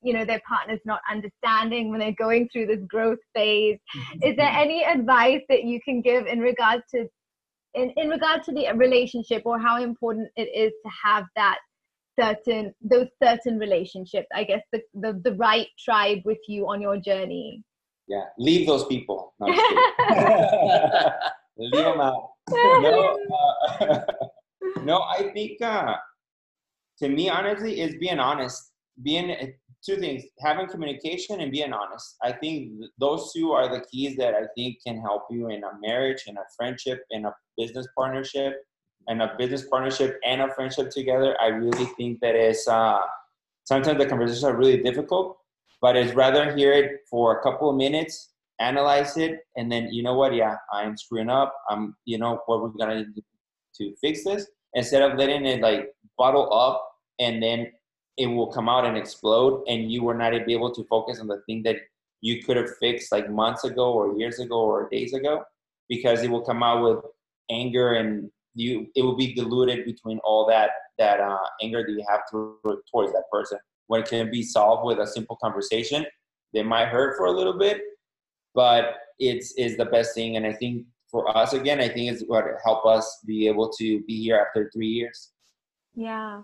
you 0.03 0.13
know 0.13 0.25
their 0.25 0.41
partner's 0.47 0.81
not 0.85 1.01
understanding 1.09 1.89
when 1.89 1.99
they're 1.99 2.15
going 2.19 2.47
through 2.49 2.67
this 2.67 2.83
growth 2.87 3.19
phase 3.33 3.79
is 4.21 4.35
there 4.35 4.51
any 4.51 4.83
advice 4.83 5.41
that 5.49 5.63
you 5.63 5.79
can 5.81 6.01
give 6.01 6.27
in 6.27 6.39
regards 6.39 6.83
to 6.93 7.07
in, 7.73 7.91
in 7.97 8.09
regard 8.09 8.43
to 8.43 8.51
the 8.51 8.67
relationship 8.75 9.41
or 9.45 9.57
how 9.57 9.81
important 9.81 10.29
it 10.35 10.49
is 10.55 10.71
to 10.83 10.91
have 11.03 11.25
that 11.35 11.57
certain 12.19 12.73
those 12.81 13.07
certain 13.21 13.57
relationships 13.57 14.27
i 14.33 14.43
guess 14.43 14.61
the, 14.71 14.81
the, 14.93 15.19
the 15.23 15.33
right 15.35 15.67
tribe 15.83 16.19
with 16.25 16.39
you 16.47 16.67
on 16.67 16.81
your 16.81 16.97
journey. 16.97 17.63
Yeah 18.07 18.25
leave 18.37 18.67
those 18.67 18.85
people. 18.87 19.33
No, 19.39 19.47
leave 21.57 21.71
them 21.71 22.01
out. 22.01 22.29
No, 22.51 23.17
uh, 23.79 24.01
no 24.83 25.01
i 25.01 25.31
think 25.33 25.61
uh, 25.61 25.95
to 26.99 27.09
me 27.09 27.29
honestly 27.29 27.79
is 27.79 27.95
being 27.99 28.19
honest 28.19 28.71
being 29.01 29.53
two 29.85 29.97
things 29.97 30.23
having 30.39 30.67
communication 30.67 31.41
and 31.41 31.51
being 31.51 31.73
honest. 31.73 32.15
I 32.21 32.31
think 32.31 32.71
those 32.99 33.33
two 33.33 33.51
are 33.51 33.67
the 33.67 33.85
keys 33.91 34.15
that 34.17 34.33
i 34.33 34.43
think 34.55 34.77
can 34.85 34.99
help 34.99 35.23
you 35.29 35.49
in 35.49 35.63
a 35.63 35.71
marriage 35.81 36.23
in 36.27 36.37
a 36.37 36.45
friendship 36.57 37.03
in 37.11 37.25
a 37.25 37.33
business 37.57 37.87
partnership 37.97 38.53
and 39.07 39.21
a 39.21 39.33
business 39.37 39.65
partnership 39.67 40.19
and 40.25 40.41
a 40.41 40.53
friendship 40.53 40.89
together, 40.89 41.35
I 41.41 41.47
really 41.47 41.85
think 41.97 42.19
that 42.21 42.35
is 42.35 42.67
uh, 42.67 42.99
sometimes 43.63 43.97
the 43.97 44.05
conversations 44.05 44.43
are 44.43 44.55
really 44.55 44.81
difficult, 44.81 45.37
but 45.81 45.95
it's 45.95 46.13
rather 46.13 46.55
hear 46.55 46.73
it 46.73 47.01
for 47.09 47.39
a 47.39 47.43
couple 47.43 47.69
of 47.69 47.75
minutes, 47.75 48.31
analyze 48.59 49.17
it, 49.17 49.39
and 49.55 49.71
then 49.71 49.91
you 49.91 50.03
know 50.03 50.13
what? 50.13 50.33
Yeah, 50.33 50.55
I'm 50.71 50.97
screwing 50.97 51.29
up. 51.29 51.53
I'm, 51.69 51.95
you 52.05 52.17
know, 52.17 52.41
what 52.45 52.61
we're 52.61 52.69
gonna 52.69 53.05
do 53.05 53.21
to 53.77 53.95
fix 53.99 54.23
this 54.23 54.47
instead 54.73 55.01
of 55.01 55.17
letting 55.17 55.45
it 55.45 55.61
like 55.61 55.89
bottle 56.17 56.53
up 56.53 56.87
and 57.19 57.41
then 57.41 57.71
it 58.17 58.27
will 58.27 58.47
come 58.47 58.69
out 58.69 58.85
and 58.85 58.97
explode, 58.97 59.63
and 59.67 59.91
you 59.91 60.03
were 60.03 60.13
not 60.13 60.33
be 60.45 60.53
able 60.53 60.73
to 60.73 60.83
focus 60.85 61.19
on 61.19 61.27
the 61.27 61.41
thing 61.47 61.63
that 61.63 61.77
you 62.21 62.43
could 62.43 62.57
have 62.57 62.77
fixed 62.77 63.11
like 63.11 63.29
months 63.29 63.63
ago 63.63 63.91
or 63.91 64.17
years 64.17 64.39
ago 64.39 64.61
or 64.61 64.87
days 64.89 65.13
ago 65.13 65.43
because 65.89 66.23
it 66.23 66.29
will 66.29 66.41
come 66.41 66.63
out 66.63 66.83
with 66.83 67.03
anger 67.49 67.95
and 67.95 68.29
you 68.55 68.87
it 68.95 69.01
will 69.01 69.15
be 69.15 69.33
diluted 69.33 69.85
between 69.85 70.19
all 70.23 70.45
that 70.47 70.71
that 70.97 71.19
uh, 71.19 71.37
anger 71.61 71.83
that 71.85 71.91
you 71.91 72.05
have 72.09 72.21
to, 72.31 72.57
towards 72.91 73.11
that 73.13 73.23
person. 73.31 73.57
When 73.87 74.01
it 74.01 74.07
can 74.07 74.31
be 74.31 74.43
solved 74.43 74.85
with 74.85 74.99
a 74.99 75.07
simple 75.07 75.37
conversation, 75.41 76.05
they 76.53 76.63
might 76.63 76.87
hurt 76.87 77.17
for 77.17 77.25
a 77.25 77.31
little 77.31 77.57
bit, 77.57 77.81
but 78.53 78.95
it's 79.19 79.53
is 79.57 79.77
the 79.77 79.85
best 79.85 80.15
thing. 80.15 80.37
And 80.37 80.45
I 80.45 80.53
think 80.53 80.85
for 81.09 81.35
us 81.37 81.53
again, 81.53 81.79
I 81.79 81.87
think 81.87 82.11
it's 82.11 82.23
what 82.23 82.45
helped 82.63 82.87
us 82.87 83.19
be 83.25 83.47
able 83.47 83.69
to 83.73 84.01
be 84.03 84.21
here 84.21 84.37
after 84.37 84.69
three 84.73 84.87
years. 84.87 85.31
Yeah. 85.95 86.41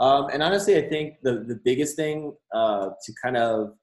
Um, 0.00 0.28
and 0.32 0.42
honestly, 0.42 0.76
I 0.76 0.88
think 0.88 1.14
the 1.22 1.44
the 1.46 1.60
biggest 1.64 1.96
thing 1.96 2.34
uh, 2.52 2.90
to 3.04 3.12
kind 3.22 3.36
of 3.36 3.74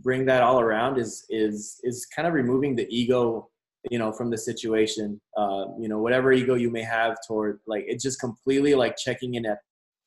bring 0.00 0.24
that 0.26 0.42
all 0.42 0.60
around 0.60 0.98
is 0.98 1.24
is 1.28 1.80
is 1.82 2.06
kind 2.06 2.26
of 2.26 2.34
removing 2.34 2.74
the 2.74 2.86
ego, 2.88 3.50
you 3.90 3.98
know, 3.98 4.12
from 4.12 4.30
the 4.30 4.38
situation. 4.38 5.20
Uh, 5.36 5.66
you 5.78 5.88
know, 5.88 5.98
whatever 5.98 6.32
ego 6.32 6.54
you 6.54 6.70
may 6.70 6.82
have 6.82 7.16
toward 7.26 7.60
like 7.66 7.84
it's 7.86 8.02
just 8.02 8.20
completely 8.20 8.74
like 8.74 8.96
checking 8.96 9.34
in 9.34 9.46
at 9.46 9.58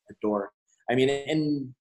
the 0.07 0.15
door. 0.21 0.51
I 0.89 0.95
mean, 0.95 1.09
and 1.09 1.73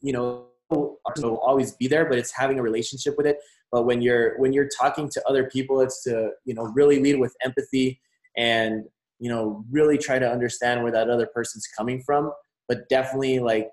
you 0.00 0.12
know, 0.12 0.46
will 0.70 0.98
always 1.38 1.72
be 1.72 1.88
there, 1.88 2.04
but 2.06 2.18
it's 2.18 2.32
having 2.32 2.58
a 2.58 2.62
relationship 2.62 3.16
with 3.16 3.26
it. 3.26 3.38
But 3.72 3.86
when 3.86 4.02
you're 4.02 4.38
when 4.38 4.52
you're 4.52 4.68
talking 4.68 5.08
to 5.10 5.22
other 5.28 5.44
people, 5.44 5.80
it's 5.80 6.02
to 6.04 6.30
you 6.44 6.54
know 6.54 6.64
really 6.74 7.00
lead 7.00 7.18
with 7.18 7.34
empathy 7.44 8.00
and 8.36 8.84
you 9.18 9.30
know 9.30 9.64
really 9.70 9.96
try 9.96 10.18
to 10.18 10.30
understand 10.30 10.82
where 10.82 10.92
that 10.92 11.08
other 11.08 11.28
person's 11.32 11.66
coming 11.78 12.02
from 12.04 12.32
but 12.68 12.88
definitely 12.88 13.38
like 13.38 13.70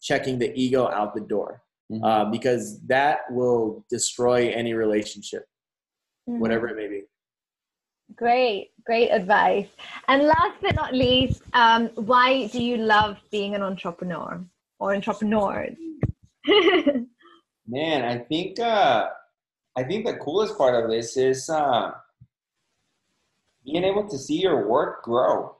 checking 0.00 0.38
the 0.38 0.52
ego 0.54 0.88
out 0.88 1.14
the 1.14 1.20
door 1.20 1.62
mm-hmm. 1.90 2.04
uh, 2.04 2.24
because 2.26 2.80
that 2.86 3.20
will 3.30 3.84
destroy 3.90 4.50
any 4.50 4.74
relationship, 4.74 5.44
mm-hmm. 6.28 6.40
whatever 6.40 6.68
it 6.68 6.76
may 6.76 6.88
be. 6.88 7.02
Great, 8.16 8.70
great 8.84 9.10
advice. 9.10 9.66
And 10.08 10.24
last 10.24 10.60
but 10.60 10.74
not 10.74 10.94
least, 10.94 11.42
um, 11.52 11.88
why 11.94 12.46
do 12.48 12.62
you 12.62 12.76
love 12.76 13.18
being 13.30 13.54
an 13.54 13.62
entrepreneur 13.62 14.44
or 14.78 14.94
entrepreneurs? 14.94 15.76
Man, 17.66 18.04
I 18.04 18.18
think 18.18 18.60
uh, 18.60 19.08
I 19.76 19.82
think 19.82 20.04
the 20.04 20.16
coolest 20.16 20.58
part 20.58 20.82
of 20.82 20.90
this 20.90 21.16
is 21.16 21.48
uh, 21.48 21.92
being 23.64 23.84
able 23.84 24.06
to 24.08 24.18
see 24.18 24.40
your 24.40 24.68
work 24.68 25.02
grow. 25.02 25.56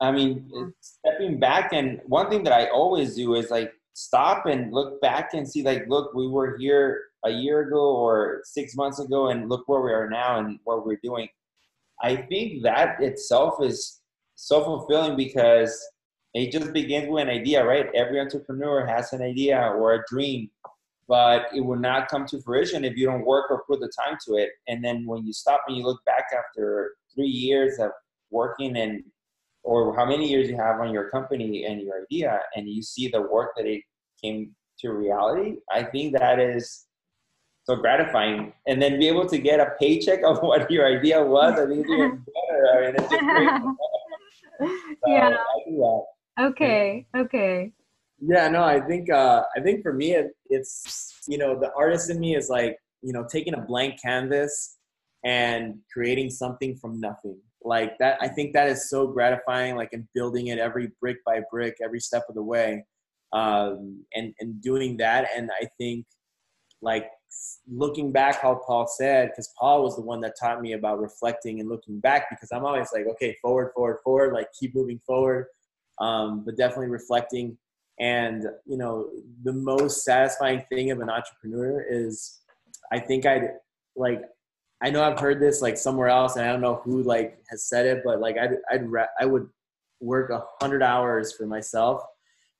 I 0.00 0.12
mean, 0.12 0.74
stepping 0.80 1.40
back 1.40 1.72
and 1.72 2.00
one 2.06 2.28
thing 2.28 2.44
that 2.44 2.52
I 2.52 2.66
always 2.66 3.16
do 3.16 3.34
is 3.34 3.50
like 3.50 3.72
stop 3.94 4.44
and 4.44 4.72
look 4.72 5.00
back 5.00 5.32
and 5.32 5.48
see 5.48 5.62
like, 5.62 5.88
look, 5.88 6.12
we 6.12 6.28
were 6.28 6.58
here 6.58 7.04
a 7.26 7.30
year 7.30 7.68
ago 7.68 7.96
or 7.96 8.40
six 8.44 8.76
months 8.76 8.98
ago, 8.98 9.28
and 9.28 9.48
look 9.48 9.64
where 9.66 9.80
we 9.80 9.92
are 9.92 10.08
now 10.08 10.38
and 10.38 10.58
what 10.64 10.86
we're 10.86 11.00
doing. 11.02 11.28
I 12.02 12.16
think 12.16 12.62
that 12.62 13.00
itself 13.00 13.62
is 13.62 14.00
so 14.34 14.64
fulfilling 14.64 15.16
because 15.16 15.78
it 16.34 16.52
just 16.52 16.72
begins 16.72 17.08
with 17.08 17.22
an 17.22 17.30
idea, 17.30 17.64
right? 17.64 17.86
Every 17.94 18.20
entrepreneur 18.20 18.86
has 18.86 19.12
an 19.12 19.22
idea 19.22 19.58
or 19.58 19.94
a 19.94 20.04
dream, 20.08 20.50
but 21.08 21.46
it 21.54 21.62
will 21.62 21.78
not 21.78 22.08
come 22.08 22.26
to 22.26 22.40
fruition 22.42 22.84
if 22.84 22.96
you 22.96 23.06
don't 23.06 23.24
work 23.24 23.50
or 23.50 23.64
put 23.68 23.80
the 23.80 23.90
time 24.04 24.18
to 24.26 24.34
it. 24.34 24.50
And 24.68 24.84
then 24.84 25.06
when 25.06 25.24
you 25.24 25.32
stop 25.32 25.62
and 25.66 25.76
you 25.76 25.84
look 25.84 26.04
back 26.04 26.26
after 26.36 26.92
three 27.14 27.28
years 27.28 27.78
of 27.78 27.90
working 28.30 28.76
and 28.76 29.02
or 29.66 29.96
how 29.96 30.06
many 30.06 30.28
years 30.30 30.48
you 30.48 30.56
have 30.56 30.80
on 30.80 30.92
your 30.92 31.10
company 31.10 31.64
and 31.64 31.80
your 31.80 32.02
idea 32.02 32.40
and 32.54 32.68
you 32.68 32.82
see 32.82 33.08
the 33.08 33.20
work 33.20 33.50
that 33.56 33.66
it 33.66 33.82
came 34.22 34.54
to 34.78 34.92
reality 34.92 35.56
i 35.72 35.82
think 35.82 36.16
that 36.16 36.38
is 36.38 36.86
so 37.66 37.76
gratifying. 37.76 38.52
And 38.66 38.80
then 38.80 38.98
be 38.98 39.08
able 39.08 39.26
to 39.28 39.38
get 39.38 39.60
a 39.60 39.72
paycheck 39.80 40.22
of 40.24 40.38
what 40.42 40.70
your 40.70 40.86
idea 40.86 41.22
was 41.22 41.58
i 41.58 41.66
think 41.66 41.80
it's 41.80 41.90
even 41.90 42.24
better 42.50 42.66
i 42.72 42.80
mean 42.86 42.94
it's 42.96 43.10
just 43.10 43.24
great. 43.24 43.50
So 44.58 45.12
yeah. 45.12 45.36
Okay 46.40 47.06
okay. 47.14 47.72
Yeah 48.20 48.48
no 48.48 48.64
i 48.64 48.80
think 48.80 49.10
uh 49.10 49.42
i 49.54 49.60
think 49.60 49.82
for 49.82 49.92
me 49.92 50.12
it, 50.14 50.28
it's 50.48 51.20
you 51.28 51.36
know 51.36 51.60
the 51.60 51.70
artist 51.74 52.08
in 52.08 52.18
me 52.18 52.36
is 52.36 52.48
like 52.48 52.78
you 53.02 53.12
know 53.12 53.26
taking 53.30 53.52
a 53.52 53.60
blank 53.60 54.00
canvas 54.02 54.78
and 55.24 55.74
creating 55.92 56.30
something 56.30 56.76
from 56.76 57.00
nothing. 57.00 57.38
Like 57.62 57.98
that 57.98 58.16
i 58.22 58.28
think 58.28 58.54
that 58.54 58.68
is 58.68 58.88
so 58.88 59.08
gratifying 59.08 59.76
like 59.76 59.92
in 59.92 60.08
building 60.14 60.46
it 60.46 60.58
every 60.58 60.92
brick 61.00 61.18
by 61.26 61.42
brick 61.50 61.76
every 61.84 62.00
step 62.00 62.24
of 62.28 62.34
the 62.34 62.42
way 62.42 62.84
um, 63.32 64.04
and 64.14 64.32
and 64.40 64.62
doing 64.62 64.96
that. 64.98 65.28
And 65.36 65.50
i 65.60 65.68
think 65.78 66.06
like 66.80 67.06
looking 67.68 68.12
back 68.12 68.40
how 68.40 68.54
paul 68.66 68.86
said 68.86 69.28
because 69.30 69.52
paul 69.58 69.82
was 69.82 69.96
the 69.96 70.02
one 70.02 70.20
that 70.20 70.34
taught 70.38 70.62
me 70.62 70.72
about 70.72 71.00
reflecting 71.00 71.60
and 71.60 71.68
looking 71.68 71.98
back 72.00 72.30
because 72.30 72.50
i'm 72.52 72.64
always 72.64 72.88
like 72.92 73.06
okay 73.06 73.36
forward 73.42 73.72
forward 73.74 73.98
forward 74.04 74.32
like 74.32 74.46
keep 74.58 74.74
moving 74.74 75.00
forward 75.06 75.46
um, 75.98 76.44
but 76.44 76.56
definitely 76.56 76.88
reflecting. 76.88 77.56
And 77.98 78.44
you 78.66 78.76
know 78.76 79.08
the 79.42 79.54
most 79.54 80.04
satisfying 80.04 80.62
thing 80.70 80.90
of 80.90 81.00
an 81.00 81.08
entrepreneur 81.08 81.82
is 81.88 82.42
i 82.92 82.98
think 82.98 83.24
i'd 83.24 83.54
like 83.96 84.20
I 84.82 84.90
know 84.90 85.02
I've 85.02 85.18
heard 85.18 85.40
this 85.40 85.62
like 85.62 85.78
somewhere 85.78 86.08
else, 86.08 86.36
and 86.36 86.44
I 86.44 86.52
don't 86.52 86.60
know 86.60 86.82
who 86.84 87.02
like 87.02 87.38
has 87.48 87.64
said 87.64 87.86
it, 87.86 88.02
but 88.04 88.20
like 88.20 88.36
I'd 88.36 88.56
I'd 88.70 88.86
I 89.18 89.24
would 89.24 89.48
work 90.00 90.28
a 90.28 90.44
hundred 90.60 90.82
hours 90.82 91.32
for 91.32 91.46
myself, 91.46 92.02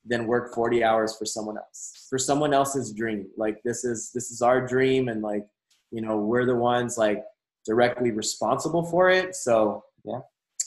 then 0.07 0.27
work 0.27 0.55
forty 0.55 0.85
hours 0.85 1.17
for 1.17 1.25
someone 1.25 1.57
else, 1.59 2.07
for 2.09 2.19
someone 2.19 2.55
else's 2.55 2.93
dream. 2.93 3.27
Like 3.37 3.63
this 3.65 3.85
is 3.85 4.11
this 4.13 4.31
is 4.31 4.43
our 4.43 4.67
dream, 4.67 5.09
and 5.09 5.23
like 5.23 5.47
you 5.91 6.01
know 6.01 6.19
we're 6.19 6.47
the 6.47 6.55
ones 6.55 6.97
like 6.97 7.25
directly 7.65 8.11
responsible 8.11 8.85
for 8.85 9.11
it. 9.11 9.35
So 9.35 9.85
yeah, 10.05 10.21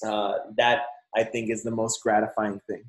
uh, 0.06 0.34
that 0.58 0.82
I 1.16 1.24
think 1.24 1.50
is 1.50 1.64
the 1.64 1.72
most 1.72 2.02
gratifying 2.04 2.60
thing. 2.70 2.84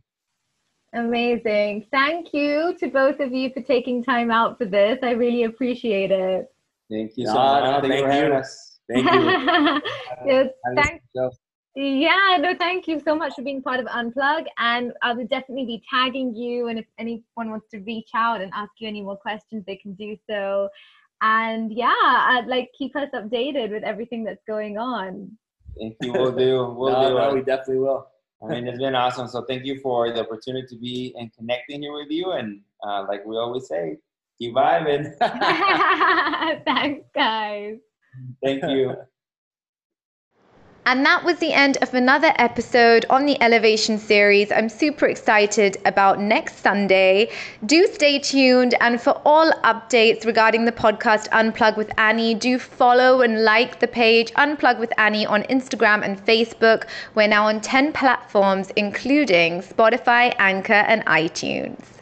Amazing. 0.93 1.87
Thank 1.93 2.35
you 2.35 2.75
to 2.81 2.89
both 2.89 3.21
of 3.21 3.33
you 3.33 3.51
for 3.51 3.63
taking 3.63 4.03
time 4.03 4.31
out 4.31 4.59
for 4.59 4.65
this. 4.65 4.99
I 5.03 5.13
really 5.13 5.45
appreciate 5.45 6.11
it. 6.11 6.53
Thank 6.91 7.13
you 7.17 7.27
so 7.27 7.35
no, 7.35 7.39
much. 7.39 7.83
No, 7.83 7.89
thank, 7.89 8.07
thank 8.07 8.35
you. 8.35 8.43
Thank 8.93 9.13
you. 9.13 9.81
yes, 10.27 10.49
thank, 10.75 11.03
yeah, 11.75 12.37
no, 12.41 12.55
thank 12.59 12.87
you 12.89 13.01
so 13.01 13.15
much 13.15 13.35
for 13.35 13.43
being 13.43 13.63
part 13.63 13.81
of 13.81 13.87
Unplug. 13.87 14.47
And 14.59 14.93
I 15.03 15.13
will 15.13 15.27
definitely 15.27 15.67
be 15.67 15.83
tagging 15.89 16.35
you. 16.35 16.69
And 16.69 16.79
if 16.79 16.87
anyone 16.99 17.51
wants 17.51 17.69
to 17.71 17.79
reach 17.81 18.11
out 18.15 18.41
and 18.41 18.51
ask 18.55 18.73
you 18.79 18.89
any 18.89 19.03
more 19.03 19.17
questions, 19.17 19.65
they 19.67 19.77
can 19.77 19.95
do 19.95 20.17
so. 20.29 20.69
And 21.23 21.73
yeah, 21.73 21.93
I'd 21.95 22.47
like 22.47 22.71
keep 22.77 22.97
us 22.97 23.09
updated 23.15 23.71
with 23.71 23.85
everything 23.85 24.25
that's 24.25 24.43
going 24.47 24.79
on. 24.79 25.31
Thank 25.79 25.97
you. 26.03 26.13
We'll 26.13 26.33
do. 26.33 26.75
We'll 26.77 26.93
no, 26.93 27.09
do. 27.09 27.15
No, 27.15 27.35
we 27.35 27.41
definitely 27.43 27.79
will. 27.79 28.07
I 28.43 28.47
mean, 28.49 28.67
it's 28.67 28.79
been 28.79 28.95
awesome. 28.95 29.29
So 29.29 29.45
thank 29.45 29.67
you 29.67 29.79
for 29.81 30.13
the 30.13 30.21
opportunity 30.21 30.67
to 30.69 30.77
be 30.77 31.15
and 31.19 31.31
connecting 31.35 31.83
here 31.83 31.93
with 31.93 32.11
you. 32.11 32.33
And 32.33 32.63
uh, 32.83 33.05
like 33.07 33.25
we 33.27 33.37
always 33.37 33.69
say, 33.69 33.99
Keep 34.41 34.55
vibing. 34.55 35.05
Thanks, 36.65 37.07
guys. 37.15 37.77
Thank 38.43 38.65
you. 38.65 38.95
And 40.87 41.05
that 41.05 41.25
was 41.25 41.39
the 41.39 41.53
end 41.53 41.77
of 41.83 41.93
another 41.93 42.33
episode 42.37 43.05
on 43.11 43.27
the 43.27 43.41
Elevation 43.43 43.99
series. 43.99 44.51
I'm 44.51 44.71
super 44.71 45.07
excited 45.07 45.77
about 45.85 46.21
next 46.21 46.61
Sunday. 46.61 47.31
Do 47.67 47.87
stay 47.87 48.19
tuned. 48.19 48.75
And 48.81 49.01
for 49.01 49.21
all 49.27 49.53
updates 49.63 50.25
regarding 50.25 50.65
the 50.65 50.73
podcast 50.73 51.29
Unplug 51.29 51.77
with 51.77 51.93
Annie, 51.99 52.35
do 52.35 52.59
follow 52.59 53.21
and 53.21 53.45
like 53.45 53.79
the 53.81 53.89
page 53.89 54.33
Unplug 54.33 54.79
with 54.79 54.93
Annie 54.99 55.27
on 55.27 55.43
Instagram 55.45 56.03
and 56.03 56.19
Facebook. 56.25 56.89
We're 57.15 57.29
now 57.29 57.47
on 57.47 57.61
10 57.61 57.93
platforms, 57.93 58.71
including 58.75 59.61
Spotify, 59.61 60.35
Anchor, 60.39 60.73
and 60.73 61.05
iTunes. 61.05 62.00